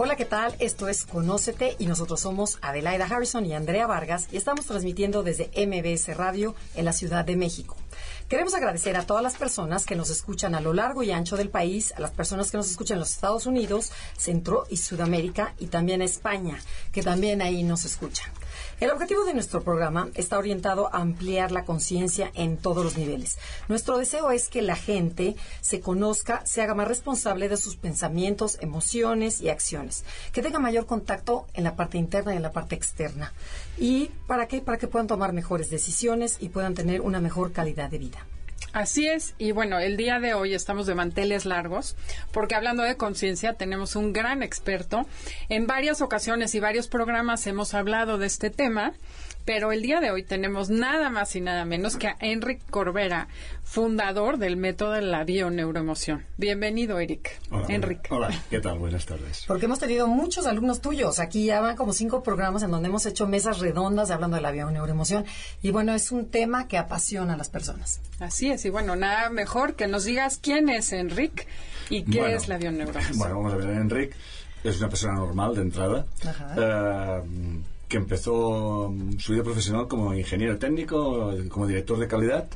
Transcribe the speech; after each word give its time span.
Hola, 0.00 0.14
¿qué 0.14 0.26
tal? 0.26 0.54
Esto 0.60 0.86
es 0.86 1.04
Conócete 1.04 1.74
y 1.80 1.86
nosotros 1.86 2.20
somos 2.20 2.58
Adelaida 2.62 3.06
Harrison 3.06 3.44
y 3.44 3.52
Andrea 3.52 3.88
Vargas 3.88 4.28
y 4.30 4.36
estamos 4.36 4.64
transmitiendo 4.66 5.24
desde 5.24 5.50
MBS 5.66 6.16
Radio 6.16 6.54
en 6.76 6.84
la 6.84 6.92
Ciudad 6.92 7.24
de 7.24 7.34
México. 7.34 7.76
Queremos 8.28 8.54
agradecer 8.54 8.96
a 8.96 9.04
todas 9.04 9.24
las 9.24 9.34
personas 9.34 9.86
que 9.86 9.96
nos 9.96 10.10
escuchan 10.10 10.54
a 10.54 10.60
lo 10.60 10.72
largo 10.72 11.02
y 11.02 11.10
ancho 11.10 11.36
del 11.36 11.50
país, 11.50 11.92
a 11.96 12.00
las 12.00 12.12
personas 12.12 12.52
que 12.52 12.58
nos 12.58 12.70
escuchan 12.70 12.94
en 12.94 13.00
los 13.00 13.10
Estados 13.10 13.46
Unidos, 13.46 13.90
Centro 14.16 14.66
y 14.70 14.76
Sudamérica 14.76 15.54
y 15.58 15.66
también 15.66 16.00
a 16.00 16.04
España, 16.04 16.60
que 16.92 17.02
también 17.02 17.42
ahí 17.42 17.64
nos 17.64 17.84
escuchan. 17.84 18.30
El 18.80 18.90
objetivo 18.90 19.24
de 19.24 19.34
nuestro 19.34 19.64
programa 19.64 20.08
está 20.14 20.38
orientado 20.38 20.86
a 20.94 21.00
ampliar 21.00 21.50
la 21.50 21.64
conciencia 21.64 22.30
en 22.34 22.56
todos 22.56 22.84
los 22.84 22.96
niveles. 22.96 23.36
Nuestro 23.66 23.98
deseo 23.98 24.30
es 24.30 24.48
que 24.48 24.62
la 24.62 24.76
gente 24.76 25.34
se 25.60 25.80
conozca, 25.80 26.46
se 26.46 26.62
haga 26.62 26.76
más 26.76 26.86
responsable 26.86 27.48
de 27.48 27.56
sus 27.56 27.74
pensamientos, 27.74 28.56
emociones 28.60 29.40
y 29.40 29.48
acciones, 29.48 30.04
que 30.32 30.42
tenga 30.42 30.60
mayor 30.60 30.86
contacto 30.86 31.48
en 31.54 31.64
la 31.64 31.74
parte 31.74 31.98
interna 31.98 32.34
y 32.34 32.36
en 32.36 32.42
la 32.42 32.52
parte 32.52 32.76
externa. 32.76 33.32
¿Y 33.78 34.12
para 34.28 34.46
qué? 34.46 34.60
Para 34.60 34.78
que 34.78 34.86
puedan 34.86 35.08
tomar 35.08 35.32
mejores 35.32 35.70
decisiones 35.70 36.36
y 36.38 36.50
puedan 36.50 36.74
tener 36.74 37.00
una 37.00 37.20
mejor 37.20 37.50
calidad 37.50 37.90
de 37.90 37.98
vida. 37.98 38.26
Así 38.78 39.08
es, 39.08 39.34
y 39.38 39.50
bueno, 39.50 39.80
el 39.80 39.96
día 39.96 40.20
de 40.20 40.34
hoy 40.34 40.54
estamos 40.54 40.86
de 40.86 40.94
manteles 40.94 41.46
largos, 41.46 41.96
porque 42.30 42.54
hablando 42.54 42.84
de 42.84 42.96
conciencia 42.96 43.54
tenemos 43.54 43.96
un 43.96 44.12
gran 44.12 44.40
experto. 44.44 45.04
En 45.48 45.66
varias 45.66 46.00
ocasiones 46.00 46.54
y 46.54 46.60
varios 46.60 46.86
programas 46.86 47.44
hemos 47.48 47.74
hablado 47.74 48.18
de 48.18 48.28
este 48.28 48.50
tema 48.50 48.92
pero 49.48 49.72
el 49.72 49.80
día 49.80 50.00
de 50.00 50.10
hoy 50.10 50.24
tenemos 50.24 50.68
nada 50.68 51.08
más 51.08 51.34
y 51.34 51.40
nada 51.40 51.64
menos 51.64 51.96
que 51.96 52.06
a 52.06 52.18
Enric 52.20 52.60
Corbera, 52.68 53.28
fundador 53.62 54.36
del 54.36 54.58
método 54.58 54.92
de 54.92 55.00
la 55.00 55.24
bioneuroemoción. 55.24 56.26
Bienvenido, 56.36 57.00
Eric. 57.00 57.40
Hola, 57.50 57.64
Enric. 57.70 58.00
Hola, 58.10 58.30
¿qué 58.50 58.60
tal? 58.60 58.78
Buenas 58.78 59.06
tardes. 59.06 59.44
Porque 59.46 59.64
hemos 59.64 59.78
tenido 59.78 60.06
muchos 60.06 60.46
alumnos 60.46 60.82
tuyos. 60.82 61.18
Aquí 61.18 61.46
ya 61.46 61.62
van 61.62 61.76
como 61.76 61.94
cinco 61.94 62.22
programas 62.22 62.62
en 62.62 62.70
donde 62.70 62.90
hemos 62.90 63.06
hecho 63.06 63.26
mesas 63.26 63.60
redondas 63.60 64.10
hablando 64.10 64.36
de 64.36 64.42
la 64.42 64.50
bioneuroemoción. 64.50 65.24
Y 65.62 65.70
bueno, 65.70 65.94
es 65.94 66.12
un 66.12 66.26
tema 66.28 66.68
que 66.68 66.76
apasiona 66.76 67.32
a 67.32 67.36
las 67.38 67.48
personas. 67.48 68.02
Así 68.20 68.50
es. 68.50 68.66
Y 68.66 68.68
bueno, 68.68 68.96
nada 68.96 69.30
mejor 69.30 69.76
que 69.76 69.86
nos 69.86 70.04
digas 70.04 70.38
quién 70.42 70.68
es 70.68 70.92
Enric 70.92 71.46
y 71.88 72.02
qué 72.02 72.34
es 72.34 72.48
la 72.48 72.58
bioneuroemoción. 72.58 73.16
Bueno, 73.16 73.36
vamos 73.36 73.54
a 73.54 73.56
ver. 73.56 73.70
Enric 73.70 74.14
es 74.62 74.78
una 74.78 74.90
persona 74.90 75.14
normal 75.14 75.54
de 75.54 75.62
entrada. 75.62 76.04
Ajá. 76.22 77.22
Uh, 77.24 77.77
que 77.88 77.96
empezó 77.96 78.90
mm, 78.90 79.18
su 79.18 79.32
vida 79.32 79.42
profesional 79.42 79.88
como 79.88 80.14
ingeniero 80.14 80.58
técnico, 80.58 81.34
como 81.48 81.66
director 81.66 81.98
de 81.98 82.06
calidad, 82.06 82.48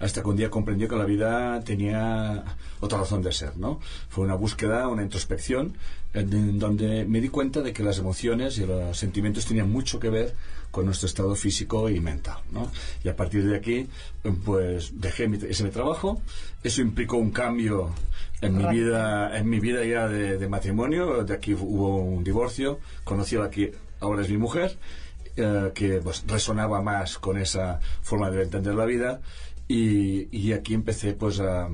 hasta 0.00 0.22
que 0.22 0.28
un 0.28 0.36
día 0.36 0.50
comprendió 0.50 0.88
que 0.88 0.96
la 0.96 1.04
vida 1.04 1.60
tenía 1.64 2.44
otra 2.80 2.98
razón 2.98 3.22
de 3.22 3.32
ser, 3.32 3.56
¿no? 3.56 3.80
Fue 4.08 4.24
una 4.24 4.34
búsqueda, 4.34 4.88
una 4.88 5.02
introspección, 5.02 5.76
en 6.12 6.58
donde 6.58 7.04
me 7.04 7.20
di 7.20 7.28
cuenta 7.28 7.60
de 7.60 7.72
que 7.72 7.82
las 7.82 7.98
emociones 7.98 8.58
y 8.58 8.66
los 8.66 8.96
sentimientos 8.96 9.46
tenían 9.46 9.70
mucho 9.70 9.98
que 10.00 10.08
ver 10.08 10.34
con 10.70 10.86
nuestro 10.86 11.06
estado 11.06 11.34
físico 11.34 11.88
y 11.88 12.00
mental, 12.00 12.38
¿no? 12.52 12.70
Y 13.04 13.08
a 13.08 13.16
partir 13.16 13.46
de 13.46 13.56
aquí, 13.56 13.88
pues 14.44 15.00
dejé 15.00 15.30
ese 15.48 15.68
trabajo. 15.70 16.20
Eso 16.62 16.82
implicó 16.82 17.16
un 17.16 17.30
cambio 17.30 17.90
en 18.40 18.56
mi 18.56 18.66
vida, 18.66 19.36
en 19.38 19.48
mi 19.48 19.60
vida 19.60 19.84
ya 19.84 20.08
de, 20.08 20.36
de, 20.36 20.48
matrimonio. 20.48 21.24
De 21.24 21.32
aquí 21.32 21.54
hubo 21.54 21.98
un 21.98 22.22
divorcio. 22.24 22.78
Conocí 23.04 23.36
a 23.36 23.40
la 23.40 23.50
que 23.50 23.72
ahora 24.00 24.22
es 24.22 24.30
mi 24.30 24.38
mujer, 24.38 24.76
eh, 25.36 25.72
que 25.74 26.00
pues, 26.02 26.24
resonaba 26.26 26.80
más 26.82 27.18
con 27.18 27.38
esa 27.38 27.80
forma 28.02 28.30
de 28.30 28.42
entender 28.42 28.74
la 28.74 28.84
vida. 28.84 29.20
Y, 29.68 30.52
aquí 30.52 30.74
empecé 30.74 31.14
pues 31.14 31.40
a, 31.40 31.68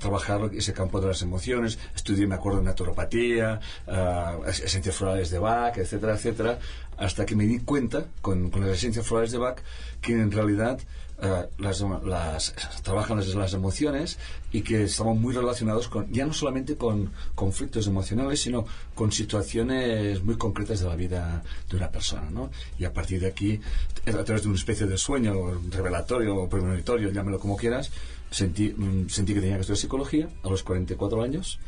trabajar 0.00 0.50
ese 0.54 0.72
campo 0.72 1.00
de 1.00 1.08
las 1.08 1.20
emociones. 1.20 1.78
Estudié, 1.94 2.26
me 2.26 2.34
acuerdo, 2.34 2.62
naturopatía, 2.62 3.60
uh, 3.86 4.44
esencias 4.48 4.96
florales 4.96 5.30
de 5.30 5.38
Bach, 5.38 5.76
etcétera, 5.76 6.14
etcétera, 6.14 6.58
hasta 6.96 7.26
que 7.26 7.36
me 7.36 7.44
di 7.44 7.60
cuenta 7.60 8.06
con, 8.22 8.50
con 8.50 8.62
las 8.62 8.78
esencias 8.78 9.06
florales 9.06 9.32
de 9.32 9.38
Bach 9.38 9.58
que 10.00 10.12
en 10.14 10.32
realidad 10.32 10.80
uh, 11.22 11.62
las, 11.62 11.80
las, 12.04 12.54
trabajan 12.82 13.18
las, 13.18 13.34
las, 13.34 13.54
emociones 13.54 14.18
y 14.52 14.62
que 14.62 14.84
estaban 14.84 15.20
muy 15.20 15.34
relacionados 15.34 15.88
con, 15.88 16.12
ya 16.12 16.26
no 16.26 16.32
solamente 16.32 16.76
con 16.76 17.10
conflictos 17.34 17.86
emocionales, 17.86 18.40
sino 18.40 18.66
con 18.94 19.12
situaciones 19.12 20.22
muy 20.22 20.36
concretas 20.36 20.80
de 20.80 20.88
la 20.88 20.96
vida 20.96 21.42
de 21.68 21.76
una 21.76 21.90
persona, 21.90 22.30
¿no? 22.30 22.50
Y 22.78 22.84
a 22.84 22.92
partir 22.92 23.20
de 23.20 23.28
aquí, 23.28 23.60
a 24.06 24.24
través 24.24 24.42
de 24.42 24.48
una 24.48 24.58
especie 24.58 24.86
de 24.86 24.98
sueño 24.98 25.34
revelatorio 25.70 26.36
o 26.36 26.48
premonitorio, 26.48 27.10
llámelo 27.10 27.38
como 27.38 27.56
quieras, 27.56 27.90
sentí, 28.30 28.74
sentí 29.08 29.34
que 29.34 29.40
tenía 29.40 29.56
que 29.56 29.62
estudiar 29.62 29.78
psicología 29.78 30.28
a 30.42 30.48
los 30.48 30.62
44 30.62 31.22
años 31.22 31.58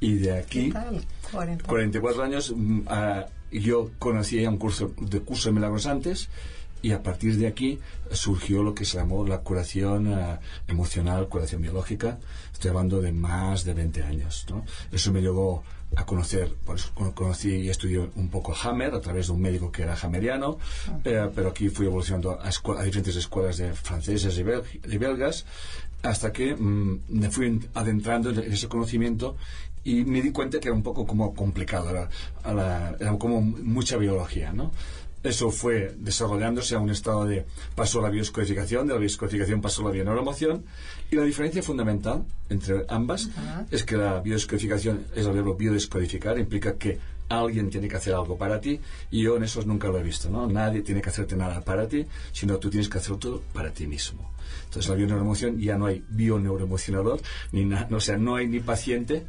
y 0.00 0.14
de 0.14 0.32
aquí 0.36 0.72
40. 1.32 1.66
44 1.66 2.22
años 2.22 2.50
uh, 2.50 3.24
yo 3.50 3.90
conocí 3.98 4.44
un 4.46 4.58
curso 4.58 4.92
de 5.00 5.20
curso 5.20 5.48
de 5.48 5.54
milagros 5.54 5.86
antes 5.86 6.28
y 6.84 6.92
a 6.92 7.02
partir 7.02 7.38
de 7.38 7.46
aquí 7.46 7.78
surgió 8.12 8.62
lo 8.62 8.74
que 8.74 8.84
se 8.84 8.98
llamó 8.98 9.26
la 9.26 9.38
curación 9.38 10.06
uh, 10.06 10.36
emocional, 10.68 11.28
curación 11.30 11.62
biológica. 11.62 12.18
Estoy 12.52 12.68
hablando 12.72 13.00
de 13.00 13.10
más 13.10 13.64
de 13.64 13.72
20 13.72 14.02
años. 14.02 14.44
¿no? 14.50 14.66
Eso 14.92 15.10
me 15.10 15.22
llevó 15.22 15.64
a 15.96 16.04
conocer, 16.04 16.52
conocí 17.14 17.54
y 17.54 17.70
estudié 17.70 18.00
un 18.16 18.28
poco 18.28 18.54
Hammer 18.54 18.92
a 18.92 19.00
través 19.00 19.28
de 19.28 19.32
un 19.32 19.40
médico 19.40 19.72
que 19.72 19.84
era 19.84 19.94
hammeriano, 19.94 20.58
-huh. 20.58 21.00
eh, 21.04 21.30
pero 21.34 21.48
aquí 21.48 21.70
fui 21.70 21.86
evolucionando 21.86 22.32
a, 22.32 22.44
a, 22.44 22.82
diferentes 22.82 23.16
escuelas 23.16 23.56
de 23.56 23.72
franceses 23.72 24.36
y, 24.36 24.42
bel 24.42 24.62
y 24.86 24.98
belgas 24.98 25.46
hasta 26.02 26.32
que 26.32 26.54
mmm, 26.54 27.00
me 27.08 27.30
fui 27.30 27.66
adentrando 27.72 28.28
en 28.28 28.52
ese 28.52 28.68
conocimiento 28.68 29.36
y 29.84 30.04
me 30.04 30.20
di 30.20 30.32
cuenta 30.32 30.58
que 30.58 30.68
era 30.68 30.74
un 30.74 30.82
poco 30.82 31.06
como 31.06 31.34
complicado, 31.34 31.90
era, 31.90 32.08
era 32.98 33.18
como 33.18 33.40
mucha 33.40 33.96
biología, 33.96 34.52
¿no? 34.52 34.72
Eso 35.24 35.50
fue 35.50 35.94
desarrollándose 35.98 36.74
a 36.74 36.78
un 36.78 36.90
estado 36.90 37.24
de 37.24 37.46
pasó 37.74 38.02
la 38.02 38.10
bioscodificación, 38.10 38.86
de 38.86 38.92
la 38.92 39.00
bioscodificación 39.00 39.62
pasó 39.62 39.82
la 39.82 39.90
bioneuromoción 39.90 40.64
y 41.10 41.16
la 41.16 41.24
diferencia 41.24 41.62
fundamental 41.62 42.26
entre 42.50 42.84
ambas 42.88 43.26
uh 43.26 43.30
-huh. 43.30 43.66
es 43.70 43.84
que 43.84 43.96
la 43.96 44.20
bioscodificación 44.20 45.06
es 45.16 45.24
el 45.24 45.32
verbo 45.32 45.54
biodescodificar, 45.54 46.38
implica 46.38 46.74
que 46.74 46.98
alguien 47.30 47.70
tiene 47.70 47.88
que 47.88 47.96
hacer 47.96 48.14
algo 48.14 48.36
para 48.36 48.60
ti 48.60 48.78
y 49.10 49.22
yo 49.22 49.36
en 49.36 49.44
eso 49.44 49.62
nunca 49.62 49.88
lo 49.88 49.98
he 49.98 50.02
visto, 50.02 50.28
¿no? 50.28 50.46
Nadie 50.46 50.82
tiene 50.82 51.00
que 51.00 51.08
hacerte 51.08 51.36
nada 51.36 51.62
para 51.62 51.88
ti, 51.88 52.04
sino 52.32 52.58
tú 52.58 52.68
tienes 52.68 52.90
que 52.90 52.98
hacerlo 52.98 53.18
todo 53.18 53.42
para 53.54 53.70
ti 53.70 53.86
mismo. 53.86 54.30
Entonces 54.66 54.90
la 54.90 54.96
bioneuromoción 54.96 55.58
ya 55.58 55.78
no 55.78 55.86
hay 55.86 56.04
bioneuroemocionador, 56.10 57.20
ni 57.52 57.64
na, 57.64 57.88
o 57.90 58.00
sea, 58.00 58.18
no 58.18 58.36
hay 58.36 58.46
ni 58.46 58.60
paciente, 58.60 59.24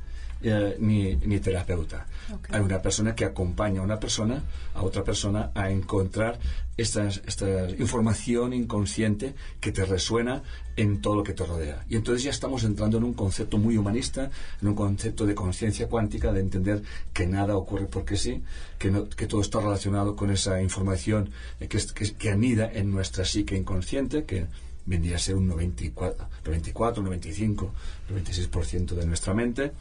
eh, 0.48 0.78
ni, 0.80 1.16
ni, 1.16 1.40
terapeuta. 1.40 2.06
Okay. 2.32 2.56
Hay 2.56 2.62
una 2.62 2.80
persona 2.80 3.16
que 3.16 3.26
acompaña 3.26 3.82
a 3.82 3.84
una 3.84 4.00
persona, 4.00 4.44
a 4.76 4.84
otra 4.84 5.04
persona, 5.04 5.50
a 5.56 5.72
encontrar 5.72 6.38
esta, 6.78 7.08
esta 7.08 7.68
información 7.72 8.54
inconsciente 8.54 9.34
que 9.60 9.72
te 9.72 9.86
resuena 9.86 10.44
en 10.76 11.02
todo 11.02 11.16
lo 11.16 11.24
que 11.24 11.34
te 11.34 11.44
rodea. 11.44 11.84
Y 11.90 11.96
entonces 11.96 12.22
ya 12.22 12.30
estamos 12.30 12.64
entrando 12.64 13.00
en 13.00 13.06
un 13.06 13.16
concepto 13.16 13.58
muy 13.58 13.76
humanista, 13.76 14.30
en 14.62 14.68
un 14.68 14.76
concepto 14.76 15.26
de 15.26 15.34
conciencia 15.34 15.88
cuántica, 15.88 16.32
de 16.32 16.42
entender 16.42 16.84
que 17.12 17.26
nada 17.26 17.58
ocurre 17.58 17.88
porque 17.88 18.16
sí, 18.16 18.44
que, 18.78 18.92
no, 18.92 19.10
que 19.10 19.26
todo 19.26 19.42
está 19.42 19.62
relacionado 19.62 20.16
con 20.16 20.30
esa 20.30 20.62
información 20.62 21.32
que, 21.58 21.68
que, 21.68 22.14
que 22.14 22.30
anida 22.30 22.72
en 22.72 22.92
nuestra 22.92 23.26
psique 23.26 23.58
inconsciente, 23.58 24.26
que 24.26 24.46
vendría 24.86 25.16
a 25.16 25.20
ser 25.20 25.36
un 25.36 25.48
94, 25.48 26.28
94 26.46 27.04
95, 27.04 27.74
96% 28.14 28.86
de 28.94 29.06
nuestra 29.08 29.34
mente 29.34 29.72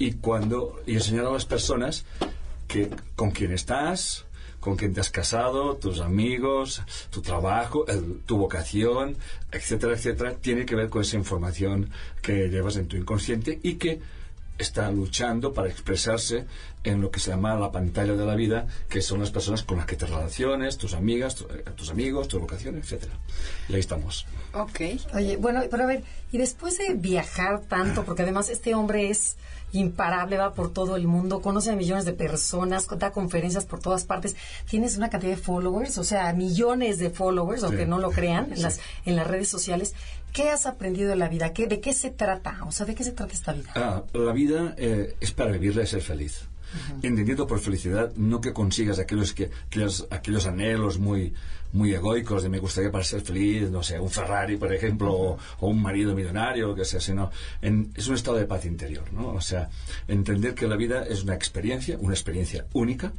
y 0.00 0.12
cuando 0.14 0.80
y 0.86 0.94
enseñar 0.94 1.26
a 1.26 1.30
las 1.30 1.44
personas 1.44 2.06
que 2.66 2.88
con 3.16 3.32
quién 3.32 3.52
estás, 3.52 4.24
con 4.58 4.74
quién 4.76 4.94
te 4.94 5.00
has 5.00 5.10
casado, 5.10 5.76
tus 5.76 6.00
amigos, 6.00 6.82
tu 7.10 7.20
trabajo, 7.20 7.84
tu 8.24 8.38
vocación, 8.38 9.16
etcétera, 9.52 9.92
etcétera, 9.92 10.34
tiene 10.34 10.64
que 10.64 10.74
ver 10.74 10.88
con 10.88 11.02
esa 11.02 11.16
información 11.16 11.90
que 12.22 12.48
llevas 12.48 12.76
en 12.76 12.88
tu 12.88 12.96
inconsciente 12.96 13.60
y 13.62 13.74
que 13.74 14.00
está 14.62 14.90
luchando 14.90 15.52
para 15.52 15.68
expresarse 15.68 16.46
en 16.84 17.00
lo 17.00 17.10
que 17.10 17.20
se 17.20 17.30
llama 17.30 17.54
la 17.56 17.70
pantalla 17.72 18.14
de 18.14 18.24
la 18.24 18.34
vida, 18.34 18.66
que 18.88 19.02
son 19.02 19.20
las 19.20 19.30
personas 19.30 19.62
con 19.62 19.76
las 19.78 19.86
que 19.86 19.96
te 19.96 20.06
relaciones, 20.06 20.78
tus 20.78 20.94
amigas, 20.94 21.34
tu- 21.34 21.44
eh, 21.44 21.64
tus 21.76 21.90
amigos, 21.90 22.28
tu 22.28 22.38
vocación, 22.40 22.76
etcétera. 22.76 23.12
Y 23.68 23.74
ahí 23.74 23.80
estamos. 23.80 24.26
Ok. 24.54 24.80
Oye, 25.14 25.36
bueno, 25.36 25.60
pero 25.70 25.84
a 25.84 25.86
ver, 25.86 26.02
y 26.32 26.38
después 26.38 26.78
de 26.78 26.94
viajar 26.94 27.60
tanto, 27.68 28.04
porque 28.04 28.22
además 28.22 28.48
este 28.48 28.74
hombre 28.74 29.10
es 29.10 29.36
imparable, 29.72 30.36
va 30.36 30.52
por 30.52 30.72
todo 30.72 30.96
el 30.96 31.06
mundo, 31.06 31.40
conoce 31.42 31.70
a 31.70 31.76
millones 31.76 32.04
de 32.04 32.12
personas, 32.12 32.88
da 32.98 33.12
conferencias 33.12 33.66
por 33.66 33.78
todas 33.80 34.04
partes, 34.04 34.34
tienes 34.68 34.96
una 34.96 35.10
cantidad 35.10 35.30
de 35.36 35.40
followers, 35.40 35.96
o 35.98 36.02
sea, 36.04 36.32
millones 36.32 36.98
de 36.98 37.10
followers, 37.10 37.62
aunque 37.62 37.86
no 37.86 37.98
lo 37.98 38.10
crean, 38.10 38.52
en, 38.52 38.62
las, 38.62 38.80
en 39.06 39.14
las 39.16 39.26
redes 39.28 39.48
sociales. 39.48 39.94
¿Qué 40.32 40.50
has 40.50 40.66
aprendido 40.66 41.10
de 41.10 41.16
la 41.16 41.28
vida? 41.28 41.52
¿Qué, 41.52 41.66
¿De 41.66 41.80
qué 41.80 41.92
se 41.92 42.10
trata? 42.10 42.58
O 42.66 42.72
sea, 42.72 42.86
¿de 42.86 42.94
qué 42.94 43.04
se 43.04 43.12
trata 43.12 43.32
esta 43.32 43.52
vida? 43.52 43.72
Ah, 43.74 44.04
la 44.12 44.32
vida 44.32 44.74
eh, 44.78 45.16
es 45.20 45.32
para 45.32 45.52
vivirla 45.52 45.82
y 45.82 45.86
ser 45.86 46.02
feliz. 46.02 46.48
Entendiendo 47.02 47.48
por 47.48 47.58
felicidad 47.58 48.12
no 48.14 48.40
que 48.40 48.52
consigas 48.52 49.00
aquellos, 49.00 49.32
que, 49.34 49.50
aquellos, 49.66 50.06
aquellos 50.10 50.46
anhelos 50.46 51.00
muy, 51.00 51.34
muy 51.72 51.92
egoicos 51.94 52.42
de 52.42 52.48
me 52.48 52.58
gustaría 52.58 52.90
para 52.90 53.04
ser 53.04 53.20
feliz, 53.20 53.70
no 53.70 53.82
sé, 53.82 53.98
un 53.98 54.10
Ferrari, 54.10 54.56
por 54.56 54.72
ejemplo, 54.72 55.12
o, 55.12 55.38
un 55.60 55.80
marido 55.80 56.14
millonario, 56.14 56.68
lo 56.68 56.74
que 56.74 56.84
sea, 56.84 57.00
sino 57.00 57.30
en- 57.62 57.92
es 57.94 58.08
un 58.08 58.14
estado 58.14 58.36
de 58.36 58.46
paz 58.46 58.64
interior, 58.64 59.12
¿no? 59.12 59.28
O 59.28 59.40
sea, 59.40 59.68
entender 60.08 60.54
que 60.54 60.66
la 60.66 60.76
vida 60.76 61.04
es 61.04 61.22
una 61.22 61.34
experiencia, 61.34 61.96
una 62.00 62.14
experiencia 62.14 62.66
única, 62.72 63.12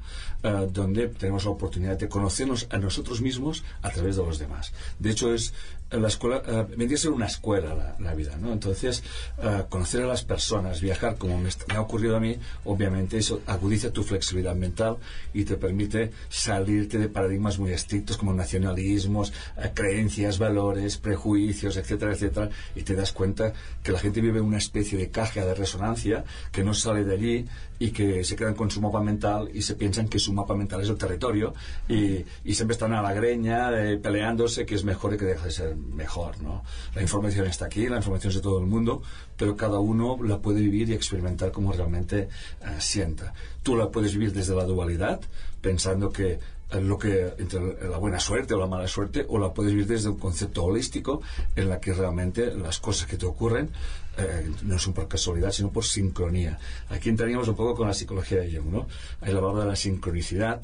eh, 0.44 0.68
donde 0.72 1.08
tenemos 1.08 1.46
la 1.46 1.52
oportunidad 1.52 1.98
de 1.98 2.10
conocernos 2.10 2.68
a 2.70 2.78
nosotros 2.78 3.22
mismos 3.22 3.64
a 3.82 3.90
través 3.90 4.16
de 4.16 4.24
los 4.26 4.40
demás. 4.40 4.74
De 5.00 5.12
hecho, 5.12 5.34
es 5.34 5.54
la 5.92 6.08
escuela, 6.08 6.42
eh, 6.48 6.66
vendría 6.78 6.96
a 6.98 7.02
ser 7.02 7.12
una 7.12 7.26
escuela 7.26 7.96
la, 8.00 8.14
vida, 8.16 8.38
¿no? 8.38 8.54
Entonces, 8.54 9.04
eh, 9.44 9.64
conocer 9.70 10.02
a 10.04 10.08
las 10.08 10.24
personas, 10.24 10.80
viajar 10.80 11.18
como 11.18 11.38
me, 11.38 11.50
me 11.68 11.76
ha 11.76 11.82
ocurrido 11.82 12.16
a 12.16 12.20
mí, 12.20 12.38
obviamente 12.64 13.18
eso 13.18 13.42
agudiza 13.46 13.92
tu 13.92 14.04
flexibilidad 14.04 14.56
mental 14.56 14.98
y 15.34 15.44
te 15.44 15.58
permite 15.58 16.12
salirte 16.30 16.98
de 16.98 17.10
paradigmas 17.10 17.60
muy 17.60 17.72
estrictos 17.74 18.18
como 18.18 18.32
nacionalismos, 18.42 19.34
eh, 19.58 19.72
creencias, 19.74 20.38
valores, 20.38 20.98
prejuicios, 20.98 21.78
etcétera, 21.78 22.14
etcétera, 22.14 22.50
y 22.76 22.82
te 22.84 22.96
das 22.96 23.12
cuenta 23.12 23.54
que 23.84 23.92
la 23.92 24.00
gente 24.00 24.22
vive 24.22 24.42
una 24.42 24.58
especie 24.58 24.98
de 24.98 25.10
caja 25.10 25.46
de 25.46 25.54
resonancia 25.54 26.24
que 26.52 26.64
no 26.64 26.74
sale 26.74 27.04
de 27.04 27.14
allí 27.14 27.46
y 27.82 27.90
que 27.90 28.24
se 28.24 28.36
quedan 28.36 28.54
con 28.54 28.70
su 28.70 28.80
mapa 28.80 29.02
mental 29.02 29.50
y 29.52 29.64
se 29.64 29.74
piensan 29.74 30.08
que 30.08 30.20
su 30.20 30.34
mapa 30.34 30.54
mental 30.54 30.82
es 30.82 30.90
el 30.90 31.00
territorio 31.00 31.56
y, 31.90 32.24
siempre 32.54 32.74
están 32.74 32.94
a 32.94 33.02
la 33.02 33.12
greña 33.12 33.72
eh, 33.72 33.98
peleándose 33.98 34.68
que 34.68 34.76
es 34.76 34.84
mejor 34.84 35.16
y 35.16 35.18
que 35.18 35.26
deja 35.26 35.46
de 35.46 35.52
ser 35.52 35.76
mejor, 35.76 36.40
¿no? 36.44 36.64
La 36.94 37.02
información 37.02 37.48
está 37.48 37.66
aquí, 37.66 37.90
la 37.90 37.98
información 37.98 38.30
es 38.30 38.36
de 38.36 38.42
todo 38.42 38.60
el 38.60 38.68
mundo, 38.68 39.02
pero 39.36 39.56
cada 39.58 39.80
uno 39.80 40.20
la 40.24 40.38
puede 40.38 40.62
vivir 40.62 40.90
y 40.90 40.94
experimentar 40.94 41.52
como 41.52 41.74
realmente 41.74 42.30
eh, 42.62 42.76
sienta. 42.78 43.34
Tú 43.64 43.76
la 43.76 43.90
puedes 43.90 44.14
vivir 44.14 44.32
desde 44.32 44.54
la 44.54 44.66
dualidad, 44.66 45.20
pensando 45.60 46.12
que 46.12 46.34
eh, 46.72 46.82
lo 46.82 47.00
que 47.00 47.34
entre 47.40 47.90
la 47.90 47.98
buena 47.98 48.20
suerte 48.20 48.54
o 48.54 48.60
la 48.60 48.68
mala 48.68 48.88
suerte 48.88 49.26
o 49.28 49.40
la 49.40 49.54
puedes 49.56 49.74
vivir 49.74 49.88
desde 49.88 50.10
un 50.10 50.20
concepto 50.20 50.66
holístico 50.66 51.22
en 51.56 51.68
la 51.68 51.80
que 51.80 51.94
realmente 51.94 52.54
las 52.54 52.80
cosas 52.80 53.08
que 53.08 53.18
te 53.18 53.26
ocurren 53.26 53.72
eh, 54.18 54.52
no 54.64 54.78
son 54.78 54.94
por 54.94 55.08
casualidad 55.08 55.52
sino 55.52 55.72
por 55.72 55.86
sincronía 55.86 56.60
aquí 56.90 57.10
entraríamos 57.10 57.48
un 57.48 57.56
poco 57.56 57.76
con 57.76 57.88
la 57.88 57.94
psicología 57.94 58.40
de 58.42 58.56
Jung 58.56 58.72
¿no? 58.72 58.88
ahí 59.22 59.34
hablaba 59.34 59.62
de 59.62 59.68
la 59.68 59.76
sincronicidad 59.76 60.62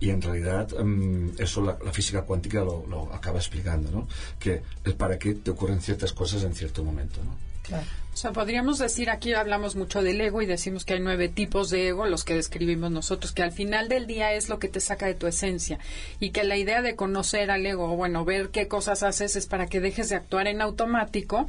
y 0.00 0.10
en 0.10 0.22
realidad 0.22 0.68
mm, 0.78 1.30
eso 1.38 1.62
la, 1.62 1.76
física 1.92 2.22
cuántica 2.22 2.60
lo, 2.60 3.12
acaba 3.12 3.38
explicando 3.38 3.90
¿no? 3.90 4.08
que 4.38 4.62
para 4.96 5.18
qué 5.18 5.34
te 5.34 5.50
ocurren 5.50 5.80
ciertas 5.80 6.12
cosas 6.12 6.42
en 6.44 6.54
cierto 6.54 6.84
momento 6.84 7.20
¿no? 7.24 7.36
Claro. 7.62 7.84
O 8.18 8.20
sea, 8.20 8.32
podríamos 8.32 8.80
decir, 8.80 9.10
aquí 9.10 9.32
hablamos 9.32 9.76
mucho 9.76 10.02
del 10.02 10.20
ego 10.20 10.42
y 10.42 10.46
decimos 10.46 10.84
que 10.84 10.94
hay 10.94 10.98
nueve 10.98 11.28
tipos 11.28 11.70
de 11.70 11.86
ego, 11.86 12.04
los 12.04 12.24
que 12.24 12.34
describimos 12.34 12.90
nosotros, 12.90 13.30
que 13.30 13.44
al 13.44 13.52
final 13.52 13.88
del 13.88 14.08
día 14.08 14.32
es 14.32 14.48
lo 14.48 14.58
que 14.58 14.66
te 14.66 14.80
saca 14.80 15.06
de 15.06 15.14
tu 15.14 15.28
esencia 15.28 15.78
y 16.18 16.30
que 16.30 16.42
la 16.42 16.56
idea 16.56 16.82
de 16.82 16.96
conocer 16.96 17.52
al 17.52 17.64
ego, 17.64 17.94
bueno, 17.94 18.24
ver 18.24 18.48
qué 18.48 18.66
cosas 18.66 19.04
haces 19.04 19.36
es 19.36 19.46
para 19.46 19.68
que 19.68 19.78
dejes 19.78 20.08
de 20.08 20.16
actuar 20.16 20.48
en 20.48 20.62
automático 20.62 21.46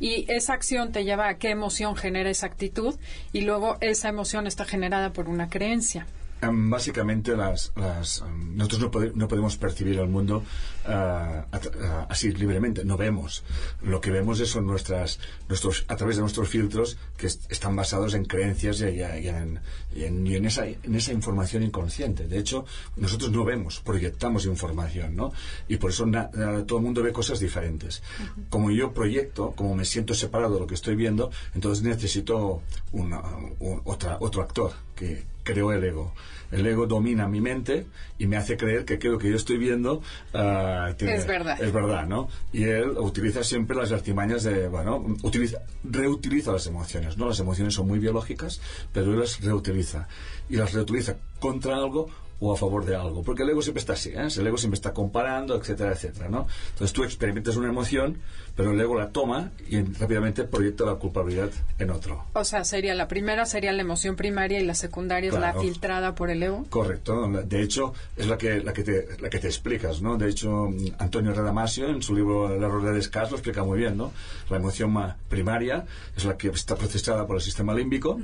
y 0.00 0.24
esa 0.28 0.54
acción 0.54 0.90
te 0.90 1.04
lleva 1.04 1.28
a 1.28 1.38
qué 1.38 1.50
emoción 1.50 1.94
genera 1.94 2.30
esa 2.30 2.46
actitud 2.46 2.96
y 3.32 3.42
luego 3.42 3.76
esa 3.80 4.08
emoción 4.08 4.46
está 4.46 4.64
generada 4.64 5.12
por 5.12 5.28
una 5.28 5.48
creencia. 5.48 6.06
Em, 6.42 6.70
Básicamente, 6.70 7.36
las, 7.36 7.72
las, 7.76 8.20
em, 8.22 8.56
nosotros 8.56 8.80
no, 8.80 8.90
pode- 8.90 9.12
no 9.14 9.28
podemos 9.28 9.56
percibir 9.58 9.98
el 9.98 10.08
mundo 10.08 10.42
a 10.86 11.44
ah, 11.52 12.06
así 12.08 12.32
libremente, 12.32 12.84
no 12.84 12.96
vemos. 12.96 13.44
Lo 13.82 14.00
que 14.00 14.10
vemos 14.10 14.40
es 14.40 14.48
son 14.48 14.66
nuestras, 14.66 15.18
nuestros, 15.48 15.84
a 15.88 15.96
través 15.96 16.16
de 16.16 16.22
nuestros 16.22 16.48
filtros 16.48 16.96
que 17.18 17.26
est- 17.26 17.50
están 17.52 17.76
basados 17.76 18.14
en 18.14 18.24
creencias 18.24 18.80
y, 18.80 18.84
y- 18.86 19.24
y 19.24 19.28
en, 19.28 20.26
y 20.26 20.34
en- 20.36 20.46
esa, 20.46 20.66
en 20.66 20.94
esa 20.94 21.12
información 21.12 21.62
inconsciente. 21.62 22.26
De 22.26 22.38
hecho, 22.38 22.64
nosotros 22.96 23.30
no 23.30 23.44
vemos, 23.44 23.80
proyectamos 23.80 24.46
información, 24.46 25.14
¿no? 25.16 25.32
Y 25.68 25.76
por 25.76 25.90
eso 25.90 26.06
na- 26.06 26.30
na- 26.32 26.64
todo 26.64 26.78
el 26.78 26.84
mundo 26.84 27.02
ve 27.02 27.12
cosas 27.12 27.38
diferentes. 27.40 28.02
Como 28.48 28.70
yo 28.70 28.92
proyecto, 28.94 29.52
como 29.54 29.74
me 29.74 29.84
siento 29.84 30.14
separado 30.14 30.54
de 30.54 30.60
lo 30.60 30.66
que 30.66 30.74
estoy 30.74 30.94
viendo, 30.96 31.30
entonces 31.54 31.84
necesito 31.84 32.62
una- 32.92 33.20
un- 33.58 33.82
otra, 33.84 34.16
otro 34.20 34.40
actor 34.42 34.72
que 34.96 35.24
creó 35.52 35.72
el 35.72 35.84
ego. 35.84 36.14
El 36.50 36.66
ego 36.66 36.86
domina 36.86 37.28
mi 37.28 37.40
mente 37.40 37.86
y 38.18 38.26
me 38.26 38.36
hace 38.36 38.56
creer 38.56 38.84
que 38.84 38.94
aquello 38.94 39.18
que 39.18 39.30
yo 39.30 39.36
estoy 39.36 39.56
viendo 39.56 40.02
tiene- 40.96 41.14
Es 41.16 41.26
verdad. 41.26 41.60
Es 41.62 41.72
verdad, 41.72 42.06
¿no? 42.06 42.28
Y 42.52 42.64
él 42.64 42.90
utiliza 42.98 43.44
siempre 43.44 43.76
las 43.76 43.92
artimañas 43.92 44.42
de, 44.42 44.66
bueno, 44.68 45.04
utiliza, 45.22 45.58
reutiliza 45.84 46.50
las 46.52 46.66
emociones, 46.66 47.16
¿no? 47.16 47.28
Las 47.28 47.38
emociones 47.38 47.74
son 47.74 47.86
muy 47.86 47.98
biológicas, 48.00 48.60
pero 48.92 49.12
él 49.12 49.20
las 49.20 49.40
reutiliza. 49.40 50.08
Y 50.48 50.56
las 50.56 50.72
reutiliza 50.72 51.16
contra 51.38 51.76
algo 51.76 52.08
o 52.40 52.52
a 52.52 52.56
favor 52.56 52.84
de 52.86 52.96
algo. 52.96 53.22
Porque 53.22 53.42
el 53.42 53.50
ego 53.50 53.60
siempre 53.62 53.80
está 53.80 53.92
así, 53.92 54.10
¿eh? 54.10 54.28
El 54.36 54.46
ego 54.46 54.56
siempre 54.56 54.76
está 54.76 54.92
comparando, 54.94 55.54
etcétera, 55.56 55.92
etcétera, 55.92 56.28
¿no? 56.28 56.46
Entonces 56.70 56.92
tú 56.94 57.04
experimentas 57.04 57.56
una 57.56 57.68
emoción, 57.68 58.16
pero 58.56 58.72
el 58.72 58.80
ego 58.80 58.98
la 58.98 59.10
toma 59.10 59.50
y 59.68 59.80
rápidamente 59.82 60.44
proyecta 60.44 60.84
la 60.84 60.94
culpabilidad 60.94 61.50
en 61.78 61.90
otro. 61.90 62.24
O 62.32 62.44
sea, 62.44 62.64
sería 62.64 62.94
la 62.94 63.08
primera 63.08 63.44
sería 63.46 63.72
la 63.72 63.82
emoción 63.82 64.16
primaria 64.16 64.58
y 64.60 64.64
la 64.64 64.74
secundaria 64.74 65.28
es 65.30 65.38
la 65.38 65.52
filtrada 65.54 66.14
por 66.14 66.30
el 66.30 66.42
ego. 66.42 66.66
Correcto. 66.70 67.26
¿no? 67.26 67.42
De 67.42 67.62
hecho, 67.62 67.92
es 68.16 68.26
la 68.26 68.38
que, 68.38 68.60
la 68.60 68.72
que, 68.72 68.82
te, 68.84 69.06
la 69.20 69.28
que 69.30 69.38
te 69.38 69.46
explicas, 69.46 70.00
¿no? 70.02 70.16
De 70.16 70.28
hecho, 70.30 70.68
Antonio 70.98 71.32
Radamasio, 71.34 71.88
en 71.88 72.02
su 72.02 72.14
libro 72.14 72.54
El 72.54 72.62
error 72.62 72.82
de 72.82 72.92
Descartes, 72.92 73.30
lo 73.32 73.36
explica 73.36 73.64
muy 73.64 73.78
bien, 73.78 73.96
¿no? 73.96 74.12
La 74.48 74.56
emoción 74.56 74.90
ma- 74.92 75.16
primaria 75.28 75.84
es 76.16 76.24
la 76.24 76.36
que 76.38 76.48
está 76.48 76.74
procesada 76.76 77.26
por 77.26 77.36
el 77.36 77.42
sistema 77.42 77.74
límbico. 77.74 78.18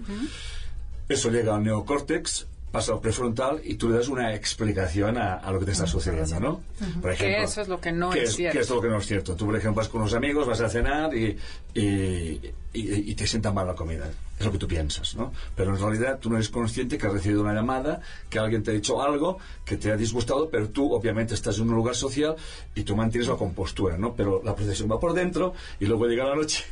Eso 1.09 1.31
llega 1.31 1.55
al 1.55 1.63
neocórtex, 1.63 2.47
pasa 2.73 2.93
al 2.93 3.01
prefrontal 3.01 3.61
y 3.65 3.77
tú 3.77 3.89
le 3.89 3.97
das 3.97 4.09
una 4.09 4.35
explicación 4.35 5.17
a, 5.17 5.35
a 5.35 5.51
lo 5.51 5.59
que 5.61 5.67
te 5.67 5.73
está 5.73 5.87
sucediendo, 5.87 6.39
¿no? 6.41 6.61
Por 7.01 7.15
Que 7.17 7.43
eso 7.43 7.63
es 7.63 7.69
lo 7.69 7.81
que 7.81 7.91
no 7.93 8.11
que 8.11 8.25
es 8.25 8.35
cierto. 8.37 8.59
Que 8.59 8.63
es 8.63 8.69
lo 8.71 8.81
que 8.83 8.89
no 8.89 8.99
es 8.99 9.07
cierto. 9.07 9.35
Tú, 9.35 9.47
por 9.47 9.57
ejemplo, 9.57 9.81
vas 9.81 9.89
con 9.89 10.03
unos 10.03 10.13
amigos, 10.15 10.47
vas 10.47 10.61
a 10.61 10.69
cenar 10.69 11.15
y, 11.17 11.39
y, 11.75 11.81
y- 11.81 12.53
y 12.75 13.15
te 13.15 13.27
sienta 13.27 13.51
mal 13.53 13.67
la 13.67 13.75
comida. 13.75 14.11
Es 14.39 14.45
lo 14.45 14.53
que 14.53 14.59
tú 14.59 14.69
piensas, 14.69 15.15
¿no? 15.15 15.33
Pero 15.55 15.75
en 15.75 15.81
realidad 15.81 16.19
tú 16.21 16.29
no 16.29 16.37
eres 16.37 16.51
consciente 16.51 16.99
que 16.99 17.07
has 17.07 17.13
recibido 17.15 17.41
una 17.41 17.55
llamada, 17.55 18.01
que 18.29 18.39
alguien 18.39 18.63
te 18.63 18.73
ha 18.73 18.75
dicho 18.75 19.01
algo 19.01 19.39
que 19.65 19.79
te 19.79 19.91
ha 19.91 19.97
disgustado, 19.97 20.51
pero 20.51 20.69
tú 20.69 20.93
obviamente 20.93 21.33
estás 21.33 21.57
en 21.59 21.71
un 21.71 21.77
lugar 21.77 21.95
social 21.95 22.37
y 22.75 22.83
tú 22.83 22.95
mantienes 22.95 23.29
la 23.29 23.37
compostura, 23.37 23.97
¿no? 23.97 24.15
Pero 24.15 24.43
la 24.45 24.55
procesión 24.55 24.91
va 24.91 25.01
por 25.01 25.15
dentro 25.15 25.55
y 25.81 25.87
luego 25.87 26.07
llega 26.07 26.25
la 26.27 26.35
noche 26.37 26.65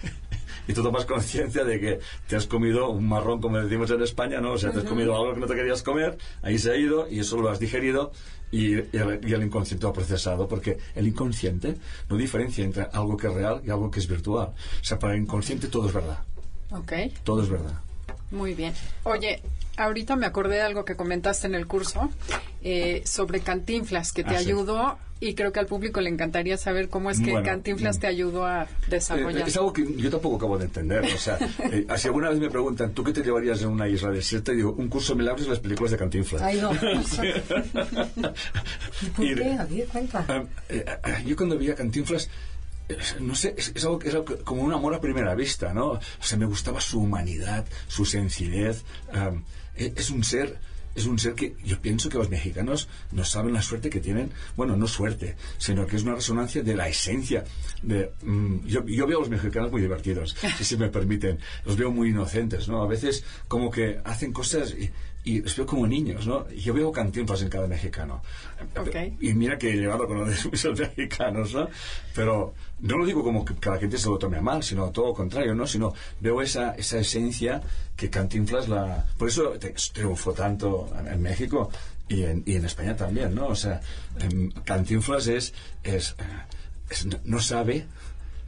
y 0.69 0.73
tú 0.73 0.83
tomas 0.83 1.05
conciencia 1.05 1.65
de 1.65 1.81
que 1.81 2.01
te 2.29 2.37
has 2.37 2.47
comido 2.47 2.91
un 2.91 3.09
marrón, 3.09 3.41
como 3.41 3.59
decimos 3.59 3.91
en 3.91 4.03
España, 4.03 4.41
¿no? 4.41 4.53
O 4.53 4.59
sea, 4.59 4.71
te 4.73 4.79
has 4.79 4.85
comido 4.85 5.15
algo 5.17 5.35
que 5.35 5.41
no 5.41 5.47
te 5.47 5.55
querías 5.55 5.83
comer, 5.83 6.17
ahí 6.43 6.59
se 6.59 6.71
ha 6.73 6.77
ido 6.77 7.09
y 7.11 7.21
eso 7.21 7.37
lo 7.39 7.51
has 7.51 7.59
digerido 7.59 8.13
y, 8.51 8.75
y 8.77 8.81
el, 8.93 9.21
y 9.27 9.33
el 9.33 9.43
inconsciente 9.43 9.83
lo 9.85 9.91
ha 9.91 9.93
procesado, 9.93 10.47
porque 10.49 10.79
el 10.95 11.07
inconsciente 11.09 11.77
no 12.09 12.17
diferencia 12.17 12.65
entre 12.65 12.85
algo 12.93 13.17
que 13.17 13.27
es 13.27 13.35
real 13.35 13.63
y 13.67 13.71
algo 13.71 13.91
que 13.91 14.01
es 14.01 14.07
virtual. 14.09 14.49
O 14.49 14.85
sea, 14.85 14.99
para 14.99 15.15
el 15.15 15.23
inconsciente 15.23 15.69
todo 15.69 15.89
es 15.89 15.95
verdad, 15.95 16.19
Ok, 16.71 16.93
todo 17.25 17.43
es 17.43 17.49
verdad. 17.49 17.75
muy 18.31 18.55
bien. 18.55 18.73
Oye, 19.05 19.41
ahorita 19.77 20.17
me 20.17 20.27
acordé 20.27 20.57
de 20.57 20.63
algo 20.63 20.85
que 20.85 20.97
comentaste 20.97 21.47
en 21.47 21.55
el 21.55 21.67
curso 21.67 22.11
eh, 22.63 23.03
sobre 23.05 23.41
Cantinflas, 23.41 24.13
que 24.13 24.25
te 24.25 24.37
Ah, 24.37 24.39
sí. 24.39 24.47
ayudó 24.47 24.99
y 25.21 25.35
creo 25.35 25.53
que 25.53 25.61
al 25.61 25.67
público 25.67 26.01
le 26.03 26.11
encantaría 26.11 26.57
saber 26.59 26.89
cómo 26.91 27.11
es 27.11 27.19
que 27.21 27.31
Bueno, 27.31 27.47
Cantinflas 27.47 27.97
mm. 27.97 28.01
te 28.01 28.07
ayudó 28.09 28.45
a 28.47 28.65
Eh, 28.65 28.69
desarrollar. 28.89 29.49
Es 29.49 29.57
algo 29.57 29.73
que 29.73 29.87
yo 29.97 30.11
tampoco 30.11 30.37
acabo 30.37 30.59
de 30.59 30.65
entender. 30.67 31.03
O 31.05 31.19
sea, 31.19 31.39
eh, 31.73 31.87
si 31.97 32.09
alguna 32.09 32.29
vez 32.31 32.39
me 32.41 32.51
preguntan, 32.51 32.93
¿tú 32.93 33.03
qué 33.05 33.13
te 33.13 33.23
llevarías 33.23 33.63
en 33.63 33.69
una 33.69 33.89
isla 33.89 34.11
desierta? 34.11 34.53
Y 34.53 34.57
digo, 34.57 34.73
un 34.73 34.89
curso 34.89 35.13
de 35.15 35.19
milagros 35.21 35.47
y 35.47 35.51
las 35.51 35.61
películas 35.61 35.93
de 35.93 35.99
Cantinflas. 35.99 36.43
Ay, 36.43 36.61
no. 36.61 36.73
¿Y 39.03 39.07
por 39.11 39.25
Y- 39.25 39.35
qué? 39.35 39.53
A 39.55 39.65
ver, 39.65 39.87
cuenta. 39.89 40.25
Ah, 40.29 40.45
eh, 40.69 40.85
ah, 41.03 41.21
yo 41.25 41.37
cuando 41.37 41.59
vi 41.59 41.71
a 41.71 41.75
Cantinflas, 41.75 42.29
eh, 42.89 42.97
no 43.21 43.35
sé, 43.35 43.55
es, 43.57 43.73
es 43.75 43.85
algo 43.85 43.99
que 43.99 44.09
es 44.09 44.15
algo 44.15 44.27
que- 44.27 44.37
como 44.39 44.63
un 44.63 44.73
amor 44.73 44.95
a 44.95 45.01
primera 45.01 45.35
vista, 45.35 45.73
¿no? 45.73 45.93
O 45.93 46.01
sea, 46.21 46.39
me 46.39 46.47
gustaba 46.47 46.81
su 46.81 47.01
humanidad, 47.01 47.65
su 47.89 48.05
sencillez. 48.05 48.83
eh, 49.13 49.41
es 49.77 50.11
un 50.11 50.25
ser 50.25 50.59
es 50.95 51.07
un 51.07 51.19
ser 51.19 51.35
que 51.35 51.57
yo 51.65 51.81
pienso 51.81 52.09
que 52.09 52.19
los 52.19 52.31
mexicanos 52.31 52.89
no 53.13 53.25
saben 53.25 53.53
la 53.53 53.63
suerte 53.63 53.91
que 53.91 54.01
tienen, 54.01 54.31
bueno, 54.57 54.77
no 54.77 54.87
suerte, 54.87 55.37
sino 55.59 55.87
que 55.87 55.97
es 55.97 56.03
una 56.03 56.15
resonancia 56.15 56.63
de 56.63 56.77
la 56.77 56.89
esencia. 56.89 57.45
De, 57.83 58.13
mm, 58.23 58.67
yo, 58.67 58.87
yo, 58.87 59.07
veo 59.07 59.19
a 59.19 59.21
los 59.21 59.31
mexicanos 59.31 59.73
muy 59.73 59.83
divertidos, 59.83 60.37
si 60.59 60.65
se 60.65 60.77
me 60.77 60.89
permiten, 60.89 61.39
los 61.65 61.77
veo 61.77 61.91
muy 61.91 62.11
inocentes, 62.11 62.69
¿no? 62.69 62.83
A 62.83 62.87
veces 62.87 63.25
como 63.49 63.71
que 63.71 64.01
hacen 64.05 64.33
cosas... 64.33 64.73
Y, 64.73 64.91
y 65.25 65.41
los 65.41 65.57
veo 65.57 65.67
como 65.67 65.87
niños, 65.87 66.27
¿no? 66.27 66.49
Yo 66.51 66.75
veo 66.75 66.93
cantinflas 66.93 67.41
en 67.43 67.49
cada 67.49 67.67
mexicano. 67.67 68.23
Okay. 68.77 69.17
Y 69.21 69.33
mira 69.33 69.57
que 69.57 69.73
he 69.73 69.77
llegado 69.77 70.07
con 70.07 70.19
los 70.21 70.79
mexicanos, 70.79 71.55
¿no? 71.55 71.69
Pero 72.15 72.55
no 72.81 72.99
lo 72.99 73.07
digo 73.07 73.25
como 73.25 73.43
que 73.43 73.55
cada 73.55 73.79
gente 73.79 73.97
se 73.97 74.09
lo 74.09 74.19
tome 74.19 74.37
a 74.37 74.43
mal, 74.43 74.63
sino 74.63 74.91
todo 74.91 75.07
lo 75.07 75.15
contrario, 75.15 75.55
¿no? 75.55 75.67
Sino 75.67 75.95
veo 76.21 76.43
esa, 76.43 76.75
esa 76.75 76.99
esencia 76.99 77.63
que 77.97 78.11
Cantinflas 78.11 78.69
la... 78.69 79.07
Por 79.17 79.29
eso 79.29 79.55
triunfó 79.95 80.33
tanto 80.33 80.93
en, 81.11 81.23
México 81.23 81.71
y 82.07 82.25
en, 82.25 82.43
y 82.45 82.57
en, 82.57 82.67
España 82.67 82.95
también, 82.95 83.35
¿no? 83.35 83.47
O 83.47 83.57
sea, 83.57 83.81
Cantinflas 84.65 85.27
es, 85.29 85.55
es, 85.83 86.17
es 86.91 87.07
no 87.25 87.41
sabe, 87.41 87.87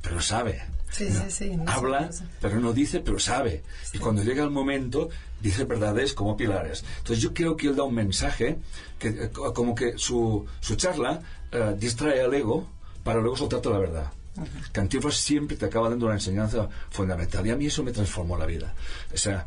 pero 0.03 0.21
sabe. 0.21 0.76
Sí, 0.91 1.09
sí, 1.11 1.31
sí, 1.31 1.59
Habla, 1.67 2.11
pero 2.41 2.61
no 2.61 2.73
dice, 2.73 3.01
pero 3.01 3.19
sabe. 3.19 3.63
Y 3.93 3.99
cuando 3.99 4.23
llega 4.23 4.43
el 4.45 4.51
momento, 4.51 5.11
dice 5.41 5.65
verdades 5.65 6.15
como 6.15 6.37
pilares. 6.37 6.85
Entonces 6.99 7.23
yo 7.23 7.35
creo 7.35 7.57
que 7.57 7.67
él 7.67 7.77
da 7.77 7.83
un 7.83 7.95
mensaje, 7.95 8.59
que 8.99 9.09
eh, 9.09 9.31
como 9.31 9.75
que 9.75 9.99
su, 9.99 10.47
su 10.61 10.77
charla 10.77 11.21
uh, 11.53 11.77
distrae 11.77 12.23
al 12.23 12.33
ego 12.33 12.67
para 13.05 13.21
luego 13.21 13.37
soltarte 13.37 13.69
la 13.71 13.79
verdad. 13.79 14.13
Uh 14.37 15.11
siempre 15.11 15.57
te 15.57 15.65
acaba 15.65 15.89
dando 15.89 16.07
una 16.07 16.15
enseñanza 16.15 16.69
fundamental 16.91 17.47
y 17.47 17.51
a 17.51 17.57
mí 17.57 17.67
eso 17.67 17.83
me 17.83 17.93
transformó 17.93 18.37
la 18.37 18.47
vida. 18.47 18.75
O 19.13 19.17
sea, 19.17 19.47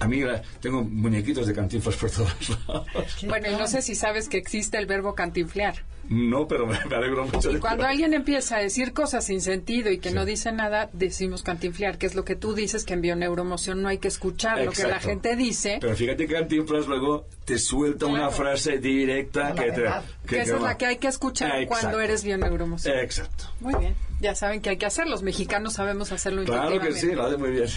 a 0.00 0.08
mí 0.08 0.22
tengo 0.60 0.82
muñequitos 0.82 1.46
de 1.46 1.54
cantinflas 1.54 1.96
por 1.96 2.10
todos 2.10 2.50
lados. 2.68 2.86
Bueno, 3.26 3.50
y 3.50 3.56
no 3.56 3.66
sé 3.66 3.82
si 3.82 3.94
sabes 3.94 4.28
que 4.28 4.38
existe 4.38 4.78
el 4.78 4.86
verbo 4.86 5.14
cantinflear. 5.14 5.84
No, 6.08 6.48
pero 6.48 6.66
me, 6.66 6.76
alegro 6.76 7.26
mucho. 7.26 7.50
Y 7.50 7.58
cuando 7.58 7.84
alguien 7.84 8.14
empieza 8.14 8.56
a 8.56 8.60
decir 8.60 8.92
cosas 8.92 9.26
sin 9.26 9.40
sentido 9.40 9.90
y 9.90 9.98
que 9.98 10.10
no 10.10 10.24
dice 10.24 10.52
nada, 10.52 10.88
decimos 10.92 11.42
cantinflear, 11.42 11.98
que 11.98 12.06
es 12.06 12.14
lo 12.14 12.24
que 12.24 12.34
tú 12.34 12.54
dices 12.54 12.84
que 12.84 12.94
en 12.94 13.02
bioneuromoción 13.02 13.82
no 13.82 13.88
hay 13.88 13.98
que 13.98 14.08
escuchar 14.08 14.64
lo 14.64 14.72
que 14.72 14.84
la 14.84 15.00
gente 15.00 15.36
dice. 15.36 15.78
Pero 15.80 15.94
fíjate 15.94 16.26
que 16.26 16.34
cantinflas 16.34 16.86
luego 16.86 17.26
te 17.44 17.58
suelta 17.58 18.06
una 18.06 18.30
frase 18.30 18.78
directa 18.78 19.54
que, 19.54 19.72
te, 19.72 19.84
que, 20.26 20.40
esa 20.42 20.56
es 20.56 20.62
la 20.62 20.76
que 20.76 20.86
hay 20.86 20.96
que 20.98 21.08
escuchar 21.08 21.66
cuando 21.66 22.00
eres 22.00 22.24
bioneuromoción. 22.24 22.98
Exacto. 22.98 23.44
Muy 23.60 23.74
bien. 23.74 23.94
Ya 24.20 24.34
saben 24.34 24.60
que 24.60 24.70
hay 24.70 24.76
que 24.78 24.86
hacer. 24.86 25.06
Los 25.06 25.22
mexicanos 25.22 25.74
sabemos 25.74 26.10
hacerlo 26.10 26.44
Claro 26.44 26.80
que 26.80 26.92
sí, 26.92 27.12
lo 27.12 27.24
hace 27.24 27.36
muy 27.36 27.50
bien. 27.50 27.68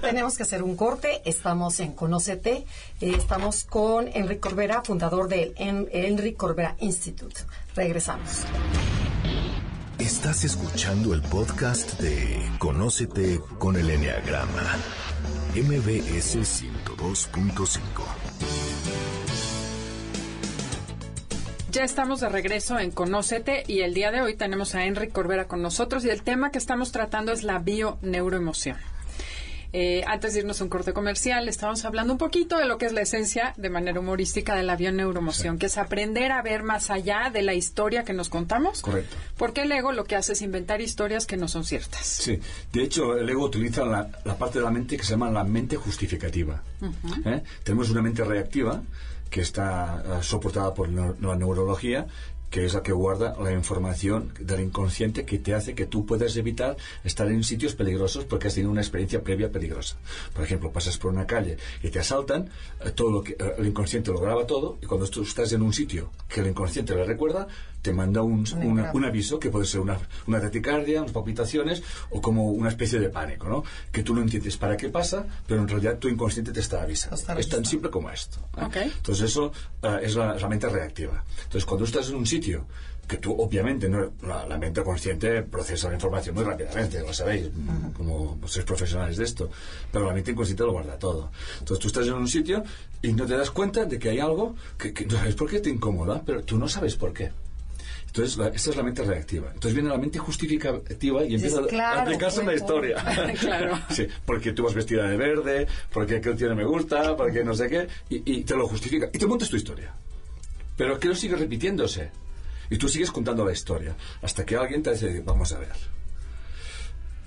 Tenemos 0.00 0.36
que 0.36 0.42
hacer 0.42 0.62
un 0.62 0.76
corte. 0.76 1.22
Estamos 1.24 1.78
en 1.80 1.92
Conócete. 1.92 2.66
Eh, 3.00 3.14
estamos 3.16 3.64
con 3.64 4.08
Enrique 4.08 4.40
Corbera, 4.40 4.82
fundador 4.82 5.28
del 5.28 5.54
Enrique 5.56 6.36
Corbera 6.36 6.76
Institute. 6.80 7.36
Regresamos. 7.74 8.44
Estás 9.98 10.44
escuchando 10.44 11.12
el 11.12 11.22
podcast 11.22 12.00
de 12.00 12.40
Conócete 12.58 13.40
con 13.58 13.76
el 13.76 13.90
Enneagrama. 13.90 14.76
MBS 15.54 16.36
102.5. 16.36 17.78
Ya 21.72 21.82
estamos 21.82 22.20
de 22.20 22.28
regreso 22.28 22.78
en 22.78 22.92
Conócete 22.92 23.64
y 23.66 23.80
el 23.80 23.94
día 23.94 24.12
de 24.12 24.20
hoy 24.20 24.36
tenemos 24.36 24.76
a 24.76 24.84
Enrique 24.84 25.12
Corbera 25.12 25.48
con 25.48 25.60
nosotros 25.60 26.04
y 26.04 26.10
el 26.10 26.22
tema 26.22 26.52
que 26.52 26.58
estamos 26.58 26.92
tratando 26.92 27.32
es 27.32 27.42
la 27.42 27.58
bioneuroemoción. 27.58 28.93
Eh, 29.76 30.04
antes 30.06 30.34
de 30.34 30.38
irnos 30.38 30.60
a 30.60 30.64
un 30.64 30.70
corte 30.70 30.92
comercial, 30.92 31.48
estamos 31.48 31.84
hablando 31.84 32.12
un 32.12 32.18
poquito 32.18 32.58
de 32.58 32.64
lo 32.64 32.78
que 32.78 32.86
es 32.86 32.92
la 32.92 33.00
esencia 33.00 33.54
de 33.56 33.70
manera 33.70 33.98
humorística 33.98 34.54
de 34.54 34.62
la 34.62 34.76
bioneuromoción, 34.76 35.58
que 35.58 35.66
es 35.66 35.78
aprender 35.78 36.30
a 36.30 36.42
ver 36.42 36.62
más 36.62 36.90
allá 36.90 37.28
de 37.32 37.42
la 37.42 37.54
historia 37.54 38.04
que 38.04 38.12
nos 38.12 38.28
contamos. 38.28 38.82
Correcto. 38.82 39.16
Porque 39.36 39.62
el 39.62 39.72
ego 39.72 39.90
lo 39.90 40.04
que 40.04 40.14
hace 40.14 40.34
es 40.34 40.42
inventar 40.42 40.80
historias 40.80 41.26
que 41.26 41.36
no 41.36 41.48
son 41.48 41.64
ciertas. 41.64 42.06
Sí, 42.06 42.38
de 42.72 42.84
hecho, 42.84 43.16
el 43.16 43.28
ego 43.28 43.46
utiliza 43.46 43.84
la, 43.84 44.06
parte 44.38 44.60
de 44.60 44.64
la 44.64 44.70
mente 44.70 44.96
que 44.96 45.02
se 45.02 45.10
llama 45.10 45.28
la 45.32 45.42
mente 45.42 45.74
justificativa. 45.74 46.62
¿Eh? 47.24 47.42
Tenemos 47.64 47.90
una 47.90 48.00
mente 48.00 48.22
reactiva 48.22 48.80
que 49.28 49.40
está 49.40 50.04
eh, 50.06 50.22
soportada 50.22 50.72
por 50.72 50.88
la 50.88 51.34
neurología 51.34 52.06
que 52.54 52.64
es 52.64 52.72
la 52.72 52.84
que 52.84 52.92
guarda 52.92 53.34
la 53.42 53.50
información 53.50 54.32
del 54.38 54.60
inconsciente 54.60 55.24
que 55.24 55.40
te 55.40 55.54
hace 55.54 55.74
que 55.74 55.86
tú 55.86 56.06
puedas 56.06 56.36
evitar 56.36 56.76
estar 57.02 57.26
en 57.26 57.42
sitios 57.42 57.74
peligrosos 57.74 58.26
porque 58.26 58.46
has 58.46 58.54
tenido 58.54 58.70
una 58.70 58.80
experiencia 58.80 59.24
previa 59.24 59.50
peligrosa. 59.50 59.96
Por 60.32 60.44
ejemplo, 60.44 60.70
pasas 60.70 60.96
por 60.96 61.12
una 61.12 61.26
calle 61.26 61.56
y 61.82 61.88
te 61.88 61.98
asaltan, 61.98 62.48
eh, 62.84 62.92
todo 62.92 63.10
lo 63.10 63.24
que, 63.24 63.32
eh, 63.32 63.54
el 63.58 63.66
inconsciente 63.66 64.12
lo 64.12 64.20
graba 64.20 64.46
todo 64.46 64.78
y 64.80 64.86
cuando 64.86 65.08
tú 65.08 65.24
estás 65.24 65.52
en 65.52 65.62
un 65.62 65.72
sitio 65.72 66.12
que 66.28 66.42
el 66.42 66.46
inconsciente 66.46 66.94
le 66.94 67.02
recuerda, 67.02 67.48
te 67.84 67.92
manda 67.92 68.22
un, 68.22 68.46
un 68.94 69.04
aviso 69.04 69.38
que 69.38 69.50
puede 69.50 69.66
ser 69.66 69.80
una, 69.80 69.98
una 70.26 70.40
taticardia, 70.40 71.02
unas 71.02 71.12
palpitaciones 71.12 71.82
o 72.08 72.22
como 72.22 72.50
una 72.50 72.70
especie 72.70 72.98
de 72.98 73.10
pánico, 73.10 73.46
¿no? 73.46 73.62
Que 73.92 74.02
tú 74.02 74.14
no 74.14 74.22
entiendes 74.22 74.56
para 74.56 74.74
qué 74.74 74.88
pasa, 74.88 75.26
pero 75.46 75.60
en 75.60 75.68
realidad 75.68 75.98
tu 75.98 76.08
inconsciente 76.08 76.50
te 76.50 76.60
está 76.60 76.80
avisando. 76.80 77.38
es 77.38 77.46
tan 77.46 77.62
simple 77.66 77.90
como 77.90 78.08
esto. 78.10 78.38
¿eh? 78.56 78.90
Entonces 78.96 79.30
eso 79.30 79.52
uh, 79.82 79.98
es 80.00 80.14
la, 80.16 80.34
la, 80.34 80.48
mente 80.48 80.66
reactiva. 80.66 81.22
Entonces 81.42 81.66
cuando 81.66 81.84
estás 81.84 82.08
en 82.08 82.14
un 82.14 82.24
sitio 82.24 82.64
que 83.06 83.18
tú 83.18 83.36
obviamente 83.38 83.86
no, 83.86 84.12
la, 84.22 84.46
la, 84.46 84.56
mente 84.56 84.82
consciente 84.82 85.42
procesa 85.42 85.88
la 85.88 85.94
información 85.96 86.34
muy 86.36 86.44
rápidamente, 86.44 87.02
lo 87.02 87.12
sabéis, 87.12 87.50
como 87.94 88.38
sois 88.46 88.64
profesionales 88.64 89.18
de 89.18 89.24
esto, 89.24 89.50
pero 89.92 90.06
la 90.06 90.14
mente 90.14 90.30
inconsciente 90.30 90.64
lo 90.64 90.72
guarda 90.72 90.98
todo. 90.98 91.30
Entonces 91.58 91.82
tú 91.82 91.88
estás 91.88 92.06
en 92.06 92.14
un 92.14 92.28
sitio 92.28 92.64
y 93.02 93.12
no 93.12 93.26
te 93.26 93.36
das 93.36 93.50
cuenta 93.50 93.84
de 93.84 93.98
que 93.98 94.08
hay 94.08 94.20
algo 94.20 94.54
que, 94.78 94.94
que 94.94 95.04
no 95.04 95.18
sabes 95.18 95.34
por 95.34 95.50
qué 95.50 95.60
te 95.60 95.68
incomoda, 95.68 96.22
pero 96.24 96.42
tú 96.44 96.56
no 96.56 96.66
sabes 96.66 96.96
por 96.96 97.12
qué. 97.12 97.30
Entonces, 98.14 98.36
la, 98.36 98.46
esta 98.46 98.70
es 98.70 98.76
la 98.76 98.84
mente 98.84 99.02
reactiva. 99.02 99.48
Entonces 99.48 99.74
viene 99.74 99.88
la 99.88 99.98
mente 99.98 100.20
justificativa 100.20 101.24
y 101.24 101.34
empieza 101.34 101.58
a 101.58 102.02
aplicarse 102.02 102.42
en 102.42 102.46
la 102.46 102.54
historia. 102.54 103.04
claro. 103.40 103.76
sí, 103.90 104.06
porque 104.24 104.52
tú 104.52 104.62
vas 104.62 104.72
vestida 104.72 105.08
de 105.08 105.16
verde, 105.16 105.66
porque 105.92 106.18
aquel 106.18 106.36
tiene 106.36 106.54
me 106.54 106.64
gusta, 106.64 107.16
porque 107.16 107.42
no 107.42 107.54
sé 107.54 107.68
qué, 107.68 107.88
y, 108.08 108.44
te 108.44 108.54
lo 108.54 108.68
justifica. 108.68 109.10
Y 109.12 109.18
te 109.18 109.26
montas 109.26 109.48
tu 109.48 109.56
historia. 109.56 109.92
Pero 110.76 110.94
aquello 110.94 111.16
sigue 111.16 111.34
repitiéndose. 111.34 112.12
Y 112.70 112.78
tú 112.78 112.88
sigues 112.88 113.10
contando 113.10 113.44
la 113.44 113.50
historia. 113.50 113.96
Hasta 114.22 114.46
que 114.46 114.54
alguien 114.54 114.80
te 114.80 114.92
dice, 114.92 115.20
vamos 115.26 115.50
a 115.50 115.58
ver. 115.58 115.74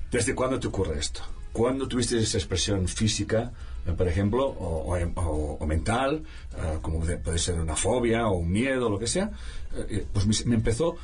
¿Desde 0.09 0.33
cuándo 0.33 0.57
te 0.57 0.67
ocurre 0.67 0.97
esto? 0.97 1.19
¿Cuándo 1.51 1.89
tuviste 1.89 2.17
esa 2.17 2.37
expresión 2.37 2.87
física 2.87 3.51
por 3.95 4.07
ejemplo, 4.07 4.47
o, 4.47 5.65
mental, 5.65 6.23
eh, 6.57 6.79
como 6.81 6.99
puede 6.99 7.37
ser 7.37 7.59
una 7.59 7.75
fobia 7.75 8.27
o 8.27 8.37
un 8.37 8.51
miedo, 8.51 8.89
lo 8.89 8.99
que 8.99 9.07
sea, 9.07 9.31
eh, 9.75 10.05
pues 10.11 10.45
me, 10.45 10.55
empezó 10.55 10.95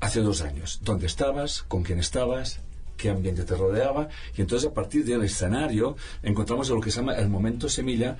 hace 0.00 0.20
dos 0.20 0.42
años. 0.42 0.80
¿Dónde 0.82 1.06
estabas? 1.06 1.62
¿Con 1.68 1.82
quién 1.82 1.98
estabas? 1.98 2.60
qué 2.96 3.10
ambiente 3.10 3.44
te 3.44 3.54
rodeaba 3.54 4.08
y 4.36 4.40
entonces 4.40 4.68
a 4.68 4.74
partir 4.74 5.04
del 5.04 5.22
escenario 5.22 5.94
encontramos 6.20 6.68
lo 6.68 6.80
que 6.80 6.90
se 6.90 6.98
llama 6.98 7.14
el 7.14 7.28
momento 7.28 7.68
semilla 7.68 8.16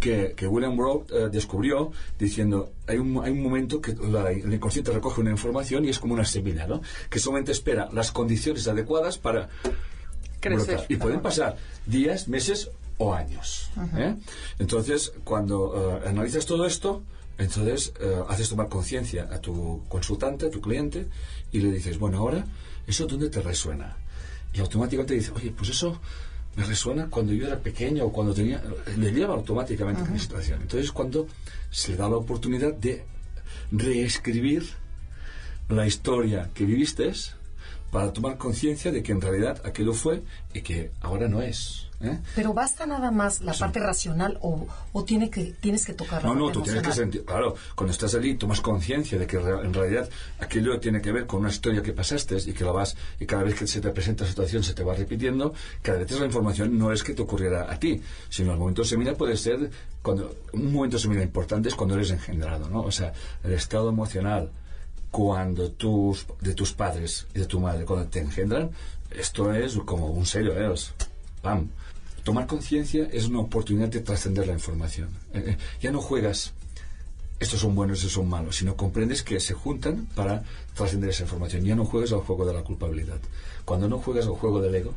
que, 0.00 0.34
William 0.48 0.74
Roth 0.78 1.12
descubrió 1.30 1.92
diciendo 2.18 2.72
hay 2.86 2.96
un, 2.96 3.22
hay 3.22 3.30
un 3.30 3.42
momento 3.42 3.82
que 3.82 3.90
el 3.90 4.54
inconsciente 4.54 4.90
recoge 4.90 5.20
una 5.20 5.32
información 5.32 5.84
y 5.84 5.90
es 5.90 5.98
como 5.98 6.14
una 6.14 6.24
semilla 6.24 6.66
¿no? 6.66 6.80
que 7.10 7.18
solamente 7.18 7.52
espera 7.52 7.90
las 7.92 8.10
condiciones 8.10 8.66
adecuadas 8.66 9.18
para 9.18 9.50
crecer 10.40 10.86
y 10.88 10.96
pueden 10.96 11.20
pasar 11.20 11.58
días, 11.84 12.26
meses 12.26 12.70
o 13.02 13.14
años. 13.14 13.70
¿eh? 13.96 14.14
Entonces, 14.58 15.12
cuando 15.24 16.00
eh, 16.04 16.08
analizas 16.08 16.46
todo 16.46 16.66
esto, 16.66 17.02
entonces 17.38 17.92
eh, 18.00 18.22
haces 18.28 18.48
tomar 18.48 18.68
conciencia 18.68 19.28
a 19.32 19.38
tu 19.40 19.82
consultante, 19.88 20.46
a 20.46 20.50
tu 20.50 20.60
cliente, 20.60 21.08
y 21.50 21.60
le 21.60 21.72
dices, 21.72 21.98
bueno, 21.98 22.18
ahora, 22.18 22.44
¿eso 22.86 23.06
dónde 23.06 23.28
te 23.28 23.40
resuena? 23.40 23.96
Y 24.54 24.60
automáticamente 24.60 25.14
dice, 25.14 25.32
oye, 25.34 25.50
pues 25.50 25.70
eso 25.70 26.00
me 26.56 26.64
resuena 26.64 27.08
cuando 27.08 27.32
yo 27.32 27.46
era 27.46 27.58
pequeño 27.58 28.04
o 28.04 28.12
cuando 28.12 28.34
tenía... 28.34 28.62
Le 28.96 29.10
lleva 29.10 29.34
automáticamente 29.34 30.02
a 30.02 30.04
mi 30.04 30.18
situación. 30.18 30.60
Entonces, 30.60 30.92
cuando 30.92 31.26
se 31.70 31.92
le 31.92 31.96
da 31.96 32.08
la 32.08 32.16
oportunidad 32.16 32.74
de 32.74 33.04
reescribir 33.72 34.64
la 35.70 35.86
historia 35.86 36.50
que 36.54 36.66
viviste 36.66 37.10
para 37.92 38.10
tomar 38.10 38.38
conciencia 38.38 38.90
de 38.90 39.02
que 39.02 39.12
en 39.12 39.20
realidad 39.20 39.60
aquello 39.66 39.92
fue 39.92 40.22
y 40.54 40.62
que 40.62 40.92
ahora 41.02 41.28
no 41.28 41.42
es. 41.42 41.90
¿eh? 42.00 42.18
Pero 42.34 42.54
basta 42.54 42.86
nada 42.86 43.10
más 43.10 43.42
la 43.42 43.52
parte 43.52 43.80
racional 43.80 44.38
o, 44.40 44.66
o 44.92 45.04
tiene 45.04 45.28
que, 45.28 45.54
tienes 45.60 45.84
que 45.84 45.92
tocar 45.92 46.22
la 46.22 46.30
No, 46.30 46.34
no, 46.34 46.50
tú 46.50 46.62
tienes 46.62 46.82
que 46.82 46.90
sentir, 46.90 47.22
claro, 47.22 47.54
cuando 47.76 47.92
estás 47.92 48.14
allí 48.14 48.34
tomas 48.36 48.62
conciencia 48.62 49.18
de 49.18 49.26
que 49.26 49.36
en 49.36 49.74
realidad 49.74 50.08
aquello 50.40 50.80
tiene 50.80 51.02
que 51.02 51.12
ver 51.12 51.26
con 51.26 51.40
una 51.40 51.50
historia 51.50 51.82
que 51.82 51.92
pasaste 51.92 52.38
y 52.46 52.54
que 52.54 52.64
la 52.64 52.72
vas, 52.72 52.96
y 53.20 53.26
cada 53.26 53.42
vez 53.42 53.56
que 53.56 53.66
se 53.66 53.82
te 53.82 53.90
presenta 53.90 54.24
la 54.24 54.30
situación 54.30 54.64
se 54.64 54.72
te 54.72 54.82
va 54.82 54.94
repitiendo, 54.94 55.52
cada 55.82 55.98
vez 55.98 56.10
la 56.12 56.24
información 56.24 56.78
no 56.78 56.92
es 56.92 57.02
que 57.02 57.12
te 57.12 57.20
ocurriera 57.20 57.70
a 57.70 57.78
ti, 57.78 58.00
sino 58.30 58.52
el 58.52 58.58
momento 58.58 58.84
semilla 58.84 59.14
puede 59.14 59.36
ser, 59.36 59.70
cuando 60.00 60.34
un 60.54 60.72
momento 60.72 60.98
semilla 60.98 61.22
importante 61.22 61.68
es 61.68 61.74
cuando 61.74 61.96
eres 61.96 62.10
engendrado, 62.10 62.70
¿no? 62.70 62.80
O 62.80 62.90
sea, 62.90 63.12
el 63.44 63.52
estado 63.52 63.90
emocional, 63.90 64.50
cuando 65.12 65.70
tus, 65.70 66.26
de 66.40 66.54
tus 66.54 66.72
padres 66.72 67.28
y 67.34 67.38
de 67.38 67.46
tu 67.46 67.60
madre, 67.60 67.84
cuando 67.84 68.08
te 68.08 68.18
engendran, 68.18 68.72
esto 69.10 69.54
es 69.54 69.76
como 69.84 70.08
un 70.08 70.26
sello, 70.26 70.58
¿eh? 70.58 70.74
¡Pam! 71.40 71.68
tomar 72.24 72.46
conciencia 72.46 73.08
es 73.12 73.26
una 73.26 73.40
oportunidad 73.40 73.88
de 73.88 74.00
trascender 74.00 74.46
la 74.46 74.52
información. 74.52 75.08
Eh, 75.34 75.44
eh, 75.46 75.58
ya 75.80 75.90
no 75.90 76.00
juegas 76.00 76.52
estos 77.42 77.58
son 77.58 77.74
buenos, 77.74 77.98
estos 77.98 78.12
son 78.12 78.28
malos, 78.28 78.54
sino 78.54 78.76
comprendes 78.76 79.24
que 79.24 79.40
se 79.40 79.52
juntan 79.52 80.06
para 80.14 80.44
trascender 80.74 81.10
esa 81.10 81.24
información. 81.24 81.64
Ya 81.64 81.74
no 81.74 81.84
juegas 81.84 82.12
al 82.12 82.20
juego 82.20 82.46
de 82.46 82.54
la 82.54 82.62
culpabilidad. 82.62 83.18
Cuando 83.64 83.88
no 83.88 83.98
juegas 83.98 84.26
al 84.26 84.34
juego 84.34 84.60
del 84.60 84.76
ego, 84.76 84.94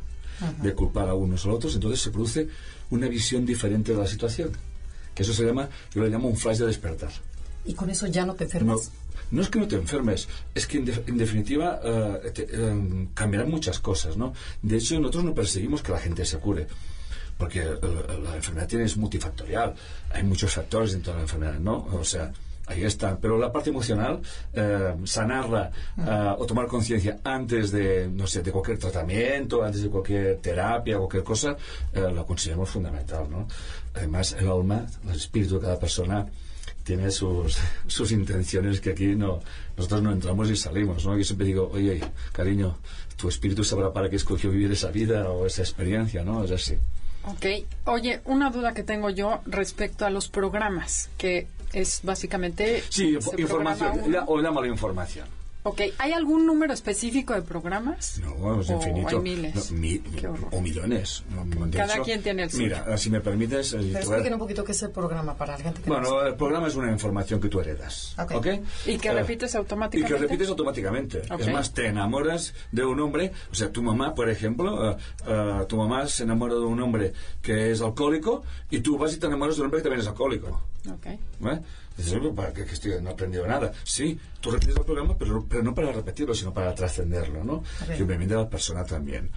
de 0.62 0.72
culpar 0.72 1.08
a 1.08 1.14
unos 1.14 1.44
o 1.44 1.50
a 1.50 1.54
otros, 1.54 1.74
entonces 1.74 2.00
se 2.00 2.12
produce 2.12 2.48
una 2.90 3.08
visión 3.08 3.44
diferente 3.44 3.92
de 3.92 3.98
la 3.98 4.06
situación. 4.06 4.52
Que 5.12 5.24
eso 5.24 5.32
se 5.32 5.44
llama, 5.44 5.68
yo 5.92 6.04
le 6.04 6.08
llamo 6.08 6.28
un 6.28 6.36
flash 6.36 6.58
de 6.58 6.66
despertar. 6.66 7.10
¿Y 7.64 7.74
con 7.74 7.90
eso 7.90 8.06
ya 8.06 8.24
no 8.24 8.34
te 8.34 8.44
enfermas? 8.44 8.76
No, 8.76 8.90
es 9.40 9.48
que 9.48 9.58
no 9.58 9.68
te 9.68 9.76
enfermes, 9.76 10.28
es 10.54 10.66
que 10.66 10.78
en, 10.78 11.18
definitiva 11.18 11.80
eh, 11.82 12.48
em, 12.52 13.08
cambiarán 13.14 13.50
muchas 13.50 13.78
cosas, 13.78 14.16
¿no? 14.16 14.32
De 14.62 14.76
hecho, 14.76 14.98
nosotros 14.98 15.24
no 15.24 15.34
perseguimos 15.34 15.82
que 15.82 15.92
la 15.92 15.98
gente 15.98 16.24
se 16.24 16.38
cure 16.38 16.66
porque 17.38 17.62
la 17.62 18.36
enfermedad 18.36 18.66
tiene, 18.66 18.84
es 18.84 18.96
multifactorial. 18.96 19.74
Hay 20.10 20.22
muchos 20.22 20.52
factores 20.52 20.92
dentro 20.92 21.12
de 21.12 21.18
la 21.18 21.22
enfermedad, 21.22 21.58
¿no? 21.58 21.86
O 21.92 22.04
sea, 22.04 22.32
ahí 22.66 22.84
está. 22.84 23.18
Pero 23.18 23.38
la 23.38 23.52
parte 23.52 23.70
emocional, 23.70 24.20
eh, 24.52 24.94
sanarla 25.04 25.70
eh, 25.98 26.34
o 26.38 26.46
tomar 26.46 26.66
conciencia 26.66 27.18
antes 27.24 27.70
de, 27.72 28.08
no 28.08 28.26
sé, 28.26 28.42
de 28.42 28.52
cualquier 28.52 28.78
tratamiento, 28.78 29.62
antes 29.62 29.82
de 29.82 29.90
cualquier 29.90 30.38
terapia, 30.38 30.98
cualquier 30.98 31.24
cosa, 31.24 31.56
eh, 31.92 32.10
la 32.12 32.24
consideramos 32.24 32.70
fundamental, 32.70 33.28
¿no? 33.30 33.46
Además, 33.94 34.36
el 34.38 34.48
alma, 34.48 34.86
el 35.08 35.16
espíritu 35.16 35.56
de 35.56 35.60
cada 35.62 35.78
persona 35.78 36.26
tiene 36.86 37.10
sus, 37.10 37.58
sus 37.86 38.12
intenciones 38.12 38.80
que 38.80 38.90
aquí 38.90 39.14
no 39.16 39.40
nosotros 39.76 40.02
no 40.02 40.12
entramos 40.12 40.48
y 40.48 40.56
salimos, 40.56 41.04
¿no? 41.04 41.18
Yo 41.18 41.24
siempre 41.24 41.48
digo, 41.48 41.68
oye, 41.74 42.00
cariño, 42.32 42.78
tu 43.16 43.28
espíritu 43.28 43.62
sabrá 43.62 43.92
para 43.92 44.08
qué 44.08 44.16
escogió 44.16 44.50
vivir 44.50 44.72
esa 44.72 44.90
vida 44.90 45.28
o 45.28 45.44
esa 45.44 45.62
experiencia, 45.62 46.24
¿no? 46.24 46.44
Es 46.44 46.52
así. 46.52 46.78
Ok. 47.24 47.66
Oye, 47.84 48.20
una 48.24 48.50
duda 48.50 48.72
que 48.72 48.84
tengo 48.84 49.10
yo 49.10 49.40
respecto 49.44 50.06
a 50.06 50.10
los 50.10 50.28
programas, 50.28 51.10
que 51.18 51.46
es 51.72 52.00
básicamente... 52.04 52.82
Sí, 52.88 53.18
información, 53.36 54.00
o 54.26 54.40
llámalo 54.40 54.66
información. 54.66 55.26
Ok, 55.68 55.80
¿hay 55.98 56.12
algún 56.12 56.46
número 56.46 56.72
específico 56.72 57.34
de 57.34 57.42
programas? 57.42 58.20
No, 58.20 58.60
es 58.60 58.70
infinito. 58.70 59.08
Hay 59.08 59.18
miles. 59.18 59.72
o 60.52 60.60
millones. 60.60 61.24
Cada 61.72 61.98
quien 62.04 62.22
tiene 62.22 62.44
el 62.44 62.50
suyo. 62.52 62.76
Mira, 62.84 62.96
si 62.96 63.10
me 63.10 63.20
permites... 63.20 63.72
Eh, 63.72 63.98
Pero 64.08 64.36
un 64.36 64.38
poquito 64.38 64.62
qué 64.62 64.70
es 64.70 64.82
el 64.84 64.92
programa 64.92 65.34
para 65.34 65.58
la 65.58 65.64
gente 65.64 65.82
que 65.82 65.90
Bueno, 65.90 66.24
el 66.24 66.36
programa 66.36 66.68
es 66.68 66.76
una 66.76 66.92
información 66.92 67.40
que 67.40 67.48
tú 67.48 67.58
heredas. 67.58 68.14
Ok. 68.16 68.46
Y 68.86 68.96
que 68.98 69.08
eh, 69.08 69.12
repites 69.12 69.56
automáticamente. 69.56 70.14
Y 70.14 70.16
que 70.16 70.22
repites 70.22 70.48
automáticamente. 70.48 71.22
Es 71.36 71.52
más, 71.52 71.74
te 71.74 71.88
enamoras 71.88 72.54
de 72.70 72.84
un 72.84 73.00
hombre... 73.00 73.32
O 73.50 73.54
sea, 73.56 73.72
tu 73.72 73.82
mamá, 73.82 74.14
por 74.14 74.30
ejemplo, 74.30 74.96
uh, 74.96 75.66
tu 75.66 75.76
mamá 75.76 76.06
se 76.06 76.22
enamora 76.22 76.54
de 76.54 76.60
un 76.60 76.80
hombre 76.80 77.12
que 77.42 77.72
es 77.72 77.80
alcohólico 77.80 78.44
y 78.70 78.82
tú 78.82 78.98
vas 78.98 79.14
y 79.14 79.16
te 79.18 79.26
enamoras 79.26 79.56
de 79.56 79.62
un 79.62 79.66
hombre 79.66 79.80
que 79.80 79.88
también 79.88 80.02
es 80.02 80.06
alcohólico. 80.06 80.62
Ok. 80.88 81.06
¿Eh? 81.06 81.60
Dices, 81.96 82.20
¿para 82.34 82.52
qué, 82.52 82.62
estoy, 82.62 83.00
no 83.00 83.10
he 83.10 83.12
aprendido 83.12 83.46
nada? 83.46 83.72
Sí, 83.84 84.18
tú 84.40 84.50
repites 84.50 84.76
el 84.76 84.84
programa, 84.84 85.16
pero, 85.18 85.46
pero 85.48 85.62
no 85.62 85.74
para 85.74 85.92
repetirlo, 85.92 86.34
sino 86.34 86.52
para 86.52 86.74
trascenderlo, 86.74 87.42
¿no? 87.42 87.62
Y 87.98 88.02
obviamente 88.02 88.34
la 88.34 88.48
persona 88.48 88.84
también. 88.84 89.30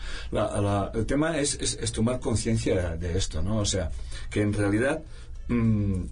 el 0.94 1.06
tema 1.06 1.38
es, 1.38 1.56
es, 1.56 1.92
tomar 1.92 2.20
conciencia 2.20 2.98
de 2.98 3.18
esto, 3.18 3.42
¿no? 3.42 3.60
O 3.60 3.66
sea, 3.66 3.92
que 4.30 4.42
en 4.42 4.54
realidad 4.54 5.02
mm, 5.48 6.04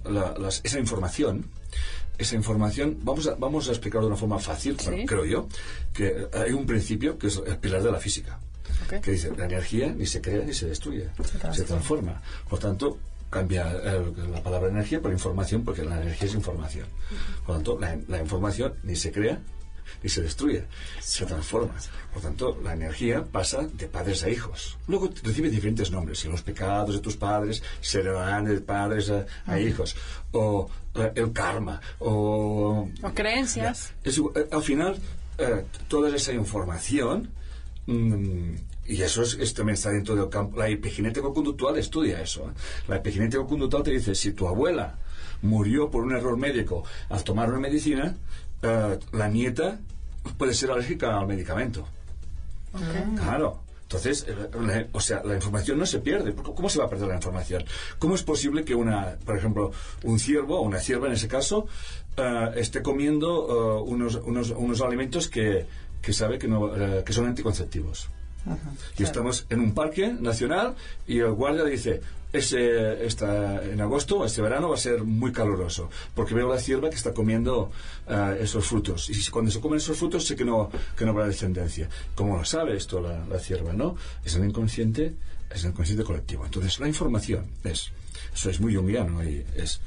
esa 0.63 0.79
información 0.79 1.49
esa 2.17 2.35
información, 2.35 2.97
vamos 3.03 3.27
a, 3.27 3.35
vamos 3.35 3.67
a 3.67 3.71
explicarlo 3.71 4.07
de 4.07 4.13
una 4.13 4.19
forma 4.19 4.39
fácil, 4.39 4.75
creo 5.05 5.25
yo, 5.25 5.47
que 5.93 6.27
hay 6.33 6.51
un 6.51 6.65
principio 6.65 7.17
que 7.17 7.27
es 7.27 7.39
el 7.45 7.57
pilar 7.57 7.83
de 7.83 7.91
la 7.91 7.99
física, 7.99 8.39
que 9.01 9.11
dice, 9.11 9.31
la 9.37 9.45
energía 9.45 9.93
ni 9.93 10.05
se 10.05 10.19
crea 10.19 10.43
ni 10.43 10.53
se 10.53 10.67
destruye, 10.67 11.09
se 11.53 11.63
transforma. 11.63 12.21
Por 12.49 12.57
tanto, 12.59 12.97
cambia 13.29 13.65
la 13.73 14.41
palabra 14.43 14.69
energía 14.69 15.01
por 15.01 15.11
información, 15.11 15.63
porque 15.63 15.83
la 15.83 16.01
energía 16.01 16.27
es 16.27 16.33
información. 16.33 16.87
Por 17.45 17.49
lo 17.49 17.55
tanto, 17.55 17.79
la, 18.07 18.19
información 18.19 18.73
ni 18.83 18.95
se 18.95 19.11
crea 19.11 19.41
ni 20.03 20.09
se 20.09 20.21
destruye, 20.21 20.65
se 20.99 21.25
transforma. 21.25 21.73
Por 22.13 22.21
tanto, 22.21 22.59
la 22.61 22.73
energía 22.73 23.23
pasa 23.23 23.67
de 23.73 23.87
padres 23.87 24.23
a 24.23 24.29
hijos. 24.29 24.77
Luego 24.87 25.09
recibe 25.23 25.49
diferentes 25.49 25.91
nombres. 25.91 26.19
Si 26.19 26.27
los 26.27 26.41
pecados 26.41 26.95
de 26.95 27.01
tus 27.01 27.15
padres 27.15 27.63
se 27.79 28.03
dan 28.03 28.45
de 28.45 28.59
padres 28.59 29.11
a, 29.45 29.59
hijos. 29.59 29.95
O 30.33 30.69
eh, 30.95 31.11
el 31.15 31.31
karma. 31.31 31.81
O, 31.99 32.89
creencias. 33.13 33.93
Eh, 34.03 34.47
al 34.51 34.61
final, 34.61 34.99
eh, 35.37 35.65
toda 35.87 36.15
esa 36.15 36.33
información 36.33 37.29
mm, 37.85 38.55
y 38.87 39.01
eso 39.01 39.21
es, 39.21 39.53
también 39.53 39.73
está 39.73 39.91
dentro 39.91 40.15
del 40.15 40.29
campo. 40.29 40.57
La 40.57 40.69
epigenética 40.69 41.27
conductual 41.33 41.77
estudia 41.77 42.21
eso. 42.21 42.43
¿eh? 42.43 42.53
La 42.87 42.97
epigenética 42.97 43.43
conductual 43.45 43.83
te 43.83 43.91
dice, 43.91 44.15
si 44.15 44.31
tu 44.31 44.47
abuela 44.47 44.97
murió 45.41 45.91
por 45.91 46.03
un 46.03 46.13
error 46.13 46.37
médico 46.37 46.83
al 47.09 47.23
tomar 47.23 47.49
una 47.49 47.59
medicina, 47.59 48.15
eh, 48.61 48.99
la 49.11 49.27
nieta 49.27 49.79
puede 50.37 50.53
ser 50.53 50.71
alérgica 50.71 51.19
al 51.19 51.27
medicamento. 51.27 51.85
Claro. 53.15 53.61
Entonces, 53.83 54.25
eh, 54.27 54.87
o 54.91 54.99
sea, 54.99 55.21
la 55.23 55.35
información 55.35 55.79
no 55.79 55.85
se 55.85 55.99
pierde. 55.99 56.33
¿Cómo 56.33 56.69
se 56.69 56.79
va 56.79 56.85
a 56.85 56.89
perder 56.89 57.09
la 57.09 57.15
información? 57.15 57.65
¿Cómo 57.99 58.15
es 58.15 58.23
posible 58.23 58.63
que 58.63 58.75
una, 58.75 59.17
por 59.25 59.37
ejemplo, 59.37 59.71
un 60.03 60.19
ciervo 60.19 60.59
o 60.59 60.61
una 60.61 60.79
cierva 60.79 61.07
en 61.07 61.13
ese 61.13 61.27
caso 61.27 61.67
esté 62.55 62.81
comiendo 62.81 63.83
unos, 63.83 64.15
unos, 64.15 64.49
unos, 64.49 64.81
alimentos 64.81 65.27
que, 65.27 65.67
que 66.01 66.13
sabe 66.13 66.39
que, 66.39 66.47
no, 66.47 66.71
que 67.05 67.13
son 67.13 67.27
anticonceptivos? 67.27 68.09
Y 68.97 69.03
estamos 69.03 69.45
en 69.49 69.59
un 69.59 69.73
parque 69.73 70.13
nacional 70.13 70.75
y 71.07 71.19
el 71.19 71.31
guardia 71.31 71.63
dice, 71.63 72.01
ese, 72.33 73.05
está 73.05 73.63
en 73.63 73.79
agosto, 73.79 74.25
este 74.25 74.41
verano 74.41 74.69
va 74.69 74.75
a 74.75 74.79
ser 74.79 75.03
muy 75.03 75.31
caluroso, 75.31 75.89
porque 76.13 76.33
veo 76.33 76.49
la 76.49 76.59
cierva 76.59 76.89
que 76.89 76.95
está 76.95 77.13
comiendo 77.13 77.71
eh, 78.07 78.39
esos 78.41 78.65
frutos. 78.65 79.09
Y 79.09 79.29
cuando 79.31 79.51
se 79.51 79.59
comen 79.59 79.77
esos 79.77 79.97
frutos 79.97 80.25
sé 80.25 80.35
que 80.35 80.45
no, 80.45 80.69
que 80.95 81.05
no 81.05 81.11
habrá 81.11 81.27
descendencia. 81.27 81.89
¿Cómo 82.15 82.37
lo 82.37 82.45
sabe 82.45 82.75
esto 82.75 83.01
la, 83.01 83.25
la 83.25 83.39
cierva? 83.39 83.73
¿no? 83.73 83.95
Es 84.25 84.35
el 84.35 84.43
inconsciente, 84.43 85.15
es 85.49 85.63
el 85.63 85.71
inconsciente 85.71 86.03
colectivo. 86.03 86.45
Entonces, 86.45 86.79
la 86.79 86.87
información 86.87 87.45
es, 87.63 87.91
eso 88.33 88.49
es 88.49 88.59
muy 88.59 88.75
junguiano, 88.75 89.23
y 89.23 89.45
es, 89.55 89.79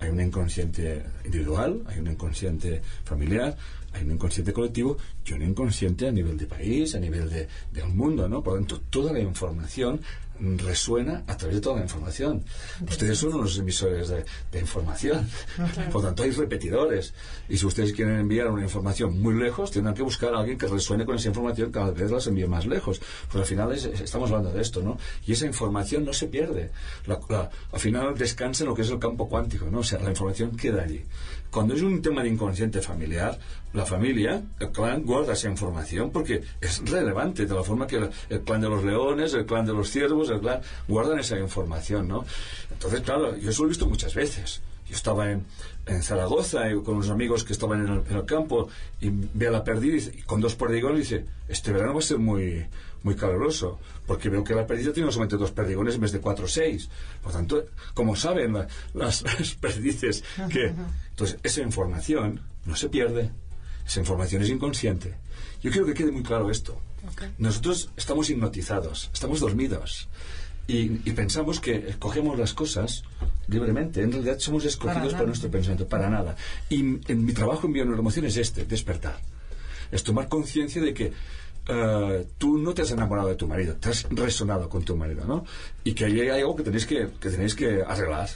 hay 0.00 0.10
un 0.10 0.20
inconsciente 0.20 1.04
individual, 1.24 1.82
hay 1.86 1.98
un 1.98 2.08
inconsciente 2.08 2.82
familiar, 3.04 3.56
hay 3.94 4.04
un 4.04 4.12
inconsciente 4.12 4.52
colectivo 4.52 4.96
y 5.24 5.32
un 5.32 5.42
inconsciente 5.42 6.08
a 6.08 6.12
nivel 6.12 6.36
de 6.36 6.46
país, 6.46 6.94
a 6.94 7.00
nivel 7.00 7.30
de, 7.30 7.48
del 7.72 7.88
mundo, 7.88 8.28
¿no? 8.28 8.42
Por 8.42 8.54
lo 8.54 8.58
tanto, 8.60 8.80
toda 8.90 9.12
la 9.12 9.20
información 9.20 10.00
resuena 10.40 11.22
a 11.26 11.36
través 11.36 11.56
de 11.56 11.60
toda 11.60 11.76
la 11.76 11.82
información. 11.82 12.44
Ustedes 12.88 13.18
son 13.18 13.34
unos 13.34 13.58
emisores 13.58 14.08
de, 14.08 14.60
información, 14.60 15.28
por 15.92 16.02
lo 16.02 16.08
tanto 16.08 16.22
hay 16.22 16.30
repetidores. 16.30 17.14
Y 17.48 17.56
si 17.56 17.66
ustedes 17.66 17.92
quieren 17.92 18.18
enviar 18.18 18.48
una 18.48 18.62
información 18.62 19.20
muy 19.20 19.34
lejos, 19.34 19.70
tendrán 19.70 19.94
que 19.94 20.02
buscar 20.02 20.34
a 20.34 20.38
alguien 20.40 20.58
que 20.58 20.66
resuene 20.66 21.04
con 21.04 21.16
esa 21.16 21.28
información, 21.28 21.70
cada 21.70 21.90
vez 21.90 22.10
las 22.10 22.26
envíe 22.26 22.46
más 22.46 22.66
lejos. 22.66 23.00
Pero 23.28 23.40
al 23.40 23.46
final 23.46 23.72
estamos 23.72 24.30
hablando 24.30 24.52
de 24.52 24.62
esto, 24.62 24.82
¿no? 24.82 24.98
Y 25.26 25.32
esa 25.32 25.46
información 25.46 26.04
no 26.04 26.12
se 26.12 26.26
pierde. 26.28 26.70
al 27.06 27.80
final 27.80 28.16
descansa 28.16 28.64
en 28.64 28.70
lo 28.70 28.74
que 28.74 28.82
es 28.82 28.90
el 28.90 28.98
campo 28.98 29.28
cuántico, 29.28 29.66
¿no? 29.70 29.78
O 29.80 29.84
sea, 29.84 30.00
la 30.00 30.10
información 30.10 30.56
queda 30.56 30.82
allí. 30.82 31.04
Cuando 31.54 31.74
es 31.74 31.82
un 31.82 32.02
tema 32.02 32.24
de 32.24 32.30
inconsciente 32.30 32.82
familiar, 32.82 33.38
la 33.74 33.86
familia, 33.86 34.42
el 34.58 34.70
clan, 34.70 35.04
guarda 35.04 35.34
esa 35.34 35.48
información 35.48 36.10
porque 36.10 36.42
es 36.60 36.82
relevante 36.84 37.46
de 37.46 37.54
la 37.54 37.62
forma 37.62 37.86
que 37.86 38.10
el, 38.28 38.40
clan 38.42 38.60
de 38.60 38.68
los 38.68 38.82
leones, 38.82 39.34
el 39.34 39.46
clan 39.46 39.64
de 39.64 39.72
los 39.72 39.88
ciervos, 39.88 40.23
guardan 40.88 41.18
esa 41.18 41.38
información, 41.38 42.08
¿no? 42.08 42.24
Entonces, 42.70 43.00
claro, 43.00 43.36
yo 43.36 43.50
eso 43.50 43.62
lo 43.62 43.68
he 43.68 43.70
visto 43.70 43.86
muchas 43.86 44.14
veces. 44.14 44.60
Yo 44.88 44.94
estaba 44.94 45.30
en, 45.30 45.46
en 45.86 46.02
Zaragoza 46.02 46.70
y 46.70 46.74
con 46.82 46.96
unos 46.96 47.10
amigos 47.10 47.44
que 47.44 47.52
estaban 47.52 47.86
en 47.86 48.16
el, 48.16 48.24
campo 48.24 48.68
y 49.00 49.10
ve 49.10 49.48
a 49.48 49.50
la 49.50 49.64
perdiz 49.64 50.12
y, 50.14 50.22
con 50.22 50.40
dos 50.40 50.54
perdigones 50.54 50.98
y 51.10 51.14
dice, 51.14 51.26
este 51.48 51.72
verano 51.72 51.94
va 51.94 52.00
a 52.00 52.02
ser 52.02 52.18
muy, 52.18 52.66
muy 53.02 53.14
caluroso, 53.14 53.78
porque 54.06 54.28
veo 54.28 54.44
que 54.44 54.54
la 54.54 54.66
perdiz 54.66 54.92
tiene 54.92 55.10
solamente 55.10 55.36
dos 55.36 55.52
perdigones 55.52 55.94
en 55.94 56.02
vez 56.02 56.12
de 56.12 56.20
cuatro 56.20 56.44
o 56.46 56.48
seis. 56.48 56.88
Por 57.22 57.32
tanto, 57.32 57.64
como 57.94 58.16
saben 58.16 58.54
las, 58.94 59.22
perdices 59.60 60.24
que... 60.50 60.74
Entonces, 61.10 61.38
esa 61.42 61.62
información 61.62 62.40
no 62.64 62.76
se 62.76 62.88
pierde, 62.88 63.30
esa 63.86 64.00
información 64.00 64.42
es 64.42 64.50
inconsciente. 64.50 65.14
Yo 65.62 65.70
quiero 65.70 65.86
que 65.86 65.94
quede 65.94 66.12
muy 66.12 66.22
claro 66.22 66.50
esto. 66.50 66.78
Nosotros 67.38 67.90
estamos 67.96 68.30
hipnotizados, 68.30 69.10
estamos 69.12 69.40
dormidos. 69.40 70.08
Y, 70.66 70.88
pensamos 71.12 71.60
que 71.60 71.88
escogemos 71.88 72.38
las 72.38 72.54
cosas 72.54 73.04
libremente. 73.48 74.02
En 74.02 74.12
realidad 74.12 74.38
somos 74.38 74.64
escogidos 74.64 75.12
por 75.14 75.26
nuestro 75.26 75.50
pensamiento, 75.50 75.86
para 75.86 76.08
nada. 76.08 76.36
Y 76.70 76.80
en 76.80 77.24
mi 77.24 77.32
trabajo 77.32 77.66
en 77.66 77.74
bioemoción 77.74 78.24
es 78.24 78.36
este, 78.38 78.64
despertar. 78.64 79.18
Es 79.92 80.02
tomar 80.02 80.28
conciencia 80.28 80.80
de 80.80 80.94
que 80.94 81.12
eh, 81.66 82.26
tú 82.38 82.58
no 82.58 82.72
te 82.72 82.82
has 82.82 82.90
enamorado 82.90 83.28
de 83.28 83.36
tu 83.36 83.46
marido, 83.46 83.74
te 83.76 83.90
has 83.90 84.04
resonado 84.10 84.68
con 84.68 84.84
tu 84.84 84.96
marido, 84.96 85.24
¿no? 85.26 85.44
Y 85.82 85.92
que 85.92 86.06
ahí 86.06 86.20
hay 86.20 86.40
algo 86.40 86.56
que 86.56 86.62
tenéis 86.62 86.86
que, 86.86 87.08
que, 87.20 87.30
tenéis 87.30 87.54
que 87.54 87.82
arreglar. 87.86 88.28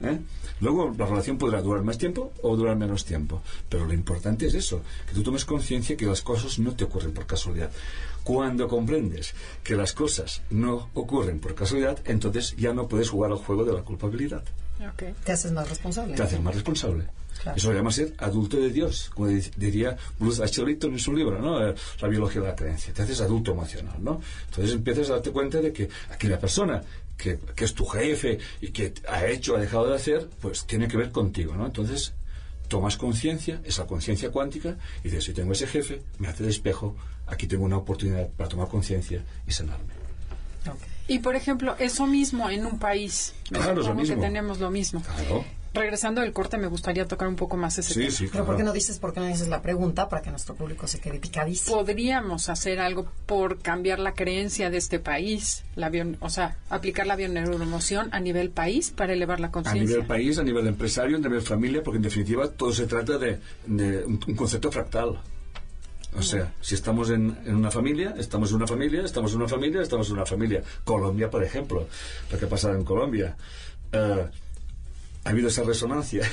¿Eh? 0.00 0.18
Luego 0.60 0.94
la 0.96 1.06
relación 1.06 1.38
podrá 1.38 1.60
durar 1.62 1.82
más 1.82 1.98
tiempo 1.98 2.32
o 2.42 2.56
durar 2.56 2.76
menos 2.76 3.04
tiempo, 3.04 3.42
pero 3.68 3.86
lo 3.86 3.92
importante 3.92 4.46
es 4.46 4.54
eso, 4.54 4.82
que 5.08 5.14
tú 5.14 5.22
tomes 5.22 5.44
conciencia 5.44 5.96
que 5.96 6.06
las 6.06 6.22
cosas 6.22 6.58
no 6.58 6.72
te 6.72 6.84
ocurren 6.84 7.12
por 7.12 7.26
casualidad. 7.26 7.70
Cuando 8.22 8.68
comprendes 8.68 9.34
que 9.62 9.76
las 9.76 9.92
cosas 9.92 10.42
no 10.50 10.88
ocurren 10.94 11.40
por 11.40 11.54
casualidad, 11.54 11.98
entonces 12.06 12.54
ya 12.56 12.72
no 12.72 12.88
puedes 12.88 13.10
jugar 13.10 13.32
al 13.32 13.38
juego 13.38 13.64
de 13.64 13.74
la 13.74 13.82
culpabilidad. 13.82 14.44
Te 15.24 15.32
haces 15.32 15.52
más 15.52 15.68
responsable. 15.68 16.14
Te 16.14 16.22
haces 16.22 16.40
más 16.40 16.54
responsable. 16.54 17.06
Eso 17.56 17.68
se 17.68 17.74
llama 17.74 17.90
ser 17.90 18.14
adulto 18.18 18.56
de 18.56 18.70
Dios, 18.70 19.10
como 19.14 19.28
diría 19.28 19.96
Bruce 20.18 20.42
H. 20.42 20.62
en 20.62 20.98
su 20.98 21.12
libro, 21.12 21.38
¿no? 21.40 21.68
Eh, 21.68 21.74
la 22.00 22.08
biología 22.08 22.40
de 22.40 22.48
la 22.48 22.56
creencia. 22.56 22.94
Te 22.94 23.02
haces 23.02 23.20
adulto 23.20 23.52
emocional, 23.52 23.96
¿no? 24.00 24.20
Entonces 24.46 24.74
empiezas 24.74 25.10
a 25.10 25.14
darte 25.14 25.30
cuenta 25.30 25.60
de 25.60 25.72
que 25.72 25.88
aquella 26.10 26.38
persona 26.38 26.82
que, 27.16 27.38
es 27.56 27.74
tu 27.74 27.86
jefe 27.86 28.38
y 28.60 28.68
que 28.68 28.92
ha 29.08 29.26
hecho, 29.26 29.56
ha 29.56 29.60
dejado 29.60 29.88
de 29.88 29.96
hacer, 29.96 30.28
pues 30.40 30.66
tiene 30.66 30.88
que 30.88 30.96
ver 30.96 31.10
contigo, 31.10 31.54
¿no? 31.54 31.66
Entonces 31.66 32.14
tomas 32.68 32.96
conciencia, 32.96 33.60
esa 33.64 33.86
conciencia 33.86 34.30
cuántica, 34.30 34.76
y 35.02 35.08
dices, 35.08 35.24
si 35.24 35.32
tengo 35.32 35.52
ese 35.52 35.66
jefe, 35.66 36.02
me 36.18 36.28
hace 36.28 36.44
de 36.44 36.50
espejo, 36.50 36.96
aquí 37.26 37.46
tengo 37.46 37.64
una 37.64 37.76
oportunidad 37.76 38.28
para 38.30 38.48
tomar 38.48 38.68
conciencia 38.68 39.22
y 39.46 39.52
sanarme. 39.52 39.92
Y 41.06 41.18
por 41.18 41.36
ejemplo, 41.36 41.76
eso 41.78 42.06
mismo 42.06 42.48
en 42.48 42.64
un 42.64 42.78
país. 42.78 43.34
Claro, 43.50 43.82
es 43.82 43.86
lo 43.86 43.94
mismo. 43.94 44.14
que 44.14 44.20
tenemos 44.22 44.58
lo 44.58 44.70
mismo. 44.70 45.02
Claro 45.02 45.44
regresando 45.74 46.20
del 46.20 46.32
corte, 46.32 46.56
me 46.56 46.68
gustaría 46.68 47.06
tocar 47.06 47.28
un 47.28 47.36
poco 47.36 47.56
más 47.56 47.76
ese 47.78 47.92
sí, 47.92 48.00
tema. 48.00 48.10
Sí, 48.12 48.28
Pero 48.30 48.46
¿por 48.46 48.56
qué 48.56 48.62
no 48.62 48.72
dices, 48.72 48.98
por 48.98 49.12
qué 49.12 49.20
no 49.20 49.26
dices 49.26 49.48
la 49.48 49.60
pregunta 49.60 50.08
para 50.08 50.22
que 50.22 50.30
nuestro 50.30 50.54
público 50.54 50.86
se 50.86 51.00
quede 51.00 51.18
picadísimo? 51.18 51.76
Podríamos 51.76 52.48
hacer 52.48 52.78
algo 52.78 53.10
por 53.26 53.58
cambiar 53.58 53.98
la 53.98 54.14
creencia 54.14 54.70
de 54.70 54.78
este 54.78 55.00
país, 55.00 55.64
la 55.74 55.90
o 56.20 56.30
sea, 56.30 56.56
aplicar 56.70 57.06
la 57.06 57.16
bioneuromoción 57.16 58.08
a 58.12 58.20
nivel 58.20 58.50
país 58.50 58.90
para 58.90 59.12
elevar 59.12 59.40
la 59.40 59.50
conciencia. 59.50 59.82
A 59.82 59.86
nivel 59.86 60.06
país, 60.06 60.38
a 60.38 60.44
nivel 60.44 60.66
empresario, 60.68 61.16
a 61.16 61.20
nivel 61.20 61.42
familia, 61.42 61.82
porque 61.82 61.96
en 61.96 62.02
definitiva 62.02 62.48
todo 62.48 62.72
se 62.72 62.86
trata 62.86 63.18
de, 63.18 63.40
un, 64.06 64.18
concepto 64.36 64.70
fractal. 64.70 65.20
O 66.16 66.22
sea, 66.22 66.54
si 66.60 66.76
estamos 66.76 67.10
en, 67.10 67.36
una 67.48 67.72
familia, 67.72 68.14
estamos 68.16 68.50
en 68.50 68.56
una 68.56 68.68
familia, 68.68 69.04
estamos 69.04 69.32
en 69.32 69.38
una 69.38 69.48
familia, 69.48 69.82
estamos 69.82 70.08
en 70.08 70.14
una 70.14 70.26
familia. 70.26 70.62
Colombia, 70.84 71.28
por 71.28 71.42
ejemplo, 71.42 71.88
lo 72.30 72.38
que 72.38 72.46
pasa 72.46 72.70
en 72.70 72.84
Colombia. 72.84 73.36
Eh, 73.90 74.26
ha 75.24 75.30
habido 75.30 75.48
esa 75.48 75.62
resonancia. 75.62 76.28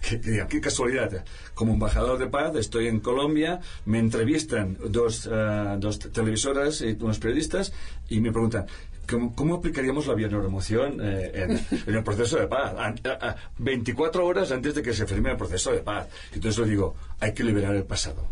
qué, 0.48 0.60
casualidad. 0.60 1.24
Como 1.54 1.74
embajador 1.74 2.18
de 2.18 2.28
paz, 2.28 2.54
estoy 2.56 2.86
en 2.86 3.00
Colombia, 3.00 3.60
me 3.84 3.98
entrevistan 3.98 4.78
dos, 4.88 5.28
eh, 5.30 5.76
dos 5.78 5.98
televisoras 5.98 6.80
y 6.80 6.96
unos 7.00 7.18
periodistas 7.18 7.72
y 8.08 8.20
me 8.20 8.32
preguntan, 8.32 8.66
¿Cómo, 9.06 9.54
aplicaríamos 9.54 10.08
la 10.08 10.14
bioneuromoción 10.14 10.98
eh, 11.00 11.30
en, 11.86 11.94
el 11.94 12.02
proceso 12.02 12.38
de 12.38 12.48
paz? 12.48 12.74
24 13.58 14.26
horas 14.26 14.50
antes 14.50 14.74
de 14.74 14.82
que 14.82 14.92
se 14.92 15.06
firme 15.06 15.30
el 15.30 15.36
proceso 15.36 15.70
de 15.70 15.78
paz. 15.78 16.08
Entonces 16.34 16.58
le 16.64 16.70
digo, 16.70 16.96
hay 17.20 17.32
que 17.32 17.44
liberar 17.44 17.76
el 17.76 17.84
pasado. 17.84 18.28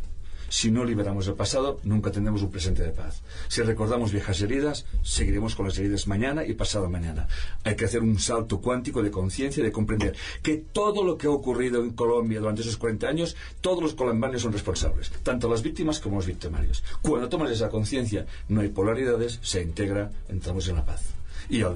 Si 0.48 0.70
no 0.70 0.84
liberamos 0.84 1.26
el 1.28 1.34
pasado, 1.34 1.80
nunca 1.84 2.10
tendremos 2.10 2.42
un 2.42 2.50
presente 2.50 2.82
de 2.82 2.90
paz. 2.90 3.22
Si 3.48 3.62
recordamos 3.62 4.12
viejas 4.12 4.40
heridas, 4.40 4.86
seguiremos 5.02 5.54
con 5.54 5.66
las 5.66 5.78
heridas 5.78 6.06
mañana 6.06 6.44
y 6.44 6.54
pasado 6.54 6.88
mañana. 6.88 7.26
Hay 7.64 7.76
que 7.76 7.86
hacer 7.86 8.02
un 8.02 8.18
salto 8.18 8.60
cuántico 8.60 9.02
de 9.02 9.10
conciencia, 9.10 9.62
de 9.62 9.72
comprender 9.72 10.16
que 10.42 10.56
todo 10.56 11.04
lo 11.04 11.18
que 11.18 11.26
ha 11.26 11.30
ocurrido 11.30 11.82
en 11.82 11.90
Colombia 11.90 12.40
durante 12.40 12.62
esos 12.62 12.76
40 12.76 13.08
años, 13.08 13.36
todos 13.60 13.82
los 13.82 13.94
colombianos 13.94 14.42
son 14.42 14.52
responsables, 14.52 15.10
tanto 15.22 15.48
las 15.48 15.62
víctimas 15.62 16.00
como 16.00 16.16
los 16.16 16.26
victimarios. 16.26 16.84
Cuando 17.02 17.28
tomas 17.28 17.50
esa 17.50 17.68
conciencia, 17.68 18.26
no 18.48 18.60
hay 18.60 18.68
polaridades, 18.68 19.38
se 19.42 19.62
integra, 19.62 20.10
entramos 20.28 20.68
en 20.68 20.76
la 20.76 20.84
paz. 20.84 21.02
Y, 21.48 21.62
a 21.62 21.74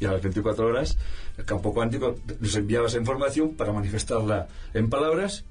las 0.00 0.22
24 0.22 0.66
horas, 0.66 0.98
el 1.38 1.44
campo 1.44 1.72
cuántico 1.72 2.16
nos 2.40 2.56
enviaba 2.56 2.88
esa 2.88 2.98
información 2.98 3.54
para 3.54 3.72
manifestarla 3.72 4.48
en 4.74 4.90
palabras 4.90 5.44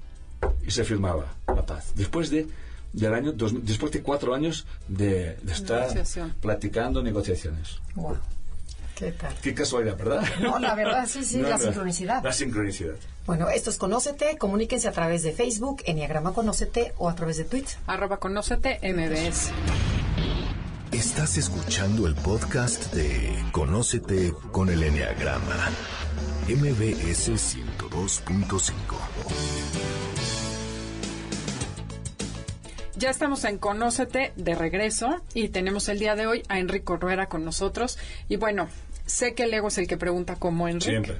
y 0.66 0.70
se 0.70 0.84
firmaba 0.84 1.34
la 1.62 1.66
paz. 1.66 1.92
Después 1.94 2.30
de 2.30 2.46
del 2.92 3.14
año 3.14 3.32
después 3.32 3.90
de 3.92 4.02
cuatro 4.02 4.34
años 4.34 4.66
de, 4.86 5.38
estar 5.48 5.88
platicando 6.40 7.02
negociaciones. 7.02 7.78
Wow. 7.94 8.18
¿Qué 8.94 9.12
tal? 9.12 9.34
Qué 9.40 9.54
casualidad, 9.54 9.96
¿verdad? 9.96 10.22
No, 10.40 10.58
la 10.58 10.74
verdad, 10.74 11.08
sí, 11.08 11.24
sí, 11.24 11.38
la 11.40 11.58
sincronicidad. 11.58 12.22
La 12.22 12.32
sincronicidad. 12.32 12.96
Bueno, 13.26 13.48
esto 13.48 13.70
es 13.70 13.78
Conócete. 13.78 14.36
Comuníquense 14.36 14.88
a 14.88 14.92
través 14.92 15.22
de 15.22 15.32
Facebook, 15.32 15.82
Enneagrama 15.86 16.34
Conócete 16.34 16.92
o 16.98 17.08
a 17.08 17.14
través 17.14 17.38
de 17.38 17.44
Twitter. 17.44 17.76
Arroba 17.86 18.18
Conócete 18.18 18.78
MBS. 18.82 19.50
Estás 20.92 21.38
escuchando 21.38 22.06
el 22.06 22.14
podcast 22.14 22.92
de 22.92 23.34
Conócete 23.50 24.34
con 24.52 24.68
el 24.68 24.82
Enneagrama. 24.82 25.70
MBS 26.46 27.30
102.5. 27.30 30.01
Ya 33.02 33.10
estamos 33.10 33.42
en 33.42 33.58
Conócete 33.58 34.32
de 34.36 34.54
regreso 34.54 35.20
y 35.34 35.48
tenemos 35.48 35.88
el 35.88 35.98
día 35.98 36.14
de 36.14 36.28
hoy 36.28 36.44
a 36.48 36.60
Enrico 36.60 36.96
Ruera 36.96 37.26
con 37.26 37.44
nosotros. 37.44 37.98
Y 38.28 38.36
bueno, 38.36 38.68
sé 39.06 39.34
que 39.34 39.42
el 39.42 39.52
ego 39.52 39.66
es 39.66 39.78
el 39.78 39.88
que 39.88 39.96
pregunta 39.96 40.36
cómo 40.36 40.68
Enrique. 40.68 40.90
Siempre. 40.90 41.16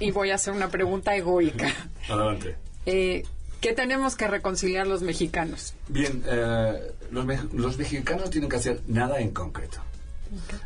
Y 0.00 0.10
voy 0.12 0.30
a 0.30 0.36
hacer 0.36 0.54
una 0.54 0.70
pregunta 0.70 1.14
egoica. 1.14 1.70
Adelante. 2.08 2.56
Eh, 2.86 3.24
¿Qué 3.60 3.74
tenemos 3.74 4.16
que 4.16 4.26
reconciliar 4.26 4.86
los 4.86 5.02
mexicanos? 5.02 5.74
Bien, 5.88 6.24
eh, 6.26 6.94
los, 7.10 7.76
mexicanos 7.76 8.30
tienen 8.30 8.48
que 8.48 8.56
hacer 8.56 8.80
nada 8.86 9.20
en 9.20 9.32
concreto. 9.32 9.76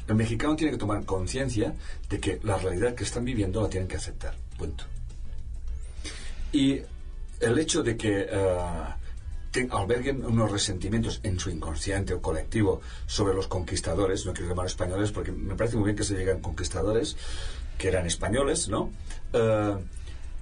El 0.06 0.14
mexicano 0.14 0.54
tiene 0.54 0.70
que 0.70 0.78
tomar 0.78 1.04
conciencia 1.06 1.74
de 2.08 2.20
que 2.20 2.38
la 2.44 2.56
realidad 2.56 2.94
que 2.94 3.02
están 3.02 3.24
viviendo 3.24 3.60
la 3.60 3.68
tienen 3.68 3.88
que 3.88 3.96
aceptar. 3.96 4.36
Punto. 4.56 4.84
Y 6.52 6.82
el 7.40 7.58
hecho 7.58 7.82
de 7.82 7.96
que 7.96 8.28
alberguen 9.70 10.24
unos 10.24 10.50
resentimientos 10.50 11.20
en 11.22 11.38
su 11.40 11.50
inconsciente 11.50 12.14
o 12.14 12.22
colectivo 12.22 12.80
sobre 13.06 13.34
los 13.34 13.48
conquistadores, 13.48 14.24
no 14.24 14.32
quiero 14.32 14.50
llamar 14.50 14.66
españoles 14.66 15.10
porque 15.10 15.32
me 15.32 15.54
parece 15.54 15.76
muy 15.76 15.86
bien 15.86 15.96
que 15.96 16.04
se 16.04 16.16
digan 16.16 16.40
conquistadores, 16.40 17.16
que 17.76 17.88
eran 17.88 18.06
españoles, 18.06 18.68
¿no? 18.68 18.90
Eh, 19.32 19.76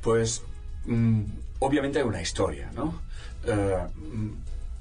pues 0.03 0.43
mm, 0.85 1.23
obviamente 1.61 2.01
hay 2.01 2.05
una 2.05 2.21
historia, 2.21 2.71
¿no? 2.75 3.01
Eh, 3.45 3.87
mm, 3.97 4.31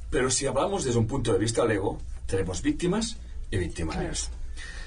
pero 0.10 0.30
si 0.30 0.46
hablamos 0.46 0.84
desde 0.84 1.00
un 1.00 1.08
punto 1.08 1.32
de 1.32 1.40
vista 1.40 1.62
del 1.64 1.72
ego, 1.72 1.98
tenemos 2.26 2.62
víctimas 2.62 3.18
y 3.52 3.58
victimarios. 3.58 4.30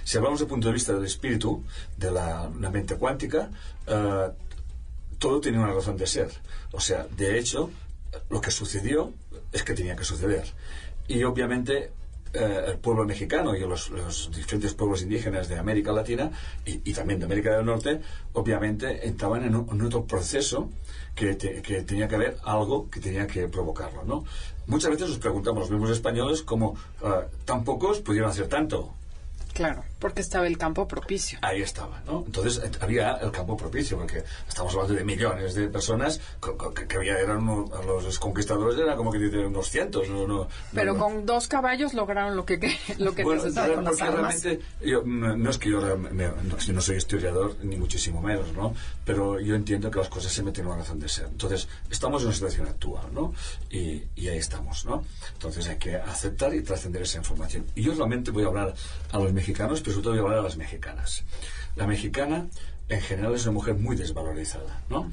Si 0.05 0.17
hablamos 0.17 0.41
desde 0.41 0.47
el 0.47 0.51
punto 0.51 0.69
de 0.69 0.75
vista 0.75 0.93
del 0.93 1.05
espíritu, 1.05 1.65
de 1.97 2.11
la, 2.11 2.51
mente 2.51 2.97
cuántica, 2.97 3.51
eh, 3.87 4.29
todo 5.19 5.41
tiene 5.41 5.59
una 5.59 5.73
razón 5.73 5.97
de 5.97 6.07
ser. 6.07 6.31
O 6.73 6.81
sea, 6.81 7.07
de 7.17 7.39
hecho, 7.39 7.71
lo 8.29 8.41
que 8.41 8.51
sucedió 8.51 9.13
es 9.53 9.63
que 9.63 9.75
tenía 9.75 9.97
que 9.97 10.05
suceder. 10.05 10.45
Y 11.09 11.25
obviamente 11.25 11.93
eh, 12.33 12.65
el 12.69 12.79
pueblo 12.79 13.05
mexicano 13.05 13.57
y 13.57 13.61
los, 13.61 13.91
diferentes 14.33 14.75
pueblos 14.75 15.03
indígenas 15.03 15.49
de 15.49 15.59
América 15.59 15.91
Latina 15.91 16.31
y, 16.65 16.93
también 16.93 17.19
de 17.19 17.27
América 17.27 17.57
del 17.57 17.67
Norte, 17.67 18.01
obviamente 18.35 19.09
entraban 19.09 19.43
en, 19.43 19.55
otro 19.57 20.05
proceso 20.05 20.71
que, 21.17 21.35
tenía 21.35 22.07
que 22.07 22.15
haber 22.15 22.37
algo 22.45 22.89
que 22.89 23.01
tenía 23.01 23.27
que 23.27 23.49
provocarlo. 23.49 24.05
¿no? 24.05 24.25
Muchas 24.69 24.93
veces 24.93 25.09
nos 25.09 25.19
preguntamos 25.19 25.63
los 25.63 25.71
mismos 25.73 25.91
españoles 25.91 26.43
cómo 26.43 26.77
uh, 27.03 27.27
tan 27.45 27.65
pocos 27.65 27.99
pudieron 27.99 28.31
hacer 28.31 28.47
tanto. 28.47 28.95
Claro, 29.53 29.83
porque 30.01 30.23
estaba 30.23 30.47
el 30.47 30.59
campo 30.59 30.89
propicio. 30.89 31.39
Ahí 31.43 31.63
estaba, 31.63 32.03
¿no? 32.07 32.25
Entonces 32.27 32.63
eh, 32.65 32.71
había 32.81 33.13
el 33.17 33.31
campo 33.31 33.57
propicio, 33.57 33.99
porque 33.99 34.25
estamos 34.49 34.73
hablando 34.73 34.95
de 34.95 35.05
millones 35.05 35.55
de 35.55 35.69
personas 35.69 36.21
que, 36.41 36.97
había, 36.97 37.19
eran 37.19 37.47
los 37.47 38.19
conquistadores 38.19 38.79
eran 38.79 38.97
como 38.97 39.13
que 39.13 39.19
dicen 39.19 39.47
unos 39.47 39.69
cientos, 39.69 40.09
¿no? 40.09 40.49
Pero 40.73 40.97
con 40.97 41.27
dos 41.27 41.47
caballos 41.47 41.95
lograron 41.95 42.37
lo 42.37 42.45
que, 42.45 42.59
lo 42.99 43.15
que 43.15 43.23
bueno, 43.23 43.43
necesitaban 43.43 43.85
realmente, 43.85 44.61
yo, 44.81 45.03
no, 45.05 45.51
es 45.51 45.59
que 45.59 45.71
yo, 45.71 45.81
no, 45.81 46.81
soy 46.81 46.97
historiador, 46.97 47.57
ni 47.63 47.77
muchísimo 47.77 48.23
menos, 48.23 48.53
¿no? 48.55 48.75
Pero 49.05 49.39
yo 49.39 49.55
entiendo 49.55 49.91
que 49.91 49.99
las 49.99 50.09
cosas 50.09 50.33
se 50.33 50.43
meten 50.43 50.65
en 50.65 50.71
una 50.71 50.79
razón 50.79 50.99
de 50.99 51.09
ser. 51.09 51.27
Entonces, 51.27 51.69
estamos 51.91 52.23
en 52.23 52.29
una 52.29 52.35
situación 52.35 52.67
actual, 52.69 53.13
¿no? 53.13 53.35
Y, 53.71 54.03
y 54.17 54.29
ahí 54.29 54.39
estamos, 54.39 54.85
¿no? 54.87 55.05
Entonces 55.35 55.69
hay 55.69 55.77
que 55.77 55.97
aceptar 55.97 56.55
y 56.55 56.63
trascender 56.63 57.03
esa 57.03 57.19
información. 57.19 57.67
Y 57.75 57.83
yo 57.83 57.95
realmente 57.95 58.31
voy 58.31 58.45
a 58.45 58.47
hablar 58.47 58.75
a 59.13 59.19
los 59.19 59.33
mexicanos, 59.33 59.83
pero 59.91 60.03
sobre 60.03 60.19
todo 60.19 60.29
voy 60.29 60.39
a 60.39 60.43
las 60.43 60.57
mexicanas. 60.57 61.25
La 61.75 61.87
mexicana, 61.87 62.47
en 62.89 63.01
general, 63.01 63.35
es 63.35 63.43
una 63.45 63.53
mujer 63.53 63.75
muy 63.75 63.97
desvalorizada, 63.97 64.83
¿no? 64.89 65.11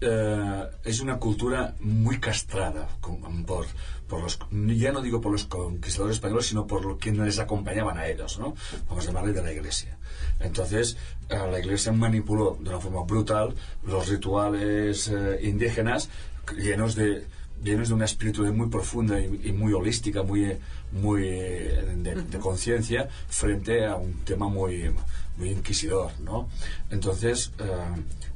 Eh, 0.00 0.64
es 0.84 1.00
una 1.00 1.18
cultura 1.18 1.74
muy 1.80 2.18
castrada 2.18 2.88
por, 3.00 3.66
por 4.08 4.22
los, 4.22 4.38
ya 4.50 4.92
no 4.92 5.00
digo 5.00 5.20
por 5.20 5.32
los 5.32 5.44
conquistadores 5.44 6.16
españoles, 6.16 6.46
sino 6.46 6.66
por 6.66 6.98
quienes 6.98 7.26
les 7.26 7.38
acompañaban 7.38 7.98
a 7.98 8.06
ellos, 8.06 8.38
¿no? 8.38 8.54
Vamos 8.88 9.04
a 9.04 9.08
llamarle 9.08 9.32
de 9.32 9.42
la 9.42 9.52
iglesia. 9.52 9.96
Entonces, 10.38 10.96
eh, 11.28 11.36
la 11.36 11.58
iglesia 11.58 11.92
manipuló 11.92 12.56
de 12.60 12.68
una 12.68 12.80
forma 12.80 13.04
brutal 13.04 13.54
los 13.84 14.08
rituales 14.08 15.08
eh, 15.08 15.40
indígenas 15.42 16.08
llenos 16.56 16.94
de 16.94 17.26
vienes 17.62 17.88
de 17.88 17.94
una 17.94 18.04
espiritualidad 18.04 18.54
muy 18.54 18.68
profunda 18.68 19.20
y, 19.20 19.52
muy 19.52 19.72
holística, 19.72 20.22
muy, 20.22 20.58
muy 20.92 21.22
de, 21.22 22.38
conciencia, 22.40 23.08
frente 23.28 23.86
a 23.86 23.96
un 23.96 24.24
tema 24.24 24.48
muy, 24.48 24.94
muy 25.36 25.50
inquisidor, 25.50 26.12
¿no? 26.20 26.48
Entonces, 26.90 27.52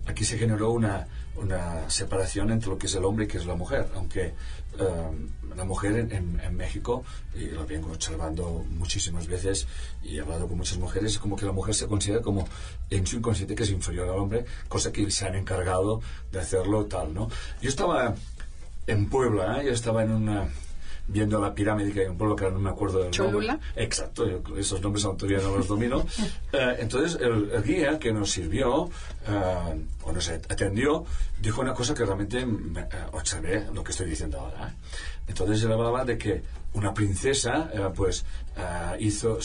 aquí 0.06 0.24
se 0.24 0.38
generó 0.38 0.72
una, 0.72 1.06
una 1.36 1.88
separación 1.90 2.50
entre 2.50 2.70
lo 2.70 2.78
que 2.78 2.86
es 2.86 2.94
el 2.94 3.04
hombre 3.04 3.26
y 3.26 3.28
que 3.28 3.38
es 3.38 3.46
la 3.46 3.54
mujer, 3.54 3.88
aunque 3.94 4.34
la 5.56 5.64
mujer 5.64 6.08
en, 6.10 6.56
México, 6.56 7.02
y 7.34 7.46
lo 7.46 7.66
vengo 7.66 7.90
observando 7.90 8.64
muchísimas 8.70 9.26
veces 9.26 9.66
y 10.02 10.18
he 10.18 10.20
hablado 10.20 10.48
con 10.48 10.58
muchas 10.58 10.78
mujeres, 10.78 11.12
es 11.12 11.18
como 11.18 11.36
que 11.36 11.46
la 11.46 11.52
mujer 11.52 11.74
se 11.74 11.86
considera 11.86 12.22
como 12.22 12.46
en 12.90 13.06
su 13.06 13.16
inconsciente 13.16 13.54
que 13.54 13.62
es 13.62 13.70
inferior 13.70 14.08
al 14.08 14.18
hombre, 14.18 14.44
cosa 14.68 14.92
que 14.92 15.10
se 15.10 15.26
han 15.26 15.34
encargado 15.34 16.02
de 16.30 16.40
hacerlo 16.40 16.84
tal, 16.86 17.14
¿no? 17.14 17.28
Yo 17.62 17.70
estaba 17.70 18.14
en 18.86 19.08
Puebla, 19.08 19.62
¿eh? 19.62 19.66
yo 19.66 19.72
estaba 19.72 20.02
en 20.02 20.12
una 20.12 20.48
viendo 21.08 21.40
la 21.40 21.54
pirámide 21.54 21.92
que 21.92 22.00
hay 22.00 22.06
un 22.06 22.18
pueblo 22.18 22.36
que 22.36 22.50
no 22.50 22.58
me 22.58 22.70
acuerdo 22.70 23.02
del 23.02 23.10
¿Cholula? 23.10 23.58
Exacto, 23.74 24.24
esos 24.56 24.80
nombres 24.80 25.04
todavía 25.04 25.38
no 25.38 25.56
los 25.56 25.68
domino. 25.68 26.04
Eh, 26.52 26.76
entonces, 26.78 27.18
el, 27.20 27.62
guía 27.62 27.98
que 27.98 28.12
nos 28.12 28.30
sirvió 28.30 28.88
eh, 29.26 29.84
o 30.04 30.12
nos 30.12 30.28
atendió 30.28 31.04
dijo 31.40 31.60
una 31.60 31.74
cosa 31.74 31.92
que 31.92 32.04
realmente 32.04 32.46
me, 32.46 32.86
observé 33.12 33.66
lo 33.74 33.82
que 33.84 33.90
estoy 33.90 34.08
diciendo 34.08 34.40
ahora. 34.40 34.74
Entonces 35.26 35.62
él 35.62 35.72
hablaba 35.72 36.04
de 36.04 36.16
que 36.16 36.42
una 36.72 36.94
princesa, 36.94 37.70
eh, 37.72 37.88
pues, 37.94 38.24
eh, 38.56 38.96
hizo, 39.00 39.38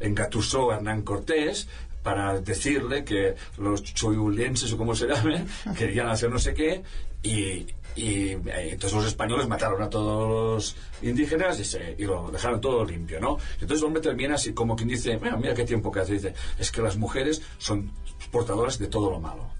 engatusó 0.00 0.72
a 0.72 0.76
Hernán 0.76 1.02
Cortés 1.02 1.68
para 2.02 2.40
decirle 2.40 3.04
que 3.04 3.34
los 3.58 3.82
choyulenses 3.82 4.72
o 4.72 4.78
como 4.78 4.94
se 4.94 5.06
llamen 5.06 5.46
querían 5.76 6.08
hacer 6.08 6.30
no 6.30 6.38
sé 6.38 6.54
qué 6.54 6.82
y, 7.22 7.66
y 7.96 8.30
eh, 8.30 8.70
entonces 8.72 8.92
los 8.92 9.06
españoles 9.06 9.48
mataron 9.48 9.82
a 9.82 9.90
todos 9.90 10.28
los 10.28 10.76
indígenas 11.02 11.58
y, 11.58 11.64
se, 11.64 11.94
y, 11.98 12.04
lo 12.04 12.30
dejaron 12.30 12.60
todo 12.60 12.84
limpio, 12.84 13.20
¿no? 13.20 13.38
Entonces 13.54 13.78
el 13.78 13.84
hombre 13.84 14.02
termina 14.02 14.34
así 14.34 14.52
como 14.52 14.76
quien 14.76 14.88
dice, 14.88 15.18
mira, 15.20 15.36
mira 15.36 15.54
qué 15.54 15.64
tiempo 15.64 15.90
que 15.90 16.00
hace, 16.00 16.14
dice, 16.14 16.34
es 16.58 16.70
que 16.70 16.82
las 16.82 16.96
mujeres 16.96 17.42
son 17.58 17.90
portadoras 18.30 18.78
de 18.78 18.86
todo 18.86 19.10
lo 19.10 19.20
malo. 19.20 19.50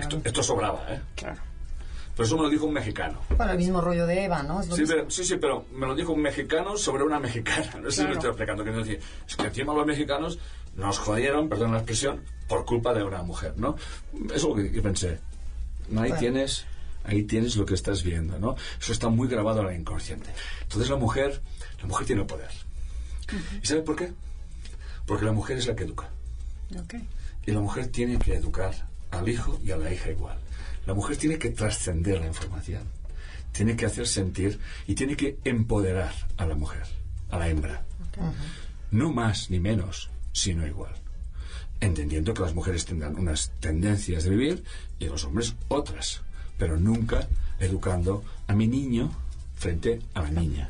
esto, 0.00 0.20
esto, 0.24 0.42
sobraba, 0.42 0.84
¿eh? 0.92 1.00
Claro. 1.14 1.48
Pero 2.18 2.26
eso 2.26 2.36
me 2.36 2.42
lo 2.42 2.50
dijo 2.50 2.66
un 2.66 2.72
mexicano. 2.72 3.20
Para 3.36 3.52
el 3.52 3.58
mismo 3.58 3.80
rollo 3.80 4.04
de 4.04 4.24
Eva, 4.24 4.42
¿no? 4.42 4.60
Sí 4.64 4.82
pero, 4.88 5.08
sí, 5.08 5.22
sí, 5.22 5.36
pero 5.36 5.66
me 5.72 5.86
lo 5.86 5.94
dijo 5.94 6.12
un 6.12 6.20
mexicano 6.20 6.76
sobre 6.76 7.04
una 7.04 7.20
mexicana. 7.20 7.74
No 7.80 7.92
sé 7.92 8.02
si 8.02 8.08
me 8.08 8.14
estoy 8.14 8.30
explicando. 8.30 8.64
Que 8.64 8.72
decir, 8.72 9.00
es 9.24 9.36
que 9.36 9.46
encima 9.46 9.72
los 9.72 9.86
mexicanos 9.86 10.36
nos 10.74 10.98
jodieron, 10.98 11.48
perdón 11.48 11.70
la 11.70 11.78
expresión, 11.78 12.24
por 12.48 12.64
culpa 12.64 12.92
de 12.92 13.04
una 13.04 13.22
mujer, 13.22 13.54
¿no? 13.56 13.76
Eso 14.34 14.34
es 14.34 14.42
lo 14.42 14.72
que, 14.72 14.82
pensé. 14.82 15.20
Ahí 15.96 16.12
tienes 16.18 16.66
ahí 17.08 17.22
tienes 17.22 17.56
lo 17.56 17.64
que 17.64 17.74
estás 17.74 18.02
viendo, 18.02 18.38
¿no? 18.38 18.54
Eso 18.80 18.92
está 18.92 19.08
muy 19.08 19.28
grabado 19.28 19.60
en 19.60 19.66
la 19.66 19.74
inconsciente. 19.74 20.30
Entonces 20.62 20.90
la 20.90 20.96
mujer, 20.96 21.40
la 21.80 21.86
mujer 21.86 22.06
tiene 22.06 22.24
poder. 22.24 22.50
¿Y 23.62 23.66
sabes 23.66 23.84
por 23.84 23.96
qué? 23.96 24.12
Porque 25.06 25.24
la 25.24 25.32
mujer 25.32 25.56
es 25.56 25.66
la 25.66 25.74
que 25.74 25.84
educa. 25.84 26.10
Y 27.46 27.50
la 27.50 27.60
mujer 27.60 27.86
tiene 27.88 28.18
que 28.18 28.34
educar 28.34 28.74
al 29.10 29.28
hijo 29.28 29.58
y 29.64 29.70
a 29.70 29.78
la 29.78 29.92
hija 29.92 30.10
igual. 30.10 30.38
La 30.86 30.94
mujer 30.94 31.16
tiene 31.16 31.38
que 31.38 31.50
trascender 31.50 32.20
la 32.20 32.26
información, 32.26 32.82
tiene 33.52 33.76
que 33.76 33.86
hacer 33.86 34.06
sentir 34.06 34.58
y 34.86 34.94
tiene 34.94 35.16
que 35.16 35.38
empoderar 35.44 36.14
a 36.36 36.46
la 36.46 36.54
mujer, 36.54 36.84
a 37.30 37.38
la 37.38 37.48
hembra. 37.48 37.84
No 38.90 39.12
más 39.12 39.50
ni 39.50 39.60
menos, 39.60 40.10
sino 40.32 40.66
igual. 40.66 40.92
Entendiendo 41.80 42.34
que 42.34 42.42
las 42.42 42.54
mujeres 42.54 42.84
tendrán 42.84 43.16
unas 43.16 43.52
tendencias 43.60 44.24
de 44.24 44.30
vivir 44.30 44.64
y 44.98 45.06
los 45.06 45.24
hombres 45.24 45.54
otras, 45.68 46.22
pero 46.56 46.76
nunca 46.76 47.28
educando 47.60 48.24
a 48.46 48.54
mi 48.54 48.66
niño 48.66 49.10
frente 49.56 50.00
a 50.14 50.22
la 50.22 50.30
niña. 50.30 50.68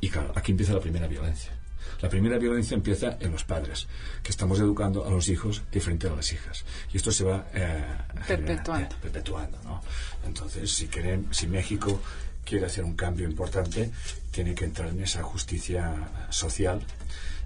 Y 0.00 0.08
claro, 0.08 0.32
aquí 0.34 0.52
empieza 0.52 0.72
la 0.72 0.80
primera 0.80 1.06
violencia. 1.06 1.52
La 2.00 2.08
primera 2.08 2.36
violencia 2.36 2.74
empieza 2.74 3.16
en 3.20 3.30
los 3.30 3.44
padres, 3.44 3.86
que 4.22 4.30
estamos 4.30 4.58
educando 4.58 5.06
a 5.06 5.10
los 5.10 5.28
hijos 5.28 5.62
diferente 5.70 6.08
a 6.08 6.16
las 6.16 6.32
hijas. 6.32 6.64
Y 6.92 6.96
esto 6.96 7.12
se 7.12 7.22
va 7.22 7.46
eh, 7.54 7.84
perpetuando. 8.26 8.94
Eh, 8.96 8.98
perpetuando 9.00 9.58
¿no? 9.62 9.80
Entonces, 10.26 10.72
si, 10.72 10.88
quieren, 10.88 11.28
si 11.30 11.46
México 11.46 12.00
quiere 12.44 12.66
hacer 12.66 12.82
un 12.82 12.94
cambio 12.94 13.28
importante, 13.28 13.92
tiene 14.32 14.54
que 14.54 14.64
entrar 14.64 14.88
en 14.88 15.00
esa 15.00 15.22
justicia 15.22 15.94
social. 16.30 16.82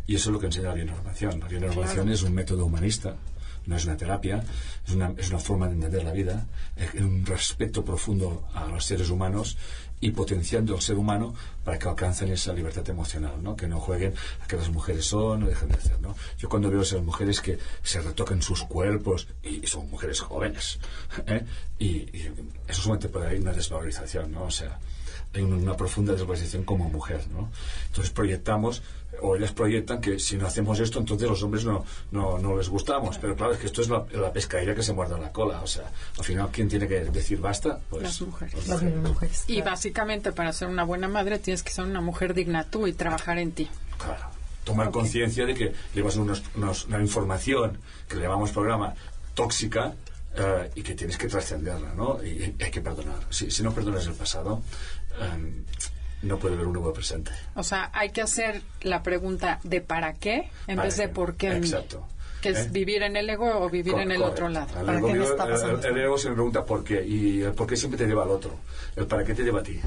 Y 0.07 0.15
eso 0.15 0.31
es 0.31 0.35
lo 0.35 0.41
que 0.41 0.47
enseña 0.47 0.69
la 0.69 0.75
bionormación. 0.75 1.41
La 1.41 1.49
bionormación 1.49 2.09
es 2.11 2.23
un 2.23 2.35
método 2.35 2.67
humanista, 2.67 3.17
no 3.67 3.77
es 3.77 3.85
una 3.85 3.97
terapia, 3.97 4.45
es 4.87 4.95
una, 4.95 5.13
es 5.17 5.31
una 5.31 5.39
forma 5.39 5.67
de 5.67 5.75
entender 5.75 6.05
la 6.05 6.13
vida, 6.13 6.47
es 6.77 6.95
un 7.01 7.27
respeto 7.27 7.85
profundo 7.85 8.49
a 8.55 8.67
los 8.67 8.85
seres 8.85 9.11
humanos 9.11 9.57
y 10.01 10.11
potenciando 10.11 10.75
al 10.75 10.83
ser 10.83 10.97
humano 10.97 11.35
para 11.65 11.79
que 11.79 11.89
alcancen 11.89 12.31
esa 12.31 12.53
libertad 12.53 12.89
emocional, 12.89 13.43
¿no? 13.43 13.57
Que 13.57 13.67
no 13.67 13.81
jueguen 13.81 14.15
a 14.43 14.47
que 14.47 14.57
las 14.57 14.69
mujeres 14.69 15.07
son 15.07 15.43
o 15.43 15.47
dejen 15.47 15.69
de 15.71 15.81
ser, 15.81 16.01
¿no? 16.01 16.15
Yo 16.39 16.49
cuando 16.49 16.71
veo 16.71 16.81
a 16.81 16.83
esas 16.83 17.03
mujeres 17.03 17.41
que 17.41 17.59
se 17.83 18.01
retocan 18.01 18.43
sus 18.43 18.63
cuerpos 18.65 19.27
y, 19.43 19.67
son 19.67 19.91
mujeres 19.91 20.21
jóvenes, 20.21 20.79
¿eh? 21.27 21.45
y, 21.79 21.87
y, 21.87 22.33
eso 22.69 22.83
solamente 22.83 23.09
puede 23.09 23.27
haber 23.27 23.41
una 23.41 23.53
desvalorización, 23.53 24.33
¿no? 24.33 24.45
O 24.45 24.51
sea, 24.51 24.79
hay 25.35 25.43
una, 25.43 25.77
profunda 25.77 26.13
desvalorización 26.13 26.65
como 26.65 26.89
mujer, 26.89 27.27
¿no? 27.31 27.51
Entonces 27.87 28.13
proyectamos 28.13 28.83
o 29.23 29.37
ellas 29.37 29.53
proyectan 29.53 30.01
que 30.01 30.19
si 30.19 30.37
no 30.37 30.47
hacemos 30.47 30.79
esto, 30.81 30.99
entonces 30.99 31.29
los 31.29 31.43
hombres 31.43 31.65
no, 31.65 31.85
no, 32.11 32.57
les 32.57 32.69
gustamos. 32.69 33.19
Pero 33.19 33.37
claro, 33.37 33.53
es 33.53 33.59
que 33.59 33.67
esto 33.67 33.83
es 33.83 33.89
la, 33.89 34.05
la 34.13 34.33
pescadilla 34.33 34.75
que 34.75 34.83
se 34.83 34.93
muerde 34.93 35.19
la 35.19 35.33
cola. 35.33 35.61
O 35.63 35.67
sea, 35.67 35.91
al 36.19 36.25
final, 36.25 36.49
¿quién 36.53 36.69
tiene 36.69 36.87
que 36.89 37.05
decir 37.05 37.41
basta? 37.41 37.79
Pues 37.91 38.03
las 38.03 38.21
mujeres. 38.21 38.69
Las 38.69 38.83
mujeres. 38.83 39.45
Y 39.47 39.63
básicamente, 39.63 40.33
para 40.33 40.53
ser 40.53 40.69
una 40.69 40.85
buena 40.85 41.09
madre, 41.09 41.39
tienes 41.39 41.63
que 41.63 41.71
ser 41.71 41.85
una 41.85 42.01
mujer 42.01 42.35
digna 42.35 42.65
tú 42.65 42.87
y 42.87 42.93
trabajar 42.93 43.39
en 43.39 43.53
ti. 43.53 43.69
Claro. 43.99 44.27
Tomar 44.65 44.91
conciencia 44.91 45.47
de 45.47 45.55
que 45.55 45.73
llevas 45.95 46.17
unos, 46.17 46.43
una 46.57 47.01
información 47.01 47.79
que 48.09 48.17
le 48.17 48.23
llamamos 48.23 48.51
programa 48.51 48.95
tóxica 49.35 49.95
eh, 50.37 50.71
y 50.75 50.83
que 50.83 50.95
tienes 50.95 51.17
que 51.17 51.29
trascenderla, 51.29 51.95
¿no? 51.95 52.23
Y, 52.23 52.55
hay 52.61 52.71
que 52.71 52.81
perdonar. 52.81 53.21
Si, 53.31 53.51
si 53.51 53.63
no 53.63 53.73
perdonas 53.73 54.07
el 54.07 54.15
pasado, 54.15 54.63
em, 55.21 55.65
no 56.23 56.39
puede 56.39 56.55
haber 56.55 56.67
un 56.67 56.75
nuevo 56.75 56.93
presente. 56.93 57.31
O 57.55 57.63
sea, 57.63 57.91
hay 57.93 58.11
que 58.11 58.23
hacer 58.23 58.63
la 58.83 59.03
pregunta 59.03 59.61
de 59.63 59.81
para 59.81 60.15
qué 60.15 60.51
en 60.67 60.79
vez 60.79 60.97
de 60.97 61.09
por 61.09 61.37
qué. 61.37 61.53
Exacto. 61.53 62.07
Que 62.41 62.51
es 62.51 62.59
¿Eh? 62.59 62.69
vivir 62.71 63.03
en 63.03 63.17
el 63.17 63.29
ego 63.31 63.61
o 63.61 63.71
vivir 63.71 63.95
en 63.95 64.13
el 64.13 64.23
otro 64.23 64.49
lado. 64.49 64.69
El, 64.81 64.89
el, 65.85 65.99
ego 65.99 66.19
se 66.19 66.29
me 66.29 66.35
pregunta 66.35 66.65
por 66.65 66.85
qué 66.85 67.05
y 67.05 67.43
el 67.43 67.53
por 67.53 67.67
qué 67.67 67.77
siempre 67.77 67.99
te 67.99 68.07
lleva 68.07 68.25
al 68.25 68.31
otro. 68.31 68.57
El 68.95 69.07
para 69.07 69.25
qué 69.25 69.35
te 69.35 69.43
lleva 69.43 69.61
a 69.61 69.63
ti. 69.63 69.81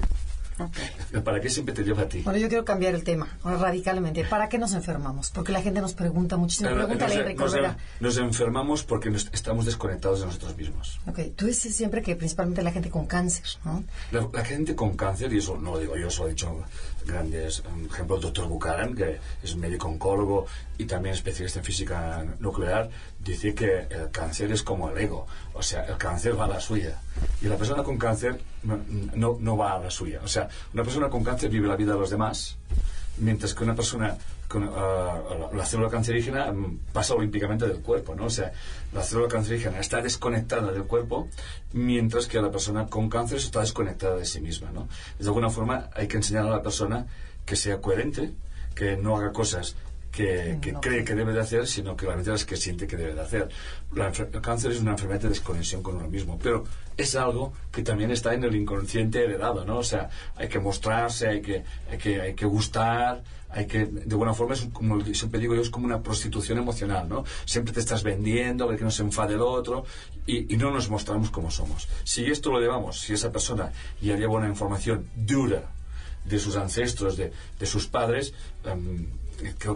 ¿Para 1.24 1.39
qué 1.39 1.50
siempre 1.50 1.74
te 1.74 1.84
lleva 1.84 2.04
a 2.04 2.10
ti? 2.10 2.22
Bueno, 2.22 2.39
yo 2.39 2.48
quiero 2.48 2.65
cambiar 2.65 2.95
el 2.95 3.04
tema 3.04 3.38
radicalmente. 3.43 4.24
¿Para 4.26 4.50
qué 4.50 4.58
nos 4.58 4.74
enfermamos? 4.74 5.32
Porque 5.32 5.52
la 5.52 5.62
gente 5.62 5.82
nos 5.82 5.93
pregunta 5.93 6.38
muchísimo. 6.38 6.69
Pregúntale, 6.72 7.34
nos, 7.36 7.54
nos, 7.54 7.76
nos, 8.00 8.17
enfermamos 8.17 8.84
porque 8.84 9.10
estamos 9.32 9.65
desconectados 9.65 10.22
de 10.22 10.28
nosotros 10.28 10.56
mismos. 10.58 11.00
Ok, 11.08 11.19
tú 11.36 11.45
dices 11.45 11.76
siempre 11.76 12.02
que 12.02 12.15
principalmente 12.15 12.62
la 12.63 12.72
gente 12.72 12.89
con 12.89 13.06
cáncer, 13.06 13.45
¿no? 13.63 13.84
La, 14.12 14.43
gente 14.43 14.76
con 14.76 14.95
cáncer, 14.95 15.32
y 15.34 15.38
eso 15.38 15.58
no 15.58 15.72
lo 15.72 15.80
digo 15.80 15.98
yo, 15.98 16.08
eso 16.08 16.24
lo 16.24 16.28
he 16.28 16.32
dicho 16.32 16.63
grandes 17.12 17.63
ejemplos, 17.89 18.19
el 18.19 18.24
doctor 18.24 18.48
Buchanan, 18.48 18.95
que 18.95 19.19
es 19.43 19.56
médico 19.56 19.88
oncólogo 19.88 20.45
y 20.78 20.86
también 20.86 21.15
especialista 21.15 21.60
en 21.60 21.65
física 21.65 22.26
nuclear, 22.39 22.89
dice 23.19 23.54
que 23.54 23.88
el 23.89 24.10
cáncer 24.12 24.52
es 24.52 24.63
como 24.63 24.89
el 24.89 24.98
ego, 24.98 25.28
o 25.54 25.62
sea, 25.62 25.86
el 25.86 25.98
cáncer 25.98 26.39
va 26.39 26.45
a 26.45 26.48
la 26.50 26.60
suya. 26.60 27.00
Y 27.41 27.48
la 27.48 27.58
persona 27.58 27.84
con 27.84 27.98
cáncer 27.98 28.39
no, 28.63 29.38
no, 29.39 29.58
va 29.58 29.74
a 29.74 29.80
la 29.80 29.89
suya. 29.89 30.22
O 30.24 30.28
sea, 30.28 30.48
una 30.74 30.84
persona 30.84 31.10
con 31.10 31.24
cáncer 31.24 31.50
vive 31.50 31.67
la 31.67 31.76
vida 31.76 31.93
de 31.93 32.00
los 32.00 32.10
demás, 32.10 32.58
mientras 33.17 33.54
que 33.54 33.63
una 33.63 33.76
persona 33.76 34.17
con 34.50 34.64
uh, 34.64 35.54
la 35.54 35.64
célula 35.64 35.90
cancerígena 35.90 36.52
mm, 36.52 36.80
pasa 36.92 37.14
olímpicamente 37.14 37.68
del 37.68 37.82
cuerpo, 37.82 38.16
¿no? 38.16 38.26
O 38.26 38.30
sea, 38.32 38.52
la 38.92 39.04
célula 39.04 39.28
cancerígena 39.28 39.80
está 39.80 40.02
desconectada 40.02 40.72
del 40.72 40.86
cuerpo, 40.86 41.30
mientras 41.74 42.26
que 42.26 42.42
la 42.42 42.50
persona 42.50 42.88
con 42.88 43.10
cáncer 43.10 43.38
está 43.38 43.62
desconectada 43.62 44.16
de 44.18 44.26
sí 44.26 44.42
misma, 44.42 44.72
¿no? 44.72 44.90
De 45.20 45.28
alguna 45.28 45.52
forma 45.52 45.92
hay 45.94 46.08
que 46.08 46.18
enseñar 46.18 46.48
a 46.48 46.50
la 46.50 46.64
persona 46.64 47.06
que 47.46 47.56
sea 47.56 47.80
coherente, 47.80 48.34
que 48.74 48.98
no 48.98 49.16
haga 49.16 49.32
cosas 49.32 49.76
que, 50.12 50.60
cree 50.82 51.04
que 51.04 51.15
debe 51.15 51.34
de 51.34 51.41
hacer, 51.41 51.67
sino 51.67 51.95
que 51.95 52.06
realmente 52.06 52.32
las 52.32 52.45
que 52.45 52.58
siente 52.58 52.88
que 52.88 52.98
debe 52.98 53.13
de 53.13 53.22
hacer. 53.22 53.50
el 53.95 54.41
cáncer 54.41 54.72
es 54.72 54.82
una 54.82 54.91
enfermedad 54.91 55.22
de 55.22 55.30
desconexión 55.30 55.84
con 55.84 55.95
uno 55.95 56.10
mismo, 56.10 56.39
pero 56.41 56.63
es 56.98 57.15
algo 57.15 57.54
que 57.72 57.84
también 57.84 58.12
está 58.12 58.34
en 58.34 58.43
el 58.43 58.56
inconsciente 58.56 59.24
heredado, 59.24 59.65
¿no? 59.65 59.78
O 59.78 59.84
sea, 59.84 60.10
hay 60.36 60.48
que 60.48 60.60
mostrarse, 60.60 61.28
hay 61.28 61.41
que, 61.41 61.63
hay 61.89 61.98
que, 61.98 62.22
hay 62.22 62.34
que 62.34 62.45
gustar, 62.45 63.24
hay 63.50 63.65
que, 63.65 63.86
de 63.86 64.12
alguna 64.12 64.34
forma, 64.34 64.54
es 64.54 64.67
como 64.72 65.04
siempre 65.13 65.39
digo 65.39 65.56
yo, 65.56 65.62
es 65.62 65.69
como 65.69 65.86
una 65.86 66.02
prostitución 66.02 66.58
emocional, 66.58 67.08
¿no? 67.10 67.24
Siempre 67.45 67.74
te 67.74 67.80
estás 67.80 68.04
vendiendo, 68.04 68.67
ver 68.67 68.78
que 68.78 68.84
no 68.84 68.91
se 68.91 69.04
enfade 69.04 69.36
el 69.36 69.41
otro, 69.41 69.86
y, 70.28 70.58
no 70.58 70.72
nos 70.72 70.89
mostramos 70.89 71.32
como 71.32 71.50
somos. 71.50 71.88
Si 72.04 72.26
esto 72.26 72.52
lo 72.52 72.60
llevamos, 72.60 73.00
si 73.00 73.13
esa 73.13 73.32
persona 73.32 73.72
ya 74.02 74.15
lleva 74.15 74.34
una 74.34 74.48
información 74.48 75.08
dura 75.15 75.72
de 76.26 76.38
sus 76.38 76.56
ancestros, 76.58 77.17
de, 77.17 77.32
de 77.58 77.65
sus 77.65 77.88
padres, 77.88 78.34
em, 78.65 79.08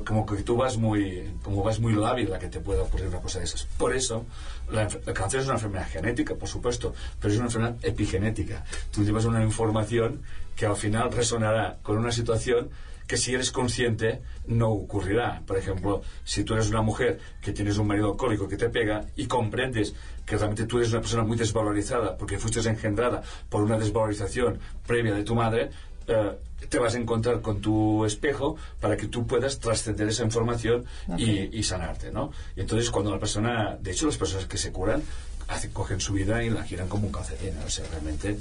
como 0.03 0.25
que 0.25 0.43
tú 0.43 0.55
vas 0.55 0.77
muy 0.77 1.31
como 1.43 1.63
vas 1.63 1.79
muy 1.79 1.93
lábil 1.93 2.33
a 2.33 2.39
que 2.39 2.47
te 2.47 2.59
pueda 2.59 2.83
ocurrir 2.83 3.07
una 3.07 3.21
cosa 3.21 3.39
de 3.39 3.45
esas. 3.45 3.65
Por 3.77 3.95
eso, 3.95 4.25
la, 4.71 4.83
el 4.83 5.13
cáncer 5.13 5.41
es 5.41 5.45
una 5.45 5.55
enfermedad 5.55 5.87
genética, 5.89 6.35
por 6.35 6.49
supuesto, 6.49 6.93
pero 7.19 7.33
es 7.33 7.39
una 7.39 7.47
enfermedad 7.47 7.77
epigenética. 7.81 8.63
Tú 8.91 9.03
llevas 9.03 9.25
una 9.25 9.43
información 9.43 10.21
que 10.55 10.65
al 10.65 10.75
final 10.75 11.11
resonará 11.11 11.77
con 11.81 11.97
una 11.97 12.11
situación 12.11 12.69
que 13.07 13.17
si 13.17 13.33
eres 13.33 13.51
consciente 13.51 14.21
no 14.47 14.69
ocurrirá. 14.69 15.41
Por 15.45 15.57
ejemplo, 15.57 16.01
si 16.23 16.43
tú 16.43 16.53
eres 16.53 16.69
una 16.69 16.81
mujer 16.81 17.19
que 17.41 17.51
tienes 17.51 17.77
un 17.77 17.87
marido 17.87 18.11
alcohólico 18.11 18.47
que 18.47 18.57
te 18.57 18.69
pega 18.69 19.05
y 19.15 19.27
comprendes 19.27 19.93
que 20.25 20.37
realmente 20.37 20.65
tú 20.65 20.77
eres 20.77 20.91
una 20.91 21.01
persona 21.01 21.23
muy 21.23 21.37
desvalorizada 21.37 22.17
porque 22.17 22.39
fuiste 22.39 22.67
engendrada 22.67 23.21
por 23.49 23.63
una 23.63 23.77
desvalorización 23.77 24.59
previa 24.87 25.13
de 25.13 25.23
tu 25.23 25.35
madre, 25.35 25.69
eh, 26.07 26.37
te 26.69 26.79
vas 26.79 26.95
a 26.95 26.97
encontrar 26.97 27.41
con 27.41 27.61
tu 27.61 28.05
espejo 28.05 28.55
para 28.79 28.97
que 28.97 29.07
tú 29.07 29.27
puedas 29.27 29.59
trascender 29.59 30.07
esa 30.07 30.23
información 30.23 30.85
y, 31.17 31.61
sanarte, 31.63 32.11
¿no? 32.11 32.31
Y 32.55 32.61
entonces 32.61 32.89
cuando 32.89 33.11
la 33.11 33.19
persona, 33.19 33.77
de 33.79 33.91
hecho 33.91 34.05
las 34.05 34.17
personas 34.17 34.45
que 34.45 34.57
se 34.57 34.71
curan, 34.71 35.03
hacen, 35.47 35.71
cogen 35.71 35.99
su 35.99 36.13
vida 36.13 36.43
y 36.43 36.49
la 36.49 36.63
giran 36.63 36.87
como 36.87 37.07
un 37.07 37.13
calcetín, 37.13 37.57
o 37.65 37.69
sea, 37.69 37.85
realmente 37.91 38.37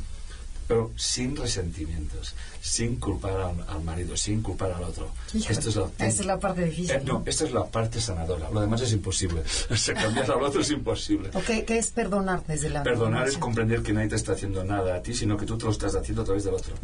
pero 0.66 0.90
sin 0.96 1.37
resentimientos, 1.37 2.35
sin 2.61 2.96
culpar 2.96 3.55
al, 3.68 3.83
marido, 3.83 4.16
sin 4.16 4.42
culpar 4.42 4.72
al 4.72 4.85
otro. 4.85 5.11
Esto 5.35 5.68
es 5.68 5.77
la, 5.77 5.85
esta 5.85 6.07
es 6.07 6.25
la 6.25 6.38
parte 6.38 6.64
difícil. 6.64 6.96
Eh, 6.96 7.03
no, 7.05 7.22
esta 7.27 7.44
es 7.44 7.53
la 7.53 7.66
parte 7.66 8.01
sanadora. 8.01 8.48
Lo 8.51 8.61
demás 8.61 8.81
es 8.81 8.92
imposible. 8.92 9.42
O 9.70 9.94
cambiar 9.94 10.31
al 10.31 10.42
otro 10.42 10.61
es 10.61 10.70
imposible. 10.70 11.31
¿Qué, 11.46 11.64
es 11.68 11.90
perdonar 11.90 12.44
desde 12.46 12.70
la 12.70 12.83
Perdonar 12.83 13.29
es 13.29 13.37
comprender 13.37 13.83
que 13.83 13.92
nadie 13.92 14.09
te 14.09 14.16
está 14.16 14.33
haciendo 14.33 14.64
nada 14.64 14.96
a 14.96 15.03
ti, 15.03 15.14
sino 15.14 15.37
que 15.37 15.44
tú 15.44 15.59
te 15.59 15.64
lo 15.64 15.70
estás 15.70 15.94
haciendo 15.94 16.22
a 16.22 16.25
través 16.25 16.44
del 16.44 16.55
otro. 16.55 16.75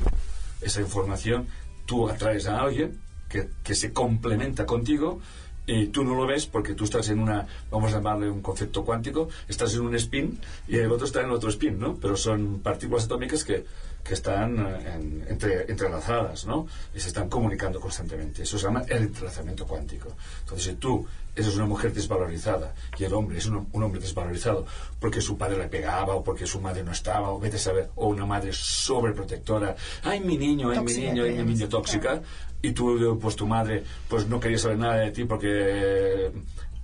Esa 0.61 0.81
información 0.81 1.47
tú 1.87 2.09
atraes 2.09 2.47
a 2.47 2.61
alguien 2.61 2.99
que, 3.29 3.49
que 3.63 3.75
se 3.75 3.93
complementa 3.93 4.67
contigo 4.67 5.21
y 5.69 5.89
tú 5.89 6.03
no 6.03 6.15
lo 6.15 6.27
ves 6.27 6.47
porque 6.47 6.75
tú 6.75 6.85
estás 6.85 7.11
en 7.11 7.19
una, 7.19 7.47
vamos 7.71 7.93
a 7.93 7.97
llamarle 7.97 8.31
un 8.31 8.41
concepto 8.41 8.85
cuántico, 8.85 9.29
estás 9.49 9.75
en 9.75 9.83
un 9.83 9.95
spin 9.97 10.41
y 10.67 10.77
el 10.77 10.91
otro 10.91 11.07
está 11.07 11.21
en 11.21 11.31
otro 11.31 11.51
spin, 11.51 11.79
¿no? 11.79 11.97
Pero 11.97 12.17
son 12.17 12.61
partículas 12.61 13.05
atómicas 13.05 13.45
que, 13.45 13.67
que 14.09 14.15
están 14.15 14.59
eh, 14.59 15.27
entre, 15.29 15.71
entrelazadas, 15.71 16.47
¿no? 16.47 16.67
Y 16.95 17.01
se 17.01 17.09
están 17.09 17.29
comunicando 17.29 17.79
constantemente. 17.79 18.43
Eso 18.43 18.59
se 18.59 18.65
llama 18.65 18.83
el 18.89 19.03
entrelazamiento 19.03 19.67
cuántico. 19.67 20.09
Entonces, 20.41 20.65
si 20.65 20.75
tú 20.77 21.07
eres 21.37 21.55
una 21.55 21.67
mujer 21.67 21.93
desvalorizada 21.93 22.75
y 22.99 23.05
el 23.05 23.13
hombre 23.13 23.37
es 23.39 23.47
un, 23.47 23.69
hombre 23.71 24.01
desvalorizado 24.01 24.67
porque 24.99 25.21
su 25.21 25.37
padre 25.37 25.59
le 25.59 25.69
pegaba 25.69 26.15
o 26.15 26.25
porque 26.25 26.47
su 26.47 26.59
madre 26.59 26.83
no 26.83 26.91
estaba, 26.91 27.31
o 27.31 27.39
vete 27.39 27.57
a 27.57 27.61
saber, 27.61 27.91
o 27.97 28.09
una 28.09 28.25
madre 28.25 28.51
sobreprotectora, 28.53 29.77
ay 30.03 30.21
mi 30.21 30.39
niño, 30.39 30.71
ay 30.71 30.81
mi 30.81 30.95
niño, 30.95 31.25
ay 31.25 31.35
mi 31.35 31.53
niño 31.53 31.69
tóxica, 31.69 32.23
y 32.63 32.73
tú, 32.73 33.19
pues 33.21 33.37
tu 33.37 33.47
madre, 33.47 33.85
pues 34.09 34.27
no 34.27 34.41
quería 34.41 34.59
saber 34.59 34.79
nada 34.79 34.97
de 34.97 35.11
ti 35.13 35.25
porque 35.25 36.33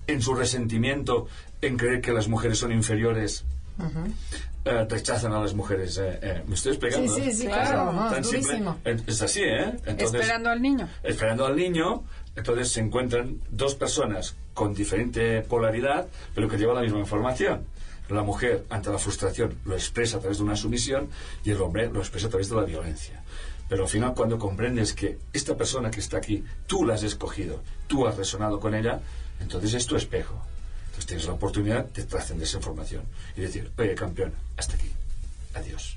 en 0.07 0.23
su 0.23 0.35
resentimiento, 0.35 1.27
en 1.63 1.77
creer 1.77 2.01
que 2.03 2.13
las 2.13 2.29
mujeres 2.29 2.59
son 2.59 2.71
inferiores, 2.71 3.45
eh, 4.65 4.87
rechazan 4.89 5.33
a 5.33 5.41
las 5.41 5.55
mujeres. 5.55 5.99
Eh, 5.99 6.19
eh, 6.23 6.43
¿Me 6.47 6.55
estoy 6.55 6.73
explicando? 6.73 7.15
Sí, 7.15 7.23
sí, 7.25 7.33
sí, 7.33 7.47
claro. 7.47 8.11
es 8.85 9.23
así, 9.23 9.43
¿eh? 9.43 9.75
esperando 9.87 10.51
al 10.51 10.63
niño. 10.63 10.89
Esperando 11.03 11.47
al 11.47 11.57
niño, 11.57 12.05
entonces 12.37 12.71
se 12.71 12.81
encuentran 12.81 13.41
dos 13.51 13.75
personas 13.75 14.37
con 14.55 14.75
diferente 14.75 15.43
polaridad, 15.43 16.09
pero 16.35 16.49
que 16.49 16.57
llevan 16.57 16.77
la 16.77 16.83
misma 16.83 17.01
información. 17.01 17.67
La 18.09 18.23
mujer, 18.23 18.65
ante 18.69 18.91
la 18.91 18.99
frustración, 18.99 19.59
lo 19.65 19.75
expresa 19.75 20.19
a 20.19 20.21
través 20.21 20.39
de 20.39 20.45
una 20.45 20.57
sumisión 20.57 21.09
y 21.43 21.51
el 21.51 21.61
hombre 21.63 21.89
lo 21.91 22.01
expresa 22.01 22.27
a 22.27 22.31
través 22.31 22.51
de 22.51 22.57
la 22.57 22.65
violencia. 22.65 23.23
Pero 23.69 23.85
al 23.85 23.89
final, 23.89 24.15
cuando 24.15 24.39
comprendes 24.39 24.93
que 24.93 25.19
esta 25.33 25.57
persona 25.57 25.91
que 25.91 26.01
está 26.01 26.19
aquí, 26.19 26.45
tú 26.67 26.85
la 26.85 26.95
has 26.95 27.03
escogido, 27.03 27.63
tú 27.87 28.07
has 28.07 28.17
resonado 28.17 28.61
con 28.61 28.75
ella, 28.75 29.01
entonces 29.41 29.73
es 29.75 29.87
tu 29.87 29.97
espejo. 29.97 30.41
Entonces 30.95 31.07
tienes 31.07 31.27
la 31.27 31.33
oportunidad 31.33 31.87
de 31.87 32.05
trascender 32.05 32.47
esa 32.47 32.59
información 32.59 33.03
y 33.37 33.41
decir, 33.41 33.69
oye, 33.77 33.97
campeón, 33.97 34.33
hasta 34.57 34.75
aquí. 34.75 34.93
Adiós. 35.55 35.97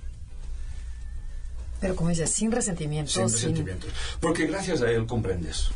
Pero 1.79 1.95
como 1.95 2.09
dices, 2.09 2.31
sin 2.31 2.51
resentimientos. 2.51 3.13
Sin 3.13 3.29
resentimientos. 3.29 3.91
Porque 4.19 4.47
gracias 4.47 4.81
a 4.81 4.89
él 4.89 5.05
comprendes. 5.05 5.67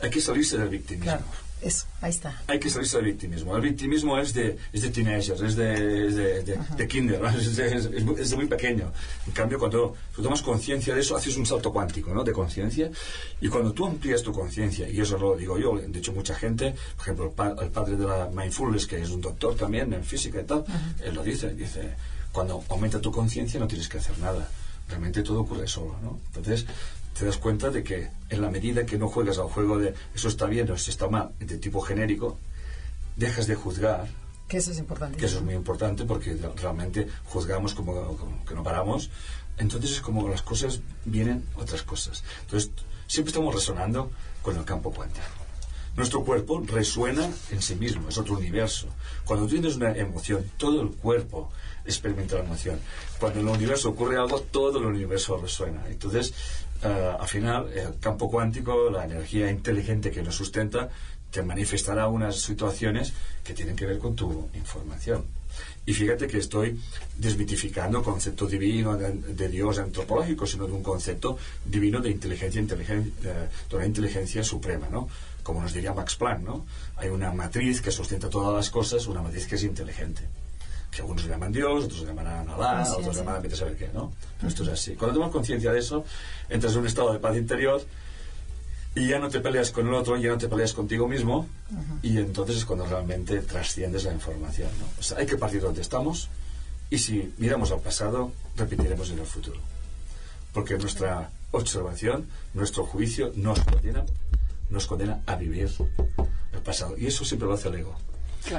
Hay 0.00 0.08
que 0.08 0.22
salirse 0.22 0.56
del 0.56 0.70
victimismo. 0.70 1.20
Eso, 1.62 1.86
ahí 2.00 2.10
está. 2.10 2.42
Hay 2.46 2.58
que 2.58 2.70
salirse 2.70 2.96
del 2.96 3.06
victimismo. 3.06 3.54
El 3.54 3.62
victimismo 3.62 4.18
es 4.18 4.32
de, 4.32 4.56
es 4.72 4.82
de 4.82 4.90
teenagers, 4.90 5.40
es 5.42 5.56
de, 5.56 6.10
de, 6.10 6.58
de, 6.76 6.88
kinder, 6.88 7.22
es, 7.38 7.58
es, 7.58 8.30
de 8.30 8.36
muy 8.36 8.46
pequeño. 8.46 8.92
En 9.26 9.32
cambio, 9.32 9.58
cuando 9.58 9.94
tú 10.14 10.22
tomas 10.22 10.40
conciencia 10.40 10.94
de 10.94 11.00
eso, 11.00 11.16
haces 11.16 11.36
un 11.36 11.44
salto 11.44 11.70
cuántico, 11.72 12.14
¿no? 12.14 12.24
De 12.24 12.32
conciencia. 12.32 12.90
Y 13.40 13.48
cuando 13.48 13.72
tú 13.72 13.86
amplías 13.86 14.22
tu 14.22 14.32
conciencia, 14.32 14.88
y 14.88 15.00
eso 15.00 15.18
lo 15.18 15.36
digo 15.36 15.58
yo, 15.58 15.76
de 15.76 15.98
hecho 15.98 16.12
mucha 16.12 16.34
gente, 16.34 16.74
por 16.96 17.04
ejemplo, 17.04 17.34
el, 17.60 17.70
padre 17.70 17.96
de 17.96 18.06
la 18.06 18.30
mindfulness, 18.32 18.86
que 18.86 19.00
es 19.02 19.10
un 19.10 19.20
doctor 19.20 19.54
también 19.54 19.92
en 19.92 20.04
física 20.04 20.40
y 20.40 20.44
tal, 20.44 20.64
él 21.04 21.14
lo 21.14 21.22
dice, 21.22 21.52
dice, 21.54 21.94
cuando 22.32 22.64
aumenta 22.70 23.00
tu 23.00 23.12
conciencia 23.12 23.60
no 23.60 23.68
tienes 23.68 23.88
que 23.88 23.98
hacer 23.98 24.18
nada. 24.18 24.48
Realmente 24.88 25.22
todo 25.22 25.42
ocurre 25.42 25.68
solo, 25.68 25.96
¿no? 26.02 26.18
Entonces, 26.28 26.66
te 27.18 27.26
das 27.26 27.36
cuenta 27.36 27.70
de 27.70 27.82
que 27.82 28.10
en 28.28 28.40
la 28.40 28.50
medida 28.50 28.86
que 28.86 28.98
no 28.98 29.08
juegas 29.08 29.38
al 29.38 29.48
juego 29.48 29.78
de 29.78 29.94
eso 30.14 30.28
está 30.28 30.46
bien 30.46 30.70
o 30.70 30.74
eso 30.74 30.90
está 30.90 31.08
mal, 31.08 31.32
de 31.38 31.58
tipo 31.58 31.80
genérico, 31.80 32.38
dejas 33.16 33.46
de 33.46 33.54
juzgar. 33.54 34.08
Que 34.48 34.58
eso 34.58 34.72
es 34.72 34.78
importante. 34.78 35.18
Que 35.18 35.26
eso 35.26 35.38
es 35.38 35.42
muy 35.42 35.54
importante 35.54 36.04
porque 36.04 36.36
realmente 36.56 37.06
juzgamos 37.24 37.74
como, 37.74 38.42
que 38.46 38.54
no 38.54 38.62
paramos. 38.62 39.10
Entonces 39.58 39.92
es 39.92 40.00
como 40.00 40.28
las 40.28 40.42
cosas 40.42 40.80
vienen 41.04 41.44
otras 41.54 41.82
cosas. 41.82 42.24
Entonces 42.42 42.70
siempre 43.06 43.30
estamos 43.30 43.54
resonando 43.54 44.10
con 44.42 44.56
el 44.56 44.64
campo 44.64 44.90
cuántico. 44.90 45.39
Nuestro 45.96 46.24
cuerpo 46.24 46.62
resuena 46.66 47.28
en 47.50 47.60
sí 47.60 47.74
mismo, 47.74 48.08
es 48.08 48.18
otro 48.18 48.36
universo. 48.36 48.86
Cuando 49.24 49.46
tienes 49.46 49.76
una 49.76 49.92
emoción, 49.92 50.50
todo 50.56 50.82
el 50.82 50.90
cuerpo 50.90 51.50
experimenta 51.84 52.36
la 52.36 52.44
emoción. 52.44 52.80
Cuando 53.18 53.40
en 53.40 53.48
el 53.48 53.54
universo 53.54 53.90
ocurre 53.90 54.16
algo, 54.16 54.40
todo 54.40 54.78
el 54.78 54.86
universo 54.86 55.36
resuena. 55.36 55.84
Entonces, 55.88 56.32
eh, 56.82 57.16
al 57.18 57.28
final, 57.28 57.72
el 57.72 57.98
campo 57.98 58.30
cuántico, 58.30 58.90
la 58.90 59.04
energía 59.04 59.50
inteligente 59.50 60.10
que 60.10 60.22
nos 60.22 60.36
sustenta, 60.36 60.88
te 61.30 61.42
manifestará 61.42 62.08
unas 62.08 62.40
situaciones 62.40 63.12
que 63.44 63.54
tienen 63.54 63.76
que 63.76 63.86
ver 63.86 63.98
con 63.98 64.14
tu 64.16 64.48
información. 64.54 65.39
Y 65.90 65.92
fíjate 65.92 66.28
que 66.28 66.38
estoy 66.38 66.80
desmitificando 67.18 68.00
concepto 68.00 68.46
divino 68.46 68.96
de, 68.96 69.48
Dios 69.48 69.76
antropológico, 69.80 70.46
sino 70.46 70.68
de 70.68 70.72
un 70.72 70.84
concepto 70.84 71.36
divino 71.64 71.98
de 71.98 72.10
inteligencia, 72.10 72.60
inteligencia 72.60 73.12
eh, 73.24 73.48
de 73.68 73.76
una 73.76 73.86
inteligencia 73.86 74.44
suprema, 74.44 74.88
¿no? 74.88 75.08
Como 75.42 75.60
nos 75.60 75.72
diría 75.72 75.92
Max 75.92 76.14
Planck, 76.14 76.42
¿no? 76.44 76.64
Hay 76.94 77.08
una 77.08 77.32
matriz 77.32 77.80
que 77.80 77.90
sustenta 77.90 78.30
todas 78.30 78.54
las 78.54 78.70
cosas, 78.70 79.04
una 79.08 79.20
matriz 79.20 79.48
que 79.48 79.56
es 79.56 79.64
inteligente 79.64 80.22
que 80.92 81.00
algunos 81.00 81.24
llaman 81.24 81.52
Dios, 81.52 81.84
otros 81.86 82.06
llaman 82.06 82.26
Alá, 82.26 82.82
otros 82.82 83.16
le 83.16 83.24
llaman 83.24 83.52
a 83.52 83.56
saber 83.56 83.76
qué, 83.76 83.90
¿no? 83.92 84.12
Esto 84.46 84.62
es 84.62 84.68
así. 84.68 84.94
Cuando 84.94 85.18
tomas 85.18 85.32
conciencia 85.32 85.72
de 85.72 85.80
eso, 85.80 86.04
entras 86.48 86.72
en 86.72 86.80
un 86.80 86.86
estado 86.86 87.12
de 87.12 87.18
paz 87.18 87.36
interior 87.36 87.82
y 88.94 89.08
ya 89.08 89.18
no 89.18 89.28
te 89.28 89.40
peleas 89.40 89.70
con 89.70 89.86
el 89.86 89.94
otro, 89.94 90.16
ya 90.16 90.30
no 90.30 90.38
te 90.38 90.48
peleas 90.48 90.72
contigo 90.72 91.06
mismo, 91.06 91.48
y 92.02 92.18
entonces 92.18 92.56
es 92.56 92.64
cuando 92.64 92.86
realmente 92.86 93.40
trasciendes 93.40 94.04
la 94.04 94.12
información, 94.12 94.70
¿no? 94.78 94.86
O 94.98 95.02
sea, 95.02 95.18
hay 95.18 95.26
que 95.26 95.36
partir 95.36 95.60
de 95.60 95.66
donde 95.66 95.82
estamos, 95.82 96.28
y 96.90 96.98
si 96.98 97.32
miramos 97.38 97.70
al 97.70 97.80
pasado, 97.80 98.32
repetiremos 98.56 99.10
en 99.10 99.20
el 99.20 99.26
futuro. 99.26 99.60
Porque 100.52 100.76
nuestra 100.76 101.30
observación, 101.52 102.26
nuestro 102.54 102.84
juicio 102.84 103.32
nos 103.36 103.60
condena, 103.60 104.04
nos 104.68 104.86
condena 104.86 105.22
a 105.26 105.36
vivir 105.36 105.70
el 106.52 106.60
pasado. 106.60 106.96
Y 106.98 107.06
eso 107.06 107.24
siempre 107.24 107.46
lo 107.46 107.54
hace 107.54 107.68
el 107.68 107.76
ego. 107.76 107.96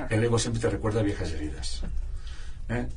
El 0.10 0.24
ego 0.24 0.40
siempre 0.40 0.62
te 0.62 0.70
recuerda 0.70 1.02
viejas 1.02 1.32
heridas. 1.32 1.84
¿eh? 2.70 2.88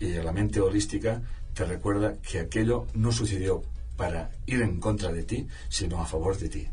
y, 0.00 0.08
la 0.14 0.32
mente 0.32 0.60
holística 0.60 1.20
te 1.54 1.64
recuerda 1.64 2.14
que 2.16 2.40
aquello 2.40 2.86
no 2.94 3.12
sucedió 3.12 3.62
para 4.00 4.30
ir 4.46 4.62
en 4.62 4.80
contra 4.80 5.12
de 5.12 5.24
ti, 5.24 5.46
sino 5.68 6.00
a 6.00 6.06
favor 6.06 6.34
de 6.38 6.48
ti. 6.48 6.66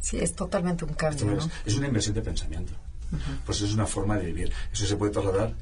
Sí, 0.00 0.16
es 0.20 0.32
totalmente 0.32 0.84
un 0.84 0.94
cambio. 0.94 1.36
Es, 1.66 1.74
una 1.74 1.88
inversión 1.88 2.14
de 2.14 2.22
pensamiento. 2.22 2.72
Pues 3.44 3.62
es 3.62 3.74
una 3.74 3.84
forma 3.84 4.16
de 4.16 4.26
vivir. 4.26 4.52
Eso 4.72 4.86
se 4.86 4.94
puede 4.94 5.10
trasladar 5.10 5.54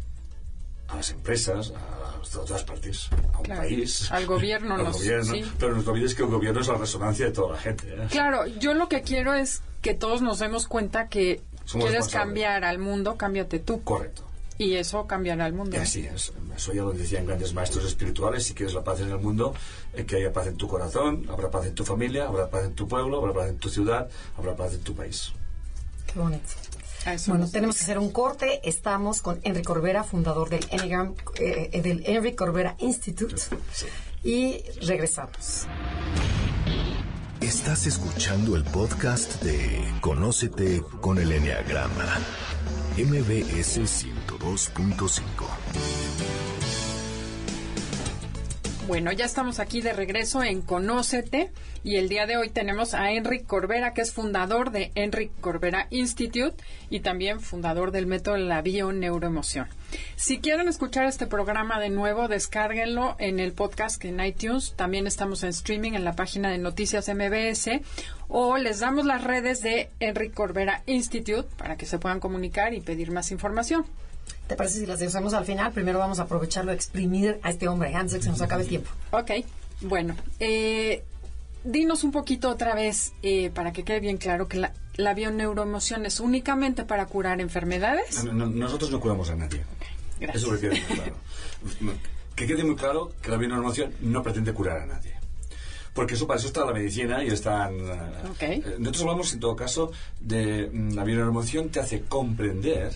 a 0.89 0.97
las 0.97 1.11
empresas, 1.11 1.73
a, 1.75 2.21
todas 2.31 2.65
partes, 2.65 3.09
a 3.33 3.39
un 3.39 3.47
país. 3.47 4.13
Al 4.13 4.27
gobierno. 4.27 4.75
al 4.77 4.93
gobierno 4.93 5.33
Pero 5.59 5.75
no 5.75 5.91
olvides 5.91 6.15
que 6.15 6.23
el 6.23 6.29
gobierno 6.29 6.61
es 6.61 6.69
la 6.69 6.75
resonancia 6.75 7.25
de 7.25 7.33
toda 7.33 7.55
la 7.55 7.59
gente. 7.59 7.89
¿eh? 7.89 8.07
Claro, 8.11 8.47
yo 8.47 8.75
lo 8.75 8.91
que 8.91 9.01
quiero 9.01 9.33
es 9.33 9.63
que 9.81 9.95
todos 9.95 10.21
nos 10.21 10.39
demos 10.39 10.67
cuenta 10.67 11.09
que 11.09 11.41
quieres 11.73 12.09
cambiar 12.09 12.63
al 12.65 12.79
mundo, 12.79 13.17
cámbiate 13.17 13.59
tú. 13.59 13.83
Correcto. 13.83 14.23
Y 14.59 14.75
eso 14.75 15.07
cambiará 15.07 15.47
el 15.47 15.53
mundo. 15.53 15.77
así 15.81 16.07
es. 16.07 16.33
Eso 16.57 16.73
ya 16.73 16.83
lo 16.83 16.93
decían 16.93 17.27
grandes 17.27 17.53
maestros 17.53 17.85
espirituales. 17.85 18.45
Si 18.45 18.55
quieres 18.55 18.75
la 18.75 18.83
paz 18.83 19.01
en 19.01 19.11
el 19.11 19.19
mundo, 19.19 19.55
eh, 19.93 20.05
que 20.07 20.17
haya 20.17 20.33
paz 20.33 20.47
en 20.47 20.57
tu 20.57 20.67
corazón, 20.67 21.27
habrá 21.31 21.51
paz 21.51 21.67
en 21.67 21.75
tu 21.75 21.85
familia, 21.85 22.27
habrá 22.27 22.49
paz 22.49 22.65
en 22.65 22.75
tu 22.75 22.89
pueblo, 22.89 23.19
habrá 23.19 23.35
paz 23.35 23.51
en 23.51 23.59
tu 23.59 23.69
ciudad, 23.69 24.09
habrá 24.37 24.57
paz 24.57 24.73
en 24.73 24.81
tu 24.81 24.95
país. 24.95 25.33
Qué 26.13 26.19
bonito. 26.19 26.49
bueno, 27.27 27.49
tenemos 27.51 27.77
que 27.77 27.83
hacer 27.83 27.99
un 27.99 28.11
corte. 28.11 28.61
Estamos 28.67 29.21
con 29.21 29.39
Enrique 29.43 29.67
Corbera, 29.67 30.05
fundador 30.05 30.49
del 30.49 30.67
Enneagram, 30.71 31.15
eh, 31.39 31.81
del 31.83 32.03
Enrique 32.07 32.37
Corbera 32.37 32.77
Institute. 32.79 33.37
Y 34.25 34.63
regresamos. 34.81 35.67
Estás 37.41 37.87
escuchando 37.87 38.57
el 38.57 38.65
podcast 38.65 39.43
de 39.43 39.85
Conócete 40.01 40.83
con 41.01 41.19
el 41.19 41.31
Enneagrama, 41.31 42.19
MBS 42.99 43.77
102.5. 43.77 46.56
Bueno, 48.87 49.11
ya 49.11 49.25
estamos 49.25 49.59
aquí 49.59 49.81
de 49.81 49.93
regreso 49.93 50.45
en 50.45 50.63
Conócete 50.63 51.51
y 51.83 51.97
el 51.97 52.09
día 52.09 52.25
de 52.27 52.37
hoy 52.37 52.51
tenemos 52.51 52.95
a 52.95 53.11
Enric 53.11 53.45
Corbera, 53.45 53.93
que 53.93 54.01
es 54.01 54.13
fundador 54.13 54.71
de 54.71 54.93
Enric 54.95 55.33
Corbera 55.41 55.89
Institute 55.91 56.63
y 56.89 57.01
también 57.01 57.41
fundador 57.41 57.91
del 57.91 58.07
método 58.07 58.37
de 58.37 58.43
la 58.43 58.63
bioneuroemoción. 58.63 59.67
Si 60.15 60.39
quieren 60.39 60.69
escuchar 60.69 61.07
este 61.07 61.27
programa 61.27 61.81
de 61.81 61.91
nuevo, 61.91 62.29
descárguenlo 62.29 63.17
en 63.19 63.41
el 63.41 63.55
podcast 63.55 64.05
en 64.05 64.21
iTunes. 64.21 64.75
También 64.77 65.09
estamos 65.09 65.43
en 65.43 65.49
streaming 65.49 65.95
en 65.95 66.05
la 66.05 66.15
página 66.15 66.53
de 66.53 66.59
Noticias 66.59 67.09
MBS 67.09 67.81
o 68.29 68.57
les 68.57 68.79
damos 68.79 69.05
las 69.05 69.25
redes 69.25 69.63
de 69.63 69.91
Enric 69.99 70.33
Corbera 70.33 70.85
Institute 70.87 71.49
para 71.59 71.77
que 71.77 71.87
se 71.87 71.99
puedan 71.99 72.21
comunicar 72.21 72.73
y 72.73 72.81
pedir 72.81 73.11
más 73.11 73.33
información. 73.33 73.85
¿Te 74.47 74.57
parece 74.57 74.79
si 74.81 74.87
las 74.87 75.01
usamos 75.03 75.35
al 75.35 75.45
final? 75.45 75.73
Primero 75.73 75.99
vamos 75.99 76.19
a 76.21 76.23
aprovecharlo, 76.23 76.73
exprimir 76.73 77.39
a 77.43 77.51
este 77.51 77.69
hombre 77.69 77.95
antes 77.95 78.13
de 78.13 78.19
que 78.19 78.25
se 78.25 78.31
nos 78.31 78.41
acabe 78.43 78.63
el 78.63 78.69
tiempo. 78.69 78.91
Ok, 79.11 79.31
bueno. 79.83 80.15
Eh, 80.39 81.03
dinos 81.65 82.05
un 82.05 82.13
poquito 82.13 82.49
otra 82.49 82.75
vez, 82.75 83.13
eh, 83.23 83.51
para 83.51 83.73
que 83.73 83.83
quede 83.83 84.01
bien 84.01 84.19
claro, 84.19 84.47
que 84.47 84.59
la, 84.59 84.73
la 84.97 85.15
bioneuroemoción 85.15 86.07
es 86.07 86.21
únicamente 86.21 86.85
para 86.85 87.07
curar 87.07 87.41
enfermedades. 87.41 88.23
No, 88.25 88.33
no, 88.33 88.47
nosotros 88.47 88.91
no 88.91 89.01
curamos 89.01 89.31
a 89.31 89.37
nadie. 89.37 89.65
Gracias. 90.21 90.45
Eso 90.45 90.53
que 90.55 90.61
quede 90.61 90.81
muy 90.81 90.97
claro. 90.97 91.15
que 92.37 92.47
quede 92.47 92.65
muy 92.65 92.77
claro 92.77 93.13
que 93.21 93.31
la 93.31 93.37
bioneuroemoción 93.39 93.93
no 94.01 94.23
pretende 94.23 94.53
curar 94.53 94.79
a 94.83 94.87
nadie. 94.87 95.13
Porque 95.93 96.15
eso 96.15 96.27
para 96.27 96.39
eso 96.39 96.49
está 96.49 96.65
la 96.65 96.73
medicina 96.75 97.25
y 97.25 97.29
están... 97.29 97.75
eh, 97.75 98.13
Ok. 98.31 98.43
eh, 98.43 98.63
nosotros 98.79 99.03
hablamos 99.03 99.33
en 99.33 99.41
todo 99.41 99.57
caso 99.57 99.91
de 100.21 100.69
mm, 100.73 100.93
la 100.95 101.05
bioneuroemoción 101.05 101.71
te 101.71 101.81
hace 101.81 102.03
comprender 102.03 102.93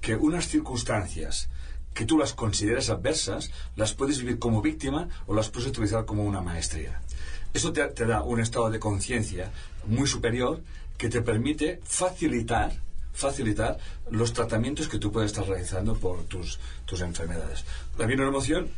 que 0.00 0.14
unas 0.16 0.48
circunstancias 0.48 1.48
que 1.94 2.04
tú 2.04 2.18
las 2.18 2.34
consideras 2.34 2.90
adversas, 2.90 3.50
las 3.74 3.94
puedes 3.94 4.18
vivir 4.18 4.38
como 4.38 4.60
víctima 4.60 5.08
o 5.26 5.34
las 5.34 5.48
puedes 5.48 5.68
utilizar 5.68 6.04
como 6.04 6.24
una 6.24 6.42
maestría. 6.42 7.00
Eso 7.54 7.72
te, 7.72 7.88
da 8.04 8.22
un 8.22 8.38
estado 8.40 8.68
de 8.70 8.78
conciencia 8.78 9.50
muy 9.86 10.06
superior 10.06 10.60
que 10.98 11.08
te 11.08 11.22
permite 11.22 11.80
facilitar 11.84 12.72
facilitar 13.14 13.78
los 14.10 14.34
tratamientos 14.34 14.88
que 14.88 14.98
tú 14.98 15.10
puedes 15.10 15.30
estar 15.32 15.46
realizando 15.48 15.94
por 15.94 16.24
tus, 16.24 16.60
tus 16.84 17.00
enfermedades. 17.00 17.64
La 17.96 18.04
bioneuroemoción 18.04 18.68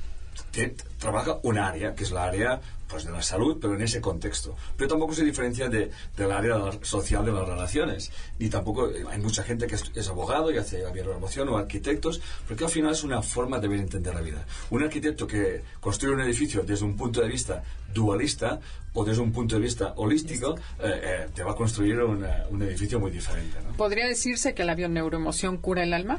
te- 0.53 0.77
trabaja 1.01 1.41
un 1.43 1.59
área, 1.59 1.97
que 1.97 2.05
es 2.05 2.13
la 2.13 2.23
área 2.23 2.61
pues, 2.89 3.05
de 3.05 3.13
la 3.13 3.23
salud, 3.23 3.59
pero 3.61 3.75
en 3.75 3.83
ese 3.83 4.01
contexto. 4.01 4.57
Pero 4.77 4.89
tampoco 4.89 5.13
se 5.15 5.25
diferencia 5.25 5.69
de, 5.69 5.91
del 6.17 6.33
área 6.33 6.59
social 6.83 7.25
de 7.25 7.33
las 7.33 7.47
relaciones. 7.47 8.11
Ni 8.39 8.49
tampoco 8.49 8.89
eh, 8.91 9.05
hay 9.11 9.19
mucha 9.21 9.43
gente 9.43 9.67
que 9.67 9.75
es, 9.77 9.85
es 9.95 10.09
abogado 10.09 10.51
y 10.51 10.59
hace 10.59 10.83
la 10.83 10.91
bioneuroemoción 10.91 11.49
o 11.51 11.57
arquitectos, 11.59 12.21
porque 12.47 12.65
al 12.65 12.71
final 12.71 12.93
es 12.93 13.05
una 13.05 13.23
forma 13.23 13.59
de 13.61 13.69
ver 13.69 13.81
entender 13.81 14.15
la 14.15 14.21
vida. 14.23 14.45
Un 14.71 14.83
arquitecto 14.83 15.27
que 15.27 15.63
construye 15.81 16.15
un 16.15 16.21
edificio 16.23 16.63
desde 16.63 16.85
un 16.85 16.97
punto 16.97 17.21
de 17.21 17.29
vista 17.29 17.63
dualista 17.93 18.61
o 18.95 19.05
desde 19.05 19.21
un 19.23 19.33
punto 19.33 19.57
de 19.57 19.63
vista 19.63 19.93
holístico, 19.97 20.57
eh, 20.81 21.01
eh, 21.03 21.27
te 21.35 21.43
va 21.43 21.53
a 21.53 21.55
construir 21.55 21.99
una- 22.01 22.45
un 22.51 22.63
edificio 22.63 22.99
muy 22.99 23.11
diferente. 23.11 23.57
¿no? 23.65 23.77
¿Podría 23.77 24.07
decirse 24.07 24.55
que 24.55 24.65
la 24.65 24.75
bioneuroemoción 24.75 25.59
cura 25.59 25.83
el 25.85 25.93
alma? 25.95 26.19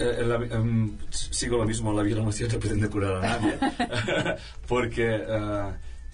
Eh, 0.00 0.22
la- 0.24 0.36
em, 0.36 0.96
sigo 1.10 1.56
lo 1.56 1.64
mismo, 1.64 1.92
la 1.92 2.02
bioneuroemoción 2.02 2.50
no 2.52 2.58
pretende 2.58 2.88
curar 2.88 3.16
a 3.16 3.20
nadie, 3.20 3.58
porque 4.68 5.06
eh, 5.28 5.62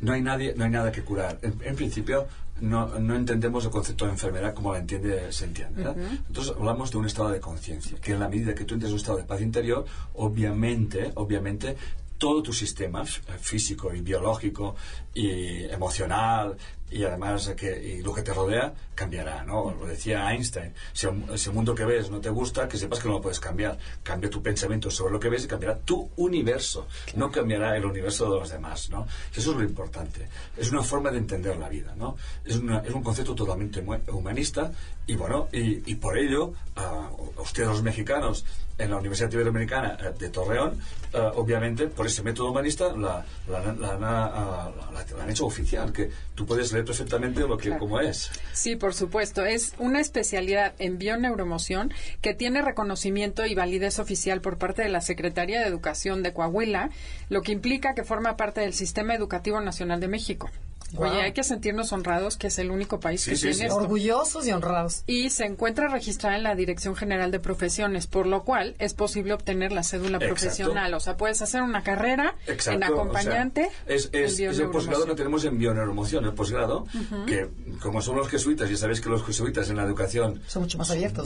no 0.05 0.13
hay 0.13 0.23
nadie, 0.23 0.55
no 0.57 0.65
hay 0.65 0.71
nada 0.71 0.93
que 0.93 1.03
curar. 1.03 1.39
En, 1.43 1.55
en 1.65 1.75
principio, 1.75 2.27
no, 2.61 2.87
no 2.99 3.17
entendemos 3.17 3.65
el 3.65 3.71
concepto 3.71 4.05
de 4.05 4.13
enfermedad 4.13 4.55
como 4.55 4.73
la 4.73 4.79
entiende, 4.79 5.33
se 5.33 5.47
entiende. 5.47 5.83
¿verdad? 5.83 5.97
Entonces 6.29 6.55
hablamos 6.57 6.91
de 6.91 6.99
un 6.99 7.07
estado 7.07 7.31
de 7.31 7.41
conciencia, 7.41 7.99
que 8.01 8.13
en 8.13 8.21
la 8.21 8.29
medida 8.29 8.55
que 8.55 8.65
tú 8.65 8.75
entres 8.75 8.91
en 8.91 8.95
un 8.95 9.01
estado 9.01 9.19
de 9.19 9.25
paz 9.25 9.41
interior, 9.41 9.85
obviamente, 10.15 11.13
obviamente 11.17 11.77
todo 12.19 12.43
tu 12.43 12.53
sistema 12.53 13.05
físico 13.05 13.93
y 13.93 14.01
biológico 14.01 14.77
y 15.15 15.65
emocional 15.65 16.57
y 16.95 17.05
además 17.05 17.49
que 17.57 17.71
y 17.83 18.03
lo 18.03 18.15
que 18.15 18.23
te 18.23 18.33
rodea 18.33 18.73
cambiará, 18.95 19.43
¿no? 19.45 19.75
Lo 19.79 19.87
decía 19.87 20.31
Einstein, 20.33 20.73
si 20.93 21.07
el, 21.07 21.39
si 21.39 21.49
el 21.51 21.55
mundo 21.55 21.75
que 21.75 21.85
ves 21.85 22.11
no 22.11 22.21
te 22.21 22.31
gusta, 22.31 22.69
que 22.69 22.79
sepas 22.79 23.01
que 23.01 23.09
no 23.09 23.15
lo 23.15 23.21
puedes 23.21 23.41
cambiar. 23.41 23.77
Cambia 24.03 24.31
tu 24.31 24.41
pensamiento 24.43 24.91
sobre 24.91 25.13
lo 25.13 25.19
que 25.21 25.29
ves 25.29 25.45
y 25.45 25.49
cambiará 25.49 25.79
tu 25.79 26.09
universo, 26.17 26.87
no 27.17 27.31
cambiará 27.31 27.77
el 27.77 27.85
universo 27.85 28.31
de 28.33 28.39
los 28.39 28.51
demás, 28.51 28.89
¿no? 28.91 29.07
Eso 29.35 29.51
es 29.51 29.57
lo 29.57 29.65
importante. 29.65 30.29
Es 30.57 30.71
una 30.71 30.83
forma 30.83 31.11
de 31.11 31.19
entender 31.19 31.57
la 31.57 31.69
vida, 31.69 31.95
¿no? 31.97 32.17
Es, 32.45 32.57
una- 32.57 32.79
es 32.81 32.95
un 32.95 33.03
concepto 33.03 33.35
totalmente 33.35 33.85
humanista 34.13 34.71
y 35.07 35.17
bueno, 35.17 35.49
y, 35.53 35.91
y 35.91 35.97
por 35.97 36.17
ello, 36.17 36.53
a 36.77 37.11
ustedes 37.39 37.69
los 37.69 37.83
mexicanos 37.83 38.45
en 38.77 38.91
la 38.91 38.97
Universidad 38.97 39.31
Iberoamericana 39.31 39.97
eh, 40.01 40.13
de 40.19 40.29
Torreón, 40.31 40.79
eh, 41.13 41.19
obviamente, 41.37 41.87
por 41.87 42.07
ese 42.07 42.23
método 42.23 42.51
humanista, 42.51 42.89
la, 42.97 43.25
la, 43.49 43.61
la- 43.61 43.73
la- 43.73 43.99
la- 43.99 44.73
la- 44.93 45.17
la 45.17 45.23
han 45.23 45.31
hecho 45.31 45.47
oficial, 45.47 45.93
que 45.93 46.11
tú 46.35 46.45
puedes 46.45 46.73
leer 46.73 46.85
perfectamente 46.85 47.41
lo 47.41 47.57
que, 47.57 47.69
Claro. 47.69 47.79
como 47.81 48.01
es. 48.01 48.31
Sí, 48.53 48.75
por 48.75 48.93
supuesto. 48.95 49.45
Es 49.45 49.75
una 49.79 50.01
especialidad 50.01 50.75
en 50.81 50.99
bioneuromoción 50.99 51.93
que 52.21 52.35
tiene 52.35 52.63
reconocimiento 52.63 53.47
y 53.47 53.55
validez 53.55 53.99
oficial 54.01 54.41
por 54.41 54.59
parte 54.59 54.83
de 54.83 54.89
la 54.89 55.01
Secretaría 55.01 55.61
de 55.61 55.67
Educación 55.69 56.23
de 56.25 56.33
Coahuila, 56.33 56.91
lo 57.29 57.43
que 57.43 57.53
implica 57.53 57.95
que 57.95 58.03
forma 58.03 58.37
parte 58.37 58.61
del 58.61 58.75
Sistema 58.75 59.15
Educativo 59.15 59.61
Nacional 59.61 60.01
de 60.01 60.09
México. 60.09 60.51
Wow. 60.95 61.11
Oye, 61.11 61.23
hay 61.23 61.33
que 61.33 61.43
sentirnos 61.45 61.93
honrados 61.93 62.37
que 62.37 62.47
es 62.47 62.59
el 62.59 62.71
único 62.71 63.01
país 63.01 63.21
Sí, 63.23 63.31
que 63.31 63.37
sí, 63.37 63.43
tiene 63.43 63.57
sí. 63.57 63.63
esto. 63.65 63.77
Orgullosos 63.77 64.47
y 64.47 64.53
honrados. 64.53 65.03
Y 65.07 65.31
se 65.31 65.45
encuentra 65.45 65.89
registrada 65.89 66.37
en 66.37 66.43
la 66.43 66.55
Dirección 66.55 66.95
General 66.97 67.31
de 67.31 67.41
Profesiones, 67.41 68.07
por 68.07 68.27
lo 68.27 68.45
cual 68.45 68.75
es 68.79 68.95
posible 68.95 69.33
obtener 69.35 69.73
la 69.73 69.83
cédula 69.83 70.19
Exacto. 70.19 70.35
profesional. 70.35 70.95
O 70.95 71.01
sea, 71.01 71.17
puedes 71.17 71.43
hacer 71.43 71.63
una 71.63 71.83
carrera 71.83 72.37
Exacto, 72.47 72.77
en 72.77 72.83
acompañante. 72.85 73.69
o 73.69 73.87
sea, 73.87 73.95
es, 73.97 74.11
es- 74.13 74.39
en 74.41 74.51
es 74.51 74.59
el 74.59 74.71
posgrado 74.71 75.05
que 75.07 75.15
tenemos 75.15 75.45
en 75.45 75.59
bioneuromoción, 75.59 76.25
el 76.25 76.33
posgrado, 76.35 76.87
que 77.27 77.49
como 77.83 78.01
son 78.03 78.17
los 78.17 78.29
jesuitas, 78.29 78.69
ya 78.71 78.77
sabéis 78.77 79.01
que 79.01 79.09
los 79.09 79.25
jesuitas 79.25 79.69
en 79.71 79.77
la 79.77 79.83
educación 79.85 80.41
Son 80.47 80.63
mucho 80.63 80.79
más 80.79 80.91
abiertos. 80.91 81.25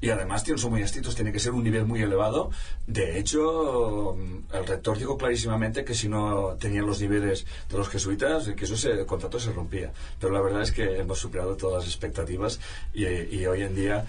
Y 0.00 0.10
además 0.10 0.44
son 0.56 0.70
muy 0.72 0.82
estrictos, 0.82 1.14
tiene 1.14 1.32
que 1.32 1.38
ser 1.38 1.52
un 1.52 1.64
nivel 1.64 1.86
muy 1.86 2.02
elevado. 2.02 2.50
De 2.86 3.18
hecho, 3.18 4.14
mm, 4.16 4.54
el 4.54 4.66
rector 4.66 4.98
dijo 4.98 5.16
clarísimamente 5.16 5.84
que 5.84 5.94
si 5.94 6.08
no 6.08 6.56
tenían 6.60 6.86
los 6.86 7.00
niveles 7.00 7.46
de 7.70 7.78
los 7.78 7.88
jesuitas, 7.88 8.48
que 8.48 8.64
eso 8.64 8.76
se, 8.76 8.90
el 8.92 9.06
contrato 9.06 9.40
se 9.40 9.52
rompía. 9.52 9.92
Pero 10.20 10.32
la 10.34 10.40
verdad 10.42 10.62
es 10.62 10.72
que 10.72 10.98
hemos 10.98 11.18
superado 11.18 11.56
todas 11.56 11.84
las 11.84 11.86
expectativas 11.86 12.60
y, 12.92 13.04
hoy 13.46 13.62
en 13.62 13.74
día 13.74 14.04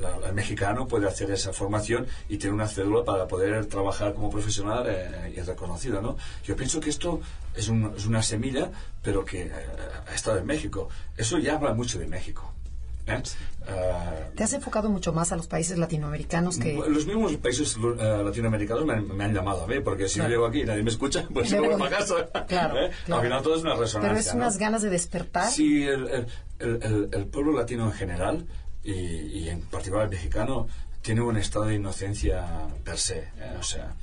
la- 0.00 0.28
el 0.28 0.32
mexicano 0.34 0.86
puede 0.86 1.08
hacer 1.08 1.30
esa 1.32 1.52
formación 1.52 2.06
y 2.28 2.38
tiene 2.38 2.54
una 2.54 2.68
cédula 2.68 3.04
para 3.04 3.26
poder 3.26 3.66
trabajar 3.66 4.14
como 4.14 4.30
profesional 4.30 4.84
eh, 4.88 5.34
y 5.36 5.40
reconocido. 5.40 6.00
¿no? 6.00 6.16
Yo 6.44 6.54
pienso 6.56 6.80
que 6.80 6.90
esto 6.90 7.20
es, 7.54 7.68
un- 7.68 7.92
es 7.96 8.06
una 8.06 8.22
semilla, 8.22 8.70
pero 9.02 9.24
que 9.24 9.42
eh, 9.42 9.52
ha 10.08 10.14
estado 10.14 10.38
en 10.38 10.46
México. 10.46 10.88
Eso 11.16 11.38
ya 11.38 11.56
habla 11.56 11.74
mucho 11.74 11.98
de 11.98 12.06
México. 12.06 12.52
¿Eh? 13.06 13.22
Ah, 13.68 14.14
Te 14.36 14.44
has 14.44 14.52
enfocado 14.52 14.88
mucho 14.88 15.12
más 15.12 15.32
a 15.32 15.36
los 15.36 15.46
países 15.48 15.76
latinoamericanos 15.78 16.58
que... 16.58 16.74
los 16.74 17.06
mismos 17.06 17.34
países 17.36 17.76
eh, 17.76 18.22
latinoamericanos 18.24 18.84
me 18.84 18.92
han, 18.94 19.16
me 19.16 19.24
han 19.24 19.34
llamado 19.34 19.64
a 19.64 19.66
ver, 19.66 19.82
porque 19.82 20.08
si 20.08 20.14
Claro. 20.16 20.28
no 20.28 20.34
llego 20.34 20.46
aquí 20.46 20.60
y 20.60 20.64
nadie 20.64 20.82
me 20.82 20.90
escucha, 20.90 21.26
pues 21.34 21.50
me 21.52 21.60
voy 21.60 21.76
para 21.76 21.98
casa. 21.98 22.14
Claro, 22.46 22.78
¿eh? 22.86 22.90
claro. 23.04 23.20
Al 23.22 23.26
final 23.26 23.42
todo 23.42 23.56
es 23.56 23.62
una 23.62 23.74
resonancia. 23.74 24.00
Pero 24.08 24.20
es 24.20 24.26
¿no? 24.34 24.36
unas 24.40 24.58
ganas 24.58 24.82
de 24.82 24.90
despertar. 24.90 25.50
Sí, 25.50 25.82
el, 25.82 26.06
el- 26.08 26.26
el- 26.58 26.82
el- 26.82 27.08
el 27.12 27.26
pueblo 27.26 27.52
latino 27.52 27.86
en 27.86 27.92
general, 27.92 28.46
y, 28.84 28.92
y 28.92 29.48
en 29.48 29.62
particular 29.62 30.04
el 30.04 30.10
mexicano, 30.10 30.68
tiene 31.02 31.20
un 31.22 31.36
estado 31.36 31.64
de 31.66 31.74
inocencia 31.74 32.46
per 32.84 32.98
se. 32.98 33.18
eh, 33.18 33.56
o 33.58 33.62
sea, 33.62 33.94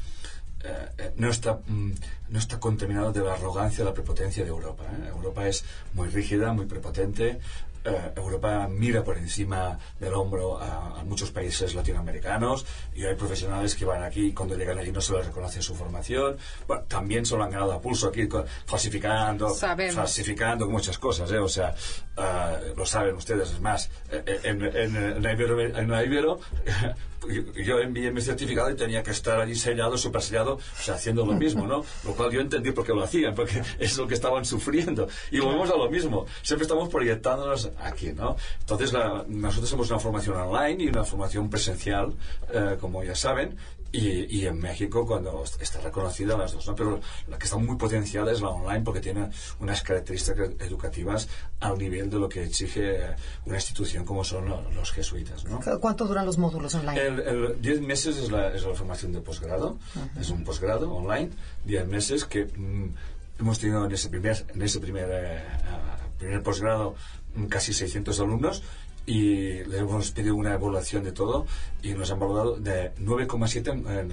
eh, 0.63 0.89
eh, 0.97 1.13
no, 1.17 1.29
está, 1.29 1.59
mm, 1.67 1.91
no 2.33 2.39
está 2.39 2.59
contaminado 2.59 3.11
de 3.13 3.21
la 3.21 3.33
arrogancia, 3.33 3.85
la 3.85 3.93
prepotencia 3.93 4.43
de 4.43 4.49
Europa. 4.49 4.83
¿eh? 4.91 5.09
Europa 5.09 5.47
es 5.47 5.63
muy 5.93 6.07
rígida, 6.09 6.51
muy 6.51 6.65
prepotente. 6.65 7.39
eh, 7.85 8.11
Europa 8.15 8.67
mira 8.69 9.03
por 9.03 9.17
encima 9.17 9.77
del 9.99 10.13
hombro 10.13 10.57
a, 10.57 11.01
a 11.01 11.03
muchos 11.03 11.31
países 11.31 11.75
latinoamericanos 11.75 12.65
y 12.95 13.03
hay 13.05 13.15
profesionales 13.15 13.75
que 13.75 13.83
van 13.85 14.03
aquí 14.03 14.27
y 14.27 14.33
cuando 14.33 14.55
llegan 14.55 14.77
allí 14.79 14.91
no 14.93 15.01
se 15.01 15.11
les 15.13 15.25
reconoce 15.27 15.61
su 15.61 15.75
formación. 15.75 16.37
Bueno, 16.67 16.83
también 16.87 17.25
se 17.25 17.35
lo 17.37 17.43
han 17.43 17.51
ganado 17.51 17.73
a 17.73 17.81
pulso 17.81 18.07
aquí 18.07 18.27
falsificando, 18.65 19.49
Sabemos. 19.49 19.95
falsificando 19.95 20.67
muchas 20.69 20.97
cosas, 20.97 21.29
¿eh? 21.31 21.39
O 21.39 21.49
sea, 21.49 21.75
ah, 22.17 22.57
lo 22.75 22.85
saben 22.85 23.15
ustedes, 23.15 23.51
es 23.51 23.59
más, 23.59 23.89
eh, 24.11 24.23
eh, 24.25 24.39
en, 24.43 24.63
en, 24.63 24.95
en 24.95 25.23
Ibero, 25.33 25.59
en 25.59 25.89
la 25.91 26.03
Ibero, 26.05 26.39
yo, 27.65 27.79
envié 27.79 28.11
mi 28.11 28.21
certificado 28.21 28.69
y 28.69 28.75
tenía 28.75 29.01
que 29.03 29.11
estar 29.11 29.39
allí 29.39 29.55
sellado, 29.55 29.97
super 29.97 30.21
sellado, 30.21 30.55
o 30.55 30.81
sea, 30.81 30.95
haciendo 30.95 31.25
lo 31.25 31.33
mismo, 31.33 31.65
¿no? 31.67 31.83
Lo 32.03 32.15
cual 32.23 32.33
yo 32.33 32.41
entendí 32.41 32.71
por 32.71 32.85
qué 32.85 32.93
lo 32.93 33.03
hacían, 33.03 33.33
porque 33.35 33.61
es 33.79 33.97
lo 33.97 34.07
que 34.07 34.13
estaban 34.15 34.45
sufriendo. 34.45 35.07
Y 35.31 35.39
volvemos 35.39 35.69
a 35.69 35.77
lo 35.77 35.89
mismo, 35.89 36.25
siempre 36.41 36.63
estamos 36.63 36.89
proyectándonos 36.89 37.69
aquí, 37.79 38.11
¿no? 38.13 38.35
Entonces, 38.61 38.91
la- 38.93 39.23
nosotros 39.27 39.69
hacemos 39.69 39.89
una 39.89 39.99
formación 39.99 40.35
online 40.37 40.83
y 40.83 40.87
una 40.87 41.03
formación 41.03 41.49
presencial, 41.49 42.13
eh, 42.51 42.77
como 42.79 43.03
ya 43.03 43.15
saben, 43.15 43.57
y, 43.93 44.39
y 44.39 44.47
en 44.47 44.57
México 44.59 45.05
cuando 45.05 45.43
está 45.59 45.79
reconocida 45.79 46.35
las 46.35 46.51
dos, 46.51 46.67
¿no? 46.67 46.75
Pero 46.75 46.99
la 47.27 47.37
que 47.37 47.45
está 47.45 47.57
muy 47.57 47.77
potenciada 47.77 48.31
es 48.31 48.41
la 48.41 48.49
online 48.49 48.81
porque 48.81 48.99
tiene 48.99 49.29
unas 49.59 49.81
características 49.83 50.49
educativas 50.59 51.29
al 51.59 51.77
nivel 51.77 52.09
de 52.09 52.17
lo 52.17 52.27
que 52.27 52.43
exige 52.43 53.15
una 53.45 53.55
institución 53.55 54.03
como 54.03 54.23
son 54.23 54.49
lo- 54.49 54.69
los 54.71 54.91
jesuitas, 54.91 55.45
¿no? 55.45 55.59
¿Cuánto 55.79 56.05
duran 56.07 56.25
los 56.25 56.37
módulos 56.39 56.73
online? 56.75 56.99
El, 57.01 57.19
el 57.21 57.61
10 57.61 57.81
meses 57.81 58.17
es 58.17 58.31
la, 58.31 58.53
es 58.53 58.63
la 58.65 58.73
formación 58.73 59.13
de 59.13 59.21
posgrado, 59.21 59.77
es 60.19 60.29
un 60.31 60.43
posgrado 60.43 60.91
online, 60.91 61.29
10 61.65 61.87
meses 61.87 62.25
que 62.25 62.45
mm, 62.45 62.95
hemos 63.41 63.59
tenido 63.59 63.85
en 63.85 63.91
ese 63.91 64.09
primer, 64.09 64.43
en 64.55 64.61
ese 64.63 64.79
primer, 64.79 65.07
eh, 65.11 65.43
ah, 65.69 65.97
primer 66.17 66.41
posgrado 66.41 66.95
mm, 67.35 67.45
casi 67.45 67.73
600 67.73 68.19
alumnos 68.19 68.63
y 69.05 69.63
le 69.65 69.79
hemos 69.79 70.11
pedido 70.11 70.35
una 70.35 70.53
evaluación 70.53 71.03
de 71.03 71.11
todo 71.11 71.45
y 71.81 71.93
nos 71.93 72.09
han 72.11 72.19
valorado 72.19 72.55
de 72.57 72.93
9,7 72.95 73.71
en, 73.71 74.11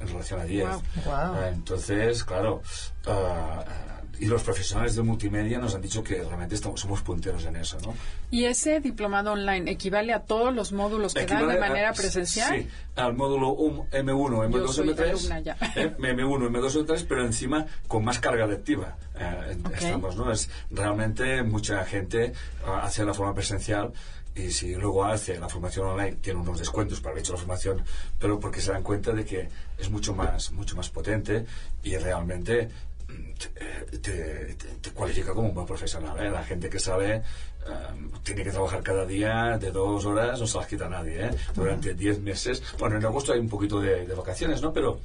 en- 0.00 0.08
relación 0.08 0.40
a 0.40 0.44
10. 0.44 0.68
Wow. 0.68 0.82
Wow. 1.06 1.42
Entonces, 1.52 2.22
claro, 2.24 2.60
ah, 3.06 3.64
y 4.22 4.26
los 4.26 4.44
profesionales 4.44 4.94
de 4.94 5.02
multimedia 5.02 5.58
nos 5.58 5.74
han 5.74 5.80
dicho 5.82 6.04
que 6.04 6.22
realmente 6.22 6.54
estamos, 6.54 6.80
somos 6.80 7.02
punteros 7.02 7.44
en 7.44 7.56
eso, 7.56 7.76
¿no? 7.80 7.92
¿Y 8.30 8.44
ese 8.44 8.78
diplomado 8.78 9.32
online 9.32 9.68
equivale 9.68 10.12
a 10.12 10.20
todos 10.20 10.54
los 10.54 10.70
módulos 10.72 11.12
que 11.12 11.26
dan 11.26 11.28
de 11.28 11.34
Equivale 11.54 11.58
a- 11.58 11.68
manera 11.68 11.92
presencial? 11.92 12.54
Sí, 12.60 12.68
al 12.94 13.14
módulo 13.14 13.48
um- 13.50 13.84
M1, 13.90 14.44
M2, 14.48 14.52
Yo 14.60 14.68
soy 14.68 14.88
M3. 14.90 15.08
alumna 15.10 15.40
ya. 15.40 15.56
eh, 15.74 15.92
M1, 15.98 16.50
M2, 16.50 16.86
M3, 16.86 17.04
pero 17.08 17.24
encima 17.26 17.66
con 17.88 18.04
más 18.04 18.20
carga 18.20 18.46
lectiva. 18.46 18.96
eh, 19.18 19.56
Ok. 19.64 19.72
Estamos, 19.74 20.14
¿no? 20.16 20.30
Es 20.30 20.48
realmente 20.70 21.42
mucha 21.42 21.84
gente 21.84 22.32
ah, 22.64 22.82
hace 22.84 23.04
la 23.04 23.14
forma 23.14 23.34
presencial 23.34 23.92
y 24.34 24.50
si 24.50 24.74
luego 24.76 25.04
hace 25.04 25.38
la 25.38 25.48
formación 25.48 25.88
online 25.88 26.16
tiene 26.22 26.40
unos 26.40 26.58
descuentos 26.58 27.00
para 27.00 27.10
haber 27.12 27.22
hecho 27.22 27.32
la 27.34 27.38
formación, 27.38 27.82
pero 28.18 28.40
porque 28.40 28.60
se 28.62 28.72
dan 28.72 28.82
cuenta 28.82 29.12
de 29.12 29.24
que 29.26 29.48
es 29.78 29.90
mucho 29.90 30.14
más, 30.14 30.52
mucho 30.52 30.74
más 30.76 30.88
potente 30.88 31.44
y 31.82 31.96
realmente 31.96 32.70
te, 34.00 34.54
te- 34.80 34.90
cualifica 34.90 35.32
como 35.32 35.48
un 35.48 35.54
buen 35.54 35.66
profesional. 35.66 36.18
¿eh? 36.24 36.30
La 36.30 36.44
gente 36.44 36.68
que 36.68 36.78
sabe 36.78 37.16
eh, 37.16 37.22
tiene 38.22 38.44
que 38.44 38.50
trabajar 38.50 38.82
cada 38.82 39.04
día 39.06 39.58
de 39.58 39.70
dos 39.70 40.04
horas, 40.04 40.38
no 40.40 40.46
se 40.46 40.58
las 40.58 40.66
quita 40.66 40.88
nadie. 40.88 41.26
¿eh? 41.26 41.30
Durante 41.54 41.94
diez 41.94 42.18
meses. 42.20 42.62
Bueno, 42.78 42.96
en 42.96 43.04
agosto 43.04 43.32
hay 43.32 43.40
un 43.40 43.48
poquito 43.48 43.80
de, 43.80 44.06
de 44.06 44.14
vacaciones, 44.14 44.60
¿no? 44.62 44.72
Pero 44.72 45.00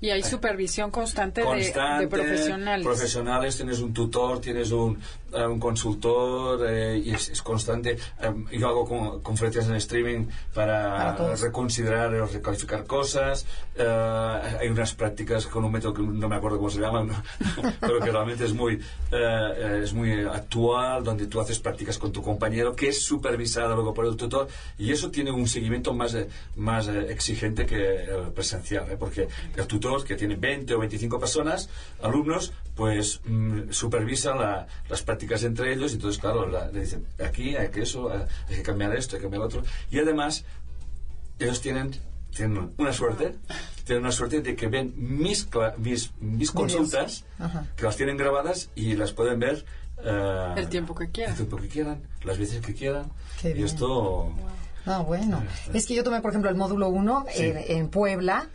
Y 0.00 0.10
hay 0.10 0.22
supervisión 0.22 0.90
constante, 0.90 1.40
de- 1.40 1.46
constante, 1.46 2.02
de, 2.04 2.08
profesionales. 2.08 2.84
profesionales, 2.86 3.56
tienes 3.56 3.80
un 3.80 3.92
tutor, 3.94 4.40
tienes 4.40 4.70
un, 4.72 4.98
eh, 5.32 5.46
un 5.46 5.58
consultor 5.58 6.66
eh, 6.68 6.98
y 7.04 7.12
es, 7.14 7.30
es 7.30 7.42
constante. 7.42 7.96
Eh, 8.20 8.58
yo 8.58 8.68
hago 8.68 8.84
con- 8.84 9.22
conferencias 9.22 9.66
en 9.68 9.74
streaming 9.76 10.26
para, 10.54 11.16
reconsiderar 11.36 12.14
o 12.14 12.26
recalificar 12.26 12.84
cosas. 12.84 13.46
Eh, 13.74 13.84
hay 14.60 14.68
unas 14.68 14.94
prácticas 14.94 15.46
con 15.46 15.64
un 15.64 15.72
método 15.72 15.94
que 15.94 16.02
no 16.02 16.28
me 16.28 16.36
acuerdo 16.36 16.58
cómo 16.58 16.70
se 16.70 16.80
llama, 16.80 17.02
¿no? 17.04 17.14
pero 17.80 18.00
que 18.00 18.10
realmente 18.10 18.44
es 18.44 18.52
muy, 18.52 18.80
eh, 19.12 19.80
es 19.82 19.92
muy 19.94 20.24
actual, 20.24 21.04
donde 21.04 21.26
tú 21.26 21.40
haces 21.40 21.58
prácticas 21.58 21.98
con 21.98 22.12
tu 22.12 22.22
compañero, 22.22 22.74
que 22.76 22.88
es 22.88 23.02
supervisada 23.02 23.74
luego 23.74 23.94
por 23.94 24.06
el 24.06 24.16
tutor, 24.16 24.48
y 24.78 24.92
eso 24.92 25.10
tiene 25.10 25.30
un 25.30 25.46
seguimiento 25.48 25.94
más, 25.94 26.14
eh, 26.14 26.28
más 26.56 26.88
eh, 26.88 27.06
exigente 27.10 27.64
que 27.66 28.04
el 28.04 28.32
presencial, 28.34 28.90
¿eh? 28.90 28.96
porque 28.98 29.28
el 29.56 29.66
tutor, 29.66 29.85
que 30.04 30.16
tiene 30.16 30.36
20 30.36 30.74
o 30.74 30.78
25 30.80 31.18
personas, 31.18 31.68
alumnos, 32.02 32.52
pues 32.74 33.20
mm, 33.24 33.70
supervisa 33.70 34.34
la- 34.34 34.66
las 34.88 35.02
prácticas 35.02 35.42
entre 35.44 35.72
ellos, 35.72 35.92
y 35.92 35.94
entonces, 35.94 36.20
claro, 36.20 36.46
la- 36.48 36.68
le 36.70 36.80
dicen, 36.80 37.06
aquí 37.24 37.56
hay 37.56 37.68
que 37.70 37.82
eso, 37.82 38.12
eh, 38.14 38.26
hay 38.48 38.56
que 38.56 38.62
cambiar 38.62 38.94
esto, 38.96 39.16
hay 39.16 39.20
que 39.20 39.24
cambiar 39.24 39.40
lo 39.40 39.46
otro, 39.46 39.62
y 39.90 39.98
además, 39.98 40.44
ellos 41.38 41.60
tienen 41.60 41.92
tienen 42.34 42.74
una 42.76 42.92
suerte 42.92 43.34
tienen 43.86 44.02
una 44.04 44.12
suerte 44.12 44.42
de 44.42 44.54
que 44.56 44.66
ven 44.66 44.92
mis 44.96 45.48
cla- 45.50 45.74
mis, 45.78 46.12
mis 46.20 46.50
consultas 46.50 47.24
Ajá. 47.38 47.64
que 47.76 47.84
las 47.84 47.96
tienen 47.96 48.18
grabadas 48.18 48.68
y 48.74 48.94
las 48.94 49.12
pueden 49.12 49.38
ver 49.40 49.64
eh, 50.04 50.52
El 50.56 50.68
tiempo 50.68 50.94
que 50.94 51.08
quieran. 51.10 51.32
el 51.32 51.36
tiempo 51.38 51.56
que 51.56 51.68
quieran 51.68 52.02
las 52.24 52.36
veces 52.36 52.60
que 52.60 52.74
quieran 52.74 53.10
Qué 53.40 53.50
y 53.50 53.54
bien. 53.54 53.66
esto 53.66 54.30
Ah, 54.88 54.98
bueno. 55.00 55.42
Es 55.74 55.84
que 55.86 55.94
yo 55.96 56.04
tomé, 56.04 56.20
por 56.20 56.30
ejemplo, 56.30 56.48
el 56.48 56.54
módulo 56.56 56.88
1 56.90 57.24
Sí. 57.34 57.42
en, 57.42 57.56
en 57.56 57.88
Puebla. 57.88 58.46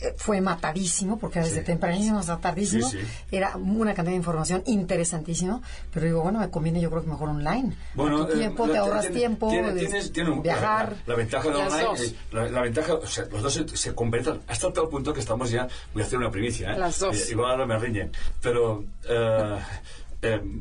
Eh, 0.00 0.14
Fue 0.16 0.40
matadísimo 0.40 1.18
porque 1.18 1.38
era 1.38 1.46
desde 1.48 1.60
Sí. 1.60 1.66
tempranísimo 1.66 2.18
hasta 2.18 2.38
tardísimo. 2.40 2.88
Sí, 2.90 2.98
sí. 3.00 3.06
Era 3.30 3.56
una 3.56 3.94
cantidad 3.94 4.12
de 4.12 4.16
información 4.16 4.62
interesantísimo. 4.66 5.62
Pero 5.92 6.06
digo, 6.06 6.22
bueno, 6.22 6.38
me 6.40 6.50
conviene 6.50 6.80
yo 6.80 6.90
creo 6.90 7.02
que 7.02 7.08
mejor 7.10 7.28
online. 7.30 7.76
Bueno, 7.94 8.28
eh, 8.28 8.34
tiempo, 8.34 8.68
te 8.68 8.78
ahorras 8.78 9.02
tiene- 9.02 9.16
tiempo, 9.18 9.48
tiene- 9.48 9.72
de- 9.74 9.80
tienes- 9.86 10.12
tiene 10.12 10.30
un- 10.30 10.42
viajar. 10.42 10.96
La, 11.06 11.12
la 11.12 11.14
ventaja 11.16 11.48
de 11.48 11.54
online, 11.56 11.82
dos. 11.84 12.00
eh, 12.00 12.14
la, 12.32 12.48
la 12.48 12.62
ventaja, 12.62 12.94
o 12.94 13.06
sea, 13.06 13.24
los 13.30 13.42
dos 13.42 13.52
se, 13.54 13.76
se 13.76 13.94
completan 13.94 14.40
hasta 14.48 14.72
tal 14.72 14.88
punto 14.88 15.12
que 15.12 15.20
estamos 15.20 15.50
ya, 15.50 15.68
voy 15.92 16.02
a 16.02 16.06
hacer 16.06 16.18
una 16.18 16.30
primicia, 16.30 16.72
¿eh? 16.74 16.78
Las 16.78 16.98
dos. 16.98 17.16
Eh, 17.16 17.32
igual 17.32 17.50
ahora 17.52 17.66
me 17.66 17.78
riñen, 17.78 18.10
pero 18.40 18.84
eh, 19.08 19.58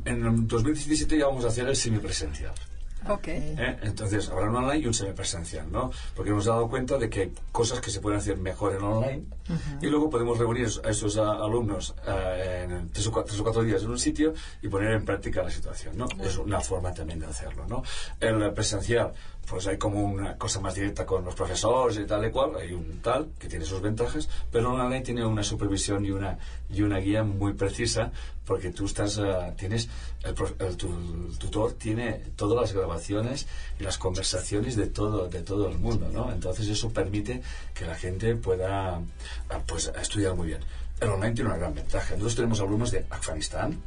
en 0.05 0.47
2017 0.47 1.17
ya 1.17 1.25
vamos 1.27 1.43
a 1.45 1.47
hacer 1.47 1.67
el 1.67 1.75
semipresencial. 1.75 2.53
Ok. 3.09 3.27
¿eh? 3.27 3.77
Entonces, 3.83 4.29
habrá 4.29 4.49
un 4.49 4.55
online 4.55 4.79
y 4.79 4.87
un 4.87 4.93
semipresencial, 4.93 5.71
¿no? 5.71 5.91
Porque 6.15 6.31
hemos 6.31 6.45
dado 6.45 6.67
cuenta 6.69 6.97
de 6.97 7.09
que 7.09 7.21
hay 7.21 7.33
cosas 7.51 7.79
que 7.79 7.91
se 7.91 7.99
pueden 8.01 8.19
hacer 8.19 8.37
mejor 8.37 8.73
en 8.75 8.81
online 8.83 9.23
y 9.81 9.85
luego 9.87 10.09
podemos 10.09 10.37
reunir 10.39 10.67
a 10.83 10.89
esos 10.89 11.17
a- 11.17 11.33
alumnos 11.33 11.93
eh, 12.07 12.67
en 12.69 12.89
tres 12.89 13.05
o, 13.07 13.11
cua- 13.11 13.23
tres 13.25 13.39
o 13.39 13.43
cuatro 13.43 13.61
días 13.63 13.83
en 13.83 13.89
un 13.91 13.99
sitio 13.99 14.33
y 14.61 14.67
poner 14.69 14.91
en 14.93 15.05
práctica 15.05 15.43
la 15.43 15.51
situación, 15.51 15.97
¿no? 15.97 16.07
Es 16.23 16.37
una 16.37 16.59
forma 16.61 16.93
también 16.93 17.19
de 17.19 17.27
hacerlo, 17.27 17.65
¿no? 17.67 17.83
El 18.19 18.51
presencial, 18.53 19.13
pues 19.49 19.67
hay 19.67 19.77
como 19.77 20.03
una 20.03 20.37
cosa 20.37 20.59
más 20.59 20.75
directa 20.75 21.05
con 21.05 21.23
los 21.23 21.35
profesores 21.35 21.97
y 21.97 22.05
tal 22.05 22.25
y 22.25 22.31
cual, 22.31 22.55
hay 22.55 22.73
un 22.73 22.99
tal 23.01 23.29
que 23.39 23.47
tiene 23.47 23.65
sus 23.65 23.81
ventajas, 23.81 24.27
pero 24.51 24.73
el 24.73 24.79
online 24.81 25.01
tiene 25.01 25.25
una 25.25 25.43
supervisión 25.43 26.05
y 26.05 26.11
una, 26.11 26.37
y 26.69 26.81
una 26.81 26.97
guía 26.97 27.23
muy 27.23 27.53
precisa 27.53 28.11
porque 28.45 28.71
tú 28.71 28.85
estás, 28.85 29.17
eh, 29.17 29.53
tienes, 29.57 29.87
el, 30.23 30.35
el 30.59 30.77
tu- 30.77 31.33
tutor 31.39 31.73
tiene 31.73 32.13
todas 32.35 32.59
las 32.59 32.73
grabaciones 32.73 33.47
y 33.79 33.83
las 33.83 33.97
conversaciones 33.97 34.75
de 34.75 34.87
todo, 34.87 35.27
de 35.29 35.41
todo 35.41 35.67
el 35.67 35.77
mundo, 35.79 36.09
¿no? 36.11 36.31
Entonces 36.31 36.67
eso 36.67 36.89
permite 36.91 37.41
que 37.73 37.85
la 37.85 37.95
gente 37.95 38.35
pueda, 38.35 38.95
ah, 39.49 39.59
pues, 39.65 39.91
estudiar 39.99 40.35
muy 40.35 40.47
bien. 40.47 40.61
El 41.01 41.09
online 41.09 41.33
tiene 41.33 41.49
una 41.49 41.57
gran 41.59 41.73
ventaja. 41.73 42.11
Nosotros 42.13 42.35
tenemos 42.35 42.59
alumnos 42.61 42.91
de 42.91 43.05
Afganistán, 43.09 43.81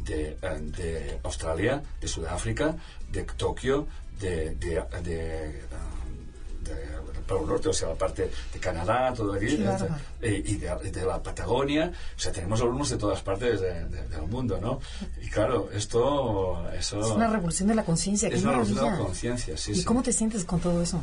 de, 0.00 0.36
eh, 0.40 0.58
de 0.60 1.20
Australia, 1.22 1.82
de 2.00 2.08
Sudáfrica, 2.08 2.76
de 3.12 3.22
Tokio, 3.24 3.86
de, 4.20 4.54
de, 4.56 4.82
de, 5.02 5.62
Polo 7.26 7.46
Norte, 7.46 7.68
o 7.68 7.72
sea, 7.74 7.88
la 7.90 7.94
parte 7.94 8.30
de 8.54 8.58
Canadá, 8.58 9.12
todo 9.14 9.34
aquí, 9.34 9.48
Qué 9.58 9.62
bárbaro. 9.62 9.94
eh, 10.22 10.42
y 10.46 10.54
de, 10.56 10.74
de 10.90 11.04
la 11.04 11.22
Patagonia, 11.22 11.92
o 12.16 12.18
sea, 12.18 12.32
tenemos 12.32 12.58
alumnos 12.62 12.88
de 12.88 12.96
todas 12.96 13.20
partes 13.20 13.60
de- 13.60 13.84
de- 13.84 14.08
del 14.08 14.22
mundo, 14.22 14.58
¿no? 14.60 14.80
Y 15.22 15.28
claro, 15.28 15.68
esto, 15.74 16.66
eso 16.72 17.00
Es 17.00 17.06
una 17.08 17.28
revolución 17.28 17.68
de 17.68 17.74
la 17.74 17.84
conciencia. 17.84 18.30
es 18.30 18.42
una 18.42 18.52
revolución 18.52 18.82
de 18.82 18.90
la 18.92 18.96
conciencia, 18.98 19.56
sí, 19.58 19.72
¿Y 19.72 19.74
sí. 19.74 19.80
Mm. 19.82 19.84
cómo 19.84 20.02
te 20.02 20.12
sientes 20.14 20.44
con 20.46 20.60
todo 20.60 20.80
eso? 20.82 21.02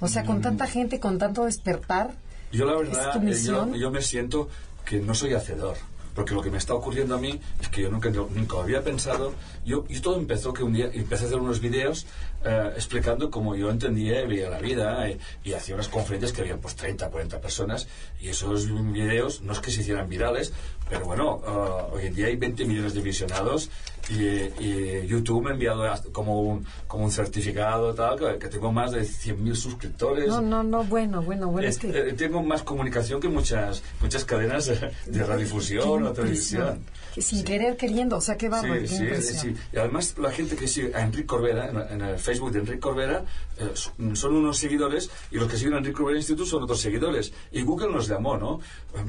O 0.00 0.08
sea, 0.08 0.24
con 0.24 0.42
tanta 0.42 0.66
gente, 0.66 0.98
con 0.98 1.16
tanto 1.18 1.44
despertar. 1.44 2.10
Yo 2.50 2.64
la 2.66 2.72
¿Es 2.82 2.88
verdad, 2.90 3.24
eh, 3.28 3.42
yo, 3.44 3.72
yo 3.76 3.90
me 3.92 4.02
siento 4.02 4.48
que 4.84 4.98
no 4.98 5.14
soy 5.14 5.34
hacedor. 5.34 5.76
Porque 6.14 6.34
lo 6.34 6.42
que 6.42 6.50
me 6.50 6.58
está 6.58 6.74
ocurriendo 6.74 7.14
a 7.14 7.18
mí 7.18 7.40
es 7.60 7.68
que 7.68 7.82
yo 7.82 7.90
nunca, 7.90 8.10
nunca 8.10 8.58
había 8.60 8.82
pensado. 8.82 9.32
Yo, 9.64 9.84
y 9.88 10.00
todo 10.00 10.16
empezó 10.18 10.52
que 10.52 10.62
un 10.64 10.72
día 10.72 10.90
empecé 10.92 11.24
a 11.24 11.26
hacer 11.28 11.38
unos 11.38 11.60
vídeos 11.60 12.06
eh, 12.44 12.70
explicando 12.74 13.30
cómo 13.30 13.54
yo 13.54 13.70
entendía 13.70 14.22
y 14.22 14.26
veía 14.26 14.50
la 14.50 14.58
vida. 14.58 15.08
eh, 15.08 15.18
y 15.44 15.52
hacía 15.52 15.74
unas 15.76 15.88
conferencias 15.88 16.32
que 16.32 16.40
había 16.42 16.56
pues 16.56 16.74
30, 16.74 17.08
40 17.10 17.40
personas. 17.40 17.86
Y 18.20 18.28
esos 18.28 18.66
vídeos 18.92 19.40
no 19.42 19.52
es 19.52 19.60
que 19.60 19.70
se 19.70 19.82
hicieran 19.82 20.08
virales, 20.08 20.52
pero 20.90 21.04
bueno, 21.06 21.40
eh, 21.46 21.92
hoy 21.94 22.06
en 22.06 22.14
día 22.14 22.26
hay 22.26 22.36
20 22.36 22.64
millones 22.64 22.94
de 22.94 23.00
visionados. 23.00 23.70
Y, 24.10 24.24
y 24.24 25.06
YouTube 25.06 25.44
me 25.44 25.50
ha 25.50 25.52
enviado 25.52 25.84
como 26.10 26.40
un, 26.42 26.66
como 26.88 27.04
un 27.04 27.12
certificado 27.12 27.94
tal, 27.94 28.18
que, 28.18 28.38
que 28.40 28.48
tengo 28.48 28.72
más 28.72 28.90
de 28.90 29.02
100.000 29.02 29.54
suscriptores. 29.54 30.26
No, 30.26 30.40
no, 30.40 30.64
no, 30.64 30.82
bueno, 30.82 31.22
bueno, 31.22 31.46
bueno. 31.48 31.68
Es 31.68 31.76
Eh, 31.76 31.80
que. 31.92 31.98
eh, 32.08 32.12
tengo 32.14 32.42
más 32.42 32.64
comunicación 32.64 33.20
que 33.20 33.28
muchas 33.28 33.80
muchas 34.00 34.24
cadenas 34.24 34.66
de, 34.66 35.24
radiodifusión 35.24 36.02
o 36.04 36.12
televisión. 36.12 36.80
Que 37.14 37.22
sin 37.22 37.44
querer 37.44 37.76
queriendo, 37.76 38.16
o 38.16 38.20
sea, 38.20 38.36
qué 38.36 38.48
bárbaro, 38.48 38.86
Sí, 38.86 39.06
sí. 39.20 39.51
Y 39.72 39.78
además 39.78 40.14
la 40.18 40.30
gente 40.30 40.56
que 40.56 40.66
sigue 40.66 40.94
a 40.94 41.02
Enrique 41.02 41.26
Corbera, 41.26 41.88
en, 41.90 42.00
el 42.00 42.18
Facebook 42.18 42.52
de 42.52 42.60
Enrique 42.60 42.80
Corbera, 42.80 43.24
eh, 43.58 43.72
son 44.14 44.34
unos 44.34 44.58
seguidores 44.58 45.10
y 45.30 45.36
los 45.36 45.48
que 45.48 45.56
siguen 45.56 45.74
a 45.74 45.78
Enrique 45.78 45.96
Corbera 45.96 46.18
Institute 46.18 46.48
son 46.48 46.62
otros 46.62 46.80
seguidores. 46.80 47.32
Y 47.52 47.62
Google 47.62 47.92
nos 47.92 48.08
llamó, 48.08 48.36
¿no? 48.36 48.60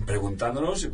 Preguntándonos, 0.06 0.88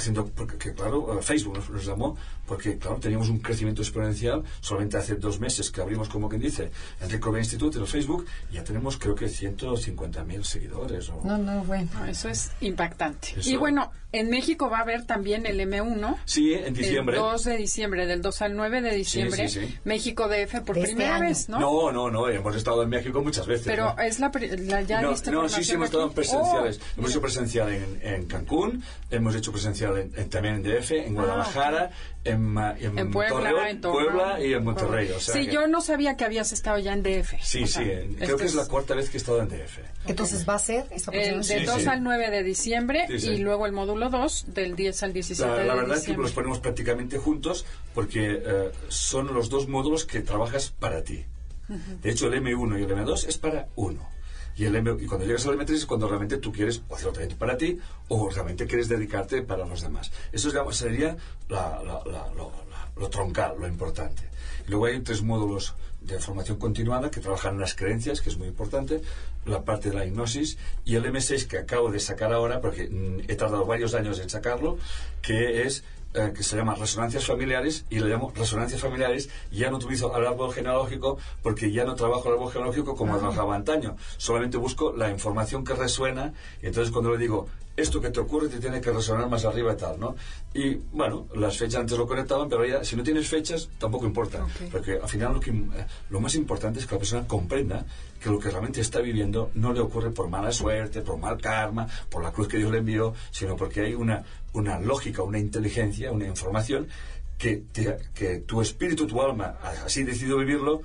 haciendo, 0.00 0.26
porque 0.26 0.56
que, 0.58 0.74
claro, 0.74 1.18
eh, 1.18 1.22
Facebook 1.22 1.54
nos, 1.56 1.70
nos 1.70 1.84
llamó 1.86 2.16
porque, 2.46 2.78
claro, 2.78 2.96
teníamos 3.00 3.28
un 3.28 3.38
crecimiento 3.40 3.82
exponencial. 3.82 4.42
Solamente 4.60 4.96
hace 4.96 5.14
dos 5.16 5.40
meses 5.40 5.70
que 5.70 5.80
abrimos, 5.80 6.08
como 6.08 6.28
quien 6.28 6.40
dice, 6.42 6.70
Enrique 7.00 7.20
Corbera 7.20 7.42
Institute 7.42 7.78
en 7.78 7.86
Facebook, 7.86 8.26
y 8.50 8.54
ya 8.54 8.64
tenemos, 8.64 8.96
creo 8.98 9.14
que, 9.14 9.26
150.000 9.26 10.42
seguidores. 10.44 11.08
O, 11.10 11.20
No, 11.24 11.38
no, 11.38 11.64
bueno. 11.64 11.88
No, 11.94 12.04
eso 12.06 12.28
es 12.28 12.50
impactante. 12.60 13.34
Eso. 13.36 13.50
Y 13.50 13.56
bueno, 13.56 13.90
en 14.12 14.30
México 14.30 14.70
va 14.70 14.78
a 14.78 14.82
haber 14.82 15.04
también 15.04 15.44
el 15.46 15.58
M1. 15.60 16.16
Sí, 16.24 16.54
en 16.54 16.72
diciembre. 16.74 17.16
El 17.16 17.22
2 17.22 17.44
de 17.44 17.56
diciembre, 17.56 18.06
del 18.06 18.22
2 18.22 18.42
al 18.42 18.56
9 18.56 18.80
de 18.82 18.94
diciembre. 18.94 19.48
sí, 19.48 19.66
sí. 19.66 19.78
México 19.84 20.28
DF 20.28 20.60
por 20.64 20.78
este 20.78 20.90
primera 20.90 21.16
año. 21.16 21.24
vez, 21.26 21.48
¿no? 21.48 21.58
No, 21.58 21.92
no, 21.92 22.10
no, 22.10 22.28
hemos 22.28 22.54
estado 22.56 22.82
en 22.82 22.88
México 22.88 23.20
muchas 23.22 23.46
veces. 23.46 23.66
Pero 23.66 23.94
¿no? 23.94 24.00
es 24.02 24.20
la, 24.20 24.30
la- 24.68 24.82
ya 24.82 25.02
no, 25.02 25.10
viste 25.10 25.30
no, 25.30 25.48
sí, 25.48 25.64
sí, 25.64 25.72
hemos 25.72 25.86
estado 25.86 26.06
en 26.06 26.12
presenciales. 26.12 26.80
Oh, 26.80 26.98
hemos 26.98 27.10
hecho 27.10 27.20
presencial 27.20 27.72
en, 27.72 28.00
en 28.02 28.26
Cancún, 28.26 28.82
hemos 29.10 29.34
hecho 29.34 29.50
presencial 29.52 29.85
en- 29.94 30.12
en- 30.16 30.30
también 30.30 30.54
en 30.56 30.62
DF, 30.62 30.90
en 31.06 31.14
Guadalajara, 31.14 31.90
en, 32.24 32.42
Ma- 32.42 32.74
en, 32.78 32.98
Ah, 32.98 33.00
en 33.02 33.10
Puebla, 33.10 33.50
Torreón, 33.50 33.66
en. 33.68 33.80
Puebla 33.80 34.40
y 34.44 34.52
en 34.54 34.64
Monterrey. 34.64 35.10
O 35.10 35.20
sea 35.20 35.34
sí, 35.34 35.46
que- 35.46 35.52
yo 35.52 35.66
no 35.68 35.80
sabía 35.80 36.16
que 36.16 36.24
habías 36.24 36.52
estado 36.52 36.78
ya 36.78 36.92
en 36.92 37.02
DF. 37.02 37.36
Sí, 37.42 37.62
O 37.62 37.66
sea, 37.66 37.82
sí, 37.82 37.90
en- 37.90 38.14
creo 38.14 38.24
esto 38.24 38.36
que 38.38 38.44
es 38.46 38.54
la 38.54 38.66
cuarta 38.66 38.94
vez 38.94 39.10
que 39.10 39.16
he 39.16 39.20
estado 39.20 39.40
en 39.42 39.48
DF. 39.48 39.80
Entonces 40.06 40.48
va 40.48 40.54
a 40.54 40.58
ser 40.58 40.86
esta 40.90 41.10
El 41.12 41.44
Sí, 41.44 41.64
2 41.64 41.82
sí. 41.82 41.88
al 41.88 42.02
9 42.02 42.30
de 42.30 42.42
diciembre 42.42 43.04
Sí, 43.08 43.20
sí. 43.20 43.28
y 43.30 43.38
luego 43.38 43.66
el 43.66 43.72
módulo 43.72 44.08
2 44.10 44.46
del 44.54 44.74
10 44.76 45.02
al 45.02 45.12
17 45.12 45.50
La, 45.50 45.58
de 45.58 45.64
la 45.64 45.74
verdad 45.74 45.90
es 45.90 45.94
que 45.94 46.00
diciembre. 46.12 46.22
los 46.24 46.32
ponemos 46.32 46.58
prácticamente 46.60 47.18
juntos 47.18 47.66
porque 47.94 48.42
eh, 48.44 48.70
son 48.88 49.32
los 49.34 49.48
dos 49.50 49.68
módulos 49.68 50.04
que 50.04 50.20
trabajas 50.20 50.70
para 50.78 51.02
ti. 51.04 51.24
De 51.68 52.10
hecho, 52.10 52.28
el 52.28 52.34
M1 52.34 52.78
y 52.78 52.84
el 52.84 52.90
M2 52.90 53.26
es 53.28 53.38
para 53.38 53.66
uno. 53.74 54.08
Y, 54.56 54.64
el 54.64 54.74
M, 54.76 54.96
y 55.00 55.06
cuando 55.06 55.26
llegas 55.26 55.46
al 55.46 55.58
M3 55.58 55.70
es 55.74 55.86
cuando 55.86 56.08
realmente 56.08 56.38
tú 56.38 56.50
quieres 56.52 56.80
hacerlo 56.90 57.12
también 57.12 57.36
para 57.38 57.56
ti 57.58 57.78
o 58.08 58.30
realmente 58.30 58.66
quieres 58.66 58.88
dedicarte 58.88 59.42
para 59.42 59.66
los 59.66 59.82
demás. 59.82 60.10
Eso 60.32 60.48
digamos, 60.48 60.76
sería 60.76 61.16
la- 61.48 61.82
la- 61.84 62.02
la- 62.10 62.32
lo, 62.34 62.50
la- 62.70 62.88
lo 62.96 63.10
troncal, 63.10 63.56
lo 63.60 63.66
importante. 63.68 64.22
Y 64.66 64.70
luego 64.70 64.86
hay 64.86 65.00
tres 65.00 65.22
módulos 65.22 65.74
de 66.00 66.18
formación 66.20 66.58
continuada 66.58 67.10
que 67.10 67.20
trabajan 67.20 67.54
en 67.54 67.60
las 67.60 67.74
creencias, 67.74 68.20
que 68.20 68.30
es 68.30 68.38
muy 68.38 68.48
importante, 68.48 69.02
la 69.44 69.62
parte 69.64 69.90
de 69.90 69.96
la 69.96 70.06
hipnosis 70.06 70.56
y 70.84 70.94
el 70.94 71.04
M6 71.04 71.46
que 71.48 71.58
acabo 71.58 71.90
de 71.90 71.98
sacar 72.00 72.32
ahora, 72.32 72.60
porque 72.60 72.88
mm, 72.88 73.30
he 73.30 73.34
tardado 73.34 73.66
varios 73.66 73.92
años 73.94 74.18
en 74.20 74.30
sacarlo, 74.30 74.78
que 75.20 75.62
es 75.66 75.84
eh, 76.16 76.32
que 76.34 76.42
se 76.42 76.56
llama 76.56 76.74
resonancias 76.74 77.26
familiares 77.26 77.84
y 77.90 78.00
le 78.00 78.08
llamo 78.08 78.32
resonancias 78.34 78.80
familiares 78.80 79.28
ya 79.52 79.70
no 79.70 79.76
utilizo 79.76 80.16
el 80.16 80.26
árbol 80.26 80.52
genealógico 80.52 81.18
porque 81.42 81.70
ya 81.70 81.84
no 81.84 81.94
trabajo 81.94 82.28
el 82.28 82.34
árbol 82.36 82.52
genealógico 82.52 82.96
como 82.96 83.18
trabajaba 83.18 83.54
antaño 83.54 83.96
solamente 84.16 84.56
busco 84.56 84.92
la 84.92 85.10
información 85.10 85.62
que 85.62 85.74
resuena 85.74 86.32
y 86.62 86.66
entonces 86.66 86.90
cuando 86.90 87.12
le 87.12 87.18
digo 87.18 87.48
esto 87.76 88.00
que 88.00 88.10
te 88.10 88.20
ocurre 88.20 88.48
te 88.48 88.58
tiene 88.58 88.80
que 88.80 88.90
resonar 88.90 89.28
más 89.28 89.44
arriba 89.44 89.72
y 89.74 89.76
tal 89.76 90.00
¿no? 90.00 90.16
y 90.54 90.74
bueno 90.92 91.26
las 91.34 91.58
fechas 91.58 91.80
antes 91.80 91.96
lo 91.98 92.06
conectaban 92.06 92.48
pero 92.48 92.64
ya 92.64 92.82
si 92.84 92.96
no 92.96 93.02
tienes 93.02 93.28
fechas 93.28 93.68
tampoco 93.78 94.06
importa 94.06 94.46
porque 94.72 94.98
al 95.02 95.08
final 95.08 95.34
lo, 95.34 95.40
que, 95.40 95.50
eh, 95.50 95.86
lo 96.10 96.20
más 96.20 96.34
importante 96.36 96.78
es 96.80 96.86
que 96.86 96.94
la 96.94 96.98
persona 96.98 97.26
comprenda 97.26 97.84
que 98.20 98.30
lo 98.30 98.38
que 98.38 98.48
realmente 98.50 98.80
está 98.80 99.00
viviendo 99.00 99.50
no 99.54 99.72
le 99.72 99.80
ocurre 99.80 100.10
por 100.10 100.28
mala 100.28 100.50
suerte, 100.52 101.02
por 101.02 101.18
mal 101.18 101.38
karma, 101.40 101.86
por 102.10 102.22
la 102.22 102.32
cruz 102.32 102.48
que 102.48 102.56
Dios 102.56 102.72
le 102.72 102.78
envió, 102.78 103.14
sino 103.30 103.56
porque 103.56 103.82
hay 103.82 103.94
una, 103.94 104.24
una 104.54 104.80
lógica, 104.80 105.22
una 105.22 105.38
inteligencia, 105.38 106.10
una 106.10 106.26
información 106.26 106.88
que, 107.36 107.62
te- 107.72 107.98
que 108.14 108.38
tu 108.38 108.62
espíritu, 108.62 109.06
tu 109.06 109.20
alma, 109.20 109.58
así 109.84 110.02
decidido 110.02 110.38
vivirlo 110.38 110.80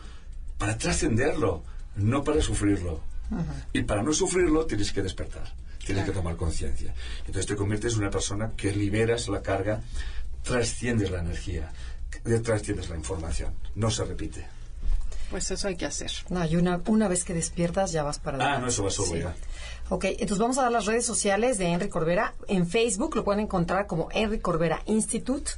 para 0.57 0.77
trascenderlo, 0.77 1.63
no 1.95 2.23
para 2.23 2.41
sufrirlo. 2.41 2.99
Y 3.71 3.83
para 3.83 4.03
no 4.03 4.11
sufrirlo 4.11 4.65
tienes 4.65 4.91
que 4.91 5.01
despertar, 5.01 5.53
tienes 5.85 6.05
que 6.05 6.11
tomar 6.11 6.35
conciencia. 6.35 6.93
Entonces 7.19 7.45
te 7.45 7.55
conviertes 7.55 7.93
en 7.93 7.99
una 7.99 8.09
persona 8.09 8.51
que 8.55 8.71
liberas 8.71 9.27
la 9.27 9.41
carga, 9.41 9.81
trasciendes 10.43 11.11
la 11.11 11.19
energía, 11.19 11.71
trasciendes 12.43 12.89
la 12.89 12.95
información. 12.97 13.53
No 13.75 13.89
se 13.91 14.03
repite. 14.05 14.45
Pues 15.29 15.49
eso 15.49 15.67
hay 15.69 15.77
que 15.77 15.85
hacer. 15.85 16.11
No, 16.29 16.45
y 16.45 16.57
una, 16.57 16.81
una 16.87 17.07
vez 17.07 17.23
que 17.23 17.33
despiertas 17.33 17.91
ya 17.93 18.03
vas 18.03 18.19
para 18.19 18.37
Ah, 18.37 18.41
adelante. 18.41 18.61
no, 18.63 18.67
eso 18.69 18.83
va 18.83 18.89
solo 18.91 19.11
Sí. 19.13 19.19
ya. 19.19 19.35
Ok, 19.89 20.05
entonces 20.05 20.37
vamos 20.39 20.57
a 20.57 20.63
dar 20.63 20.71
las 20.71 20.85
redes 20.85 21.05
sociales 21.05 21.57
de 21.57 21.67
Henry 21.67 21.87
Corbera. 21.89 22.33
En 22.47 22.67
Facebook 22.67 23.15
lo 23.15 23.23
pueden 23.23 23.39
encontrar 23.41 23.87
como 23.87 24.09
Henry 24.11 24.39
Corbera 24.39 24.81
Institute. 24.87 25.51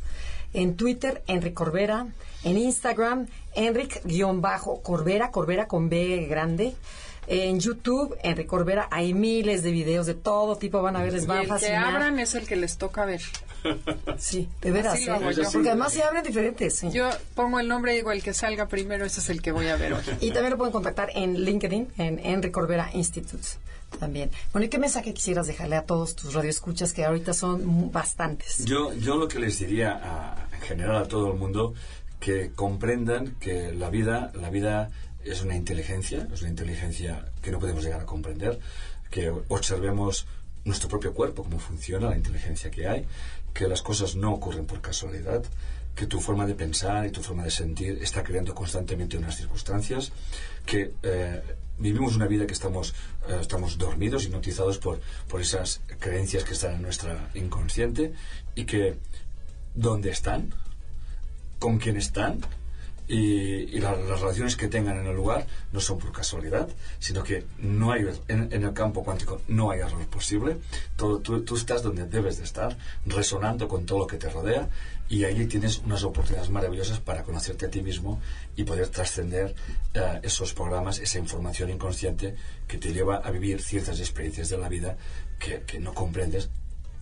En 0.54 0.76
Twitter, 0.76 1.24
Henry 1.28 1.54
Corbera. 1.54 2.06
En 2.44 2.58
Instagram, 2.58 3.28
Enric-Corbera, 3.56 5.32
Corbera 5.32 5.68
con 5.68 5.90
B 5.90 6.26
grande. 6.30 6.76
En 7.28 7.60
YouTube, 7.60 8.16
Henry 8.22 8.46
Corbera, 8.46 8.88
hay 8.92 9.14
miles 9.14 9.64
de 9.64 9.72
videos 9.72 10.06
de 10.06 10.14
todo 10.14 10.58
tipo, 10.58 10.82
van 10.82 10.96
a 10.98 11.04
ver, 11.04 11.14
les 11.14 11.30
va 11.30 11.36
a 11.36 11.38
el 11.38 11.44
que 11.44 11.50
fascinar. 11.50 11.86
abran 11.96 12.20
es 12.20 12.36
el 12.36 12.46
que 12.48 12.56
les 12.56 12.78
toca 12.78 13.06
ver. 13.06 13.22
Sí, 14.18 14.50
de 14.62 14.72
veras. 14.72 15.00
¿eh? 15.00 15.08
Porque 15.54 15.70
además 15.70 15.94
se 15.94 16.04
abren 16.04 16.24
diferentes. 16.24 16.76
sí. 16.76 16.92
Yo 16.92 17.10
pongo 17.36 17.60
el 17.60 17.68
nombre 17.68 17.94
y 17.94 17.98
digo, 17.98 18.12
el 18.12 18.22
que 18.22 18.34
salga 18.34 18.68
primero, 18.68 19.06
ese 19.06 19.22
es 19.22 19.30
el 19.30 19.42
que 19.42 19.52
voy 19.52 19.68
a 19.68 19.78
ver 19.78 19.94
hoy. 19.94 20.02
Y 20.20 20.32
también 20.32 20.52
lo 20.52 20.58
pueden 20.58 20.74
contactar 20.74 21.10
en 21.16 21.36
LinkedIn, 21.44 21.88
en 21.98 22.20
Henry 22.20 22.52
Corbera 22.52 22.90
Institute. 22.94 23.48
También. 24.00 24.32
Bueno, 24.52 24.66
¿y 24.66 24.70
qué 24.70 24.80
mensaje 24.80 25.14
quisieras 25.14 25.46
dejarle 25.46 25.76
a 25.76 25.84
todos 25.86 26.16
tus 26.16 26.34
radioescuchas 26.34 26.94
que 26.94 27.06
ahorita 27.06 27.34
son 27.34 27.92
bastantes? 27.92 28.66
Yo, 28.66 28.92
yo 28.96 29.16
lo 29.18 29.28
que 29.28 29.38
les 29.40 29.60
diría 29.60 29.92
a- 30.04 30.48
en 30.56 30.62
general 30.62 30.98
a 30.98 31.08
todo 31.08 31.32
el 31.32 31.38
mundo 31.38 31.74
que 32.20 32.52
comprendan 32.56 33.36
que 33.40 33.72
la 33.72 33.90
vida, 33.92 34.32
la 34.34 34.50
vida 34.50 34.90
es 35.26 35.42
una 35.42 35.56
inteligencia, 35.56 36.28
es 36.34 36.42
una 36.42 36.50
inteligencia 36.50 37.26
que 37.42 37.52
no 37.52 37.60
podemos 37.60 37.84
llegar 37.84 38.02
a 38.02 38.06
comprender, 38.06 38.60
que 39.10 39.30
observemos 39.30 40.26
nuestro 40.66 40.90
propio 40.90 41.14
cuerpo, 41.14 41.44
cómo 41.44 41.60
funciona, 41.60 42.10
la 42.10 42.18
inteligencia 42.18 42.72
que 42.72 42.88
hay, 42.88 43.06
que 43.54 43.68
las 43.68 43.82
cosas 43.82 44.16
no 44.16 44.34
ocurren 44.34 44.66
por 44.66 44.82
casualidad, 44.82 45.44
que 45.96 46.08
tu 46.08 46.20
forma 46.20 46.46
de 46.48 46.56
pensar 46.56 47.06
y 47.06 47.12
tu 47.12 47.22
forma 47.22 47.44
de 47.44 47.52
sentir 47.52 48.00
está 48.02 48.24
creando 48.24 48.56
constantemente 48.56 49.18
unas 49.18 49.38
circunstancias, 49.38 50.12
que 50.66 50.94
eh, 51.04 51.42
vivimos 51.78 52.16
una 52.16 52.28
vida 52.28 52.48
que 52.48 52.54
estamos, 52.54 52.96
eh, 53.28 53.38
estamos 53.42 53.78
dormidos, 53.78 54.26
hipnotizados 54.26 54.80
por, 54.80 55.00
por 55.28 55.42
esas 55.42 55.82
creencias 56.00 56.44
que 56.44 56.54
están 56.54 56.76
en 56.76 56.82
nuestra 56.82 57.30
inconsciente 57.36 58.14
y 58.56 58.66
que 58.66 58.98
dónde 59.76 60.10
están, 60.10 60.54
con 61.60 61.78
quién 61.78 61.98
están 61.98 62.42
y, 63.08 63.18
y 63.76 63.80
la- 63.80 63.96
las 63.96 64.20
relaciones 64.22 64.56
que 64.56 64.68
tengan 64.68 64.98
en 64.98 65.08
el 65.08 65.16
lugar 65.16 65.46
no 65.72 65.80
son 65.80 66.00
por 66.00 66.12
casualidad, 66.12 66.70
sino 67.00 67.24
que 67.24 67.46
no 67.60 67.92
hay 67.92 68.06
en, 68.28 68.52
el 68.52 68.74
campo 68.74 69.04
cuántico 69.04 69.42
no 69.48 69.72
hay 69.72 69.80
error 69.82 70.06
posible. 70.08 70.58
Todo, 70.96 71.20
tú, 71.20 71.56
estás 71.56 71.84
donde 71.84 72.06
debes 72.06 72.38
de 72.38 72.44
estar, 72.44 72.78
resonando 73.06 73.68
con 73.68 73.86
todo 73.86 74.00
lo 74.00 74.08
que 74.08 74.18
te 74.18 74.30
rodea 74.30 74.70
y 75.10 75.26
allí 75.26 75.46
tienes 75.48 75.80
unas 75.80 76.04
oportunidades 76.04 76.50
maravillosas 76.50 77.00
para 77.00 77.24
conocerte 77.24 77.66
a 77.66 77.70
ti 77.70 77.82
mismo 77.82 78.22
y 78.56 78.64
poder 78.64 78.88
trascender 78.88 79.54
eh, 79.94 80.20
esos 80.24 80.54
programas, 80.54 81.00
esa 81.00 81.20
información 81.20 81.70
inconsciente 81.70 82.36
que 82.68 82.78
te 82.78 82.94
lleva 82.94 83.18
a 83.18 83.30
vivir 83.32 83.62
ciertas 83.62 84.00
experiencias 84.00 84.50
de 84.50 84.58
la 84.58 84.70
vida 84.70 84.98
que 85.40 85.80
no 85.80 85.94
comprendes 85.94 86.50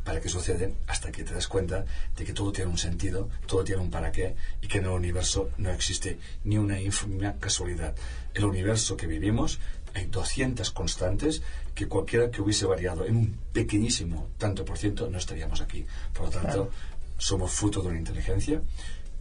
para 0.04 0.20
que 0.20 0.30
suceden 0.30 0.76
hasta 0.88 1.12
que 1.12 1.24
te 1.24 1.34
das 1.34 1.48
cuenta 1.48 1.86
de 2.18 2.26
que 2.26 2.34
todo 2.34 2.52
tiene 2.52 2.72
un 2.72 2.78
sentido, 2.78 3.30
todo 3.46 3.64
tiene 3.64 3.82
un 3.82 3.92
para 3.92 4.12
qué 4.12 4.36
y 4.62 4.68
que 4.68 4.80
en 4.80 4.86
el 4.86 4.92
universo 4.92 5.50
no 5.58 5.70
existe 5.72 6.18
ni 6.44 6.58
una 6.58 6.80
ínfima 6.80 7.34
casualidad. 7.40 7.96
El 8.34 8.46
universo 8.46 8.98
que 8.98 9.08
vivimos 9.08 9.60
hay 9.94 10.06
200 10.06 10.72
constantes 10.72 11.42
que 11.76 11.88
cualquiera 11.88 12.32
que 12.32 12.42
hubiese 12.42 12.66
variado 12.66 13.06
en 13.06 13.16
un 13.18 13.38
pequeñísimo 13.54 14.28
tanto 14.38 14.64
por 14.66 14.78
ciento 14.78 15.10
no 15.10 15.18
estaríamos 15.18 15.62
aquí. 15.62 15.86
Por 16.14 16.26
lo 16.26 16.32
tanto, 16.32 16.72
somos 17.18 17.52
fruto 17.52 17.82
de 17.82 17.90
una 17.90 18.00
inteligencia 18.00 18.62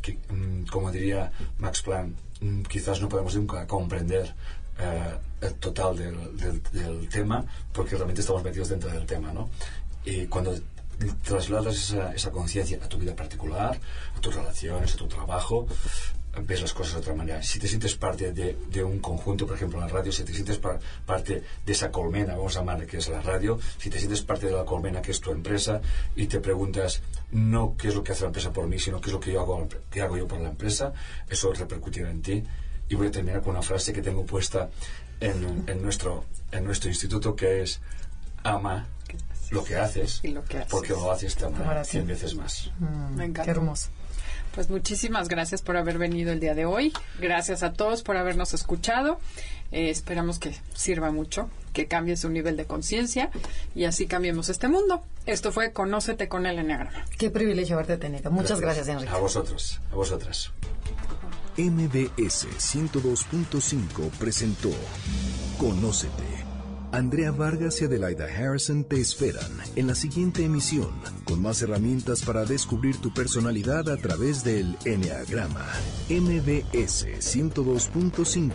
que, 0.01 0.17
mm, 0.31 0.65
como 0.71 0.91
diría 0.91 1.31
Max 1.59 1.83
Planck, 1.83 2.15
mm, 2.41 2.63
quizás 2.63 3.01
no 3.03 3.09
podemos 3.09 3.35
nunca 3.37 3.67
comprender 3.67 4.35
eh, 4.83 5.19
el 5.43 5.55
total 5.57 5.95
del, 5.95 6.37
del- 6.39 6.63
del 6.73 7.09
tema 7.11 7.45
porque 7.71 7.97
realmente 7.97 8.23
estamos 8.23 8.43
metidos 8.43 8.71
dentro 8.71 8.89
del 8.91 9.05
tema, 9.05 9.31
¿no? 9.31 9.51
Y 10.05 10.27
cuando 10.27 10.55
trasladas 11.23 11.77
esa, 11.77 12.13
esa 12.15 12.31
conciencia 12.31 12.79
a 12.83 12.89
tu 12.89 12.99
vida 12.99 13.15
particular, 13.17 13.79
a 14.17 14.21
tus 14.21 14.35
relaciones, 14.35 14.95
a 14.95 14.97
tu 14.97 15.07
trabajo, 15.09 15.67
ves 16.43 16.63
las 16.63 16.73
cosas 16.73 16.95
de 16.95 17.01
otra 17.01 17.15
manera. 17.15 17.43
Si 17.43 17.59
te 17.59 17.67
sientes 17.67 17.97
parte 17.97 18.33
de, 18.33 18.57
de 18.71 18.85
un 18.85 19.01
conjunto, 19.01 19.47
por 19.47 19.57
ejemplo, 19.57 19.79
en 19.81 19.87
la 19.87 19.93
radio, 19.93 20.13
si 20.13 20.23
te 20.25 20.33
sientes 20.33 20.59
par- 20.59 20.79
parte 21.05 21.43
de 21.67 21.73
esa 21.73 21.91
colmena, 21.91 22.37
vamos 22.37 22.57
a 22.57 22.61
llamarle 22.61 22.87
que 22.87 22.99
es 22.99 23.09
la 23.09 23.21
radio, 23.21 23.59
si 23.79 23.91
te 23.91 23.99
sientes 23.99 24.23
parte 24.23 24.47
de 24.47 24.53
la 24.53 24.65
colmena 24.65 25.03
que 25.03 25.11
es 25.11 25.21
tu 25.21 25.33
empresa 25.33 25.81
y 26.15 26.27
te 26.27 26.39
preguntas 26.41 27.01
no 27.33 27.75
qué 27.77 27.89
es 27.89 27.95
lo 27.95 28.05
que 28.05 28.13
hace 28.13 28.23
la 28.23 28.29
empresa 28.29 28.53
por 28.53 28.67
mí, 28.69 28.79
sino 28.79 29.01
qué 29.01 29.09
es 29.09 29.13
lo 29.13 29.21
que 29.21 29.33
yo 29.33 29.41
hago, 29.41 29.69
qué 29.91 30.03
hago 30.03 30.17
yo 30.17 30.29
por 30.29 30.41
la 30.41 30.51
empresa, 30.51 30.93
eso 31.29 31.53
repercutirá 31.53 32.11
en 32.11 32.23
ti. 32.23 32.45
Y 32.89 32.95
voy 32.95 33.09
a 33.09 33.11
terminar 33.11 33.41
con 33.41 33.53
una 33.53 33.63
frase 33.63 33.93
que 33.93 34.03
tengo 34.03 34.25
puesta 34.27 34.69
en, 35.19 35.65
en 35.67 35.83
nuestro, 35.83 36.25
en 36.53 36.65
nuestro 36.65 36.89
instituto 36.91 37.35
que 37.35 37.63
es 37.63 37.81
ama 38.45 38.87
lo 39.51 39.65
que 39.65 39.77
haces, 39.77 40.21
Y 40.23 40.29
lo 40.29 40.45
que 40.45 40.59
haces. 40.59 40.71
porque 40.71 40.91
lo 40.91 41.11
haces 41.11 41.35
te 41.37 41.45
amará 41.45 41.65
Amará, 41.65 41.85
sí. 41.85 41.93
cien 41.93 42.07
veces 42.07 42.35
más. 42.35 42.71
Me 42.79 43.17
Qué 43.17 43.25
encanta. 43.25 43.51
hermoso. 43.51 43.89
Pues 44.55 44.69
muchísimas 44.69 45.29
gracias 45.29 45.63
por 45.63 45.77
haber 45.77 45.97
venido 45.99 46.33
el 46.33 46.41
día 46.41 46.55
de 46.57 46.65
hoy. 46.67 46.93
Gracias 47.21 47.63
a 47.63 47.73
todos 47.73 48.03
por 48.03 48.17
habernos 48.17 48.53
escuchado. 48.53 49.21
Eh, 49.71 49.91
esperamos 49.91 50.41
que 50.41 50.57
sirva 50.75 51.13
mucho 51.13 51.49
que 51.73 51.87
cambie 51.87 52.17
su 52.17 52.29
nivel 52.31 52.57
de 52.57 52.65
conciencia 52.65 53.31
y 53.77 53.85
así 53.85 54.07
cambiemos 54.09 54.49
este 54.49 54.67
mundo. 54.67 55.05
Esto 55.27 55.53
fue 55.53 55.71
Conócete 55.73 56.27
con 56.29 56.47
el 56.47 56.59
Enneagrama. 56.59 57.05
Qué 57.17 57.31
privilegio 57.31 57.77
haberte 57.77 57.97
tenido. 57.97 58.29
Muchas 58.33 58.61
gracias, 58.61 58.89
Enrique. 58.89 59.13
A 59.13 59.19
vosotros, 59.19 59.81
a 59.93 59.95
vosotras. 59.95 60.51
MBS 61.57 62.49
102.5 62.59 64.11
presentó 64.19 64.71
Conócete. 65.59 66.40
Andrea 66.93 67.31
Vargas 67.31 67.81
y 67.81 67.85
Adelaida 67.85 68.25
Harrison 68.27 68.85
te 68.85 69.01
esperan 69.01 69.51
en 69.77 69.87
la 69.87 69.95
siguiente 69.95 70.45
emisión 70.45 70.91
con 71.25 71.41
más 71.41 71.63
herramientas 71.63 72.23
para 72.23 72.45
descubrir 72.45 72.97
tu 72.97 73.15
personalidad 73.15 73.89
a 73.89 73.97
través 73.97 74.43
del 74.43 74.77
Enneagrama. 74.85 75.67
MBS 76.09 77.07
102.5 77.21 78.51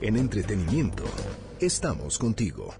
en 0.00 0.16
entretenimiento. 0.16 1.04
Estamos 1.60 2.18
contigo. 2.18 2.72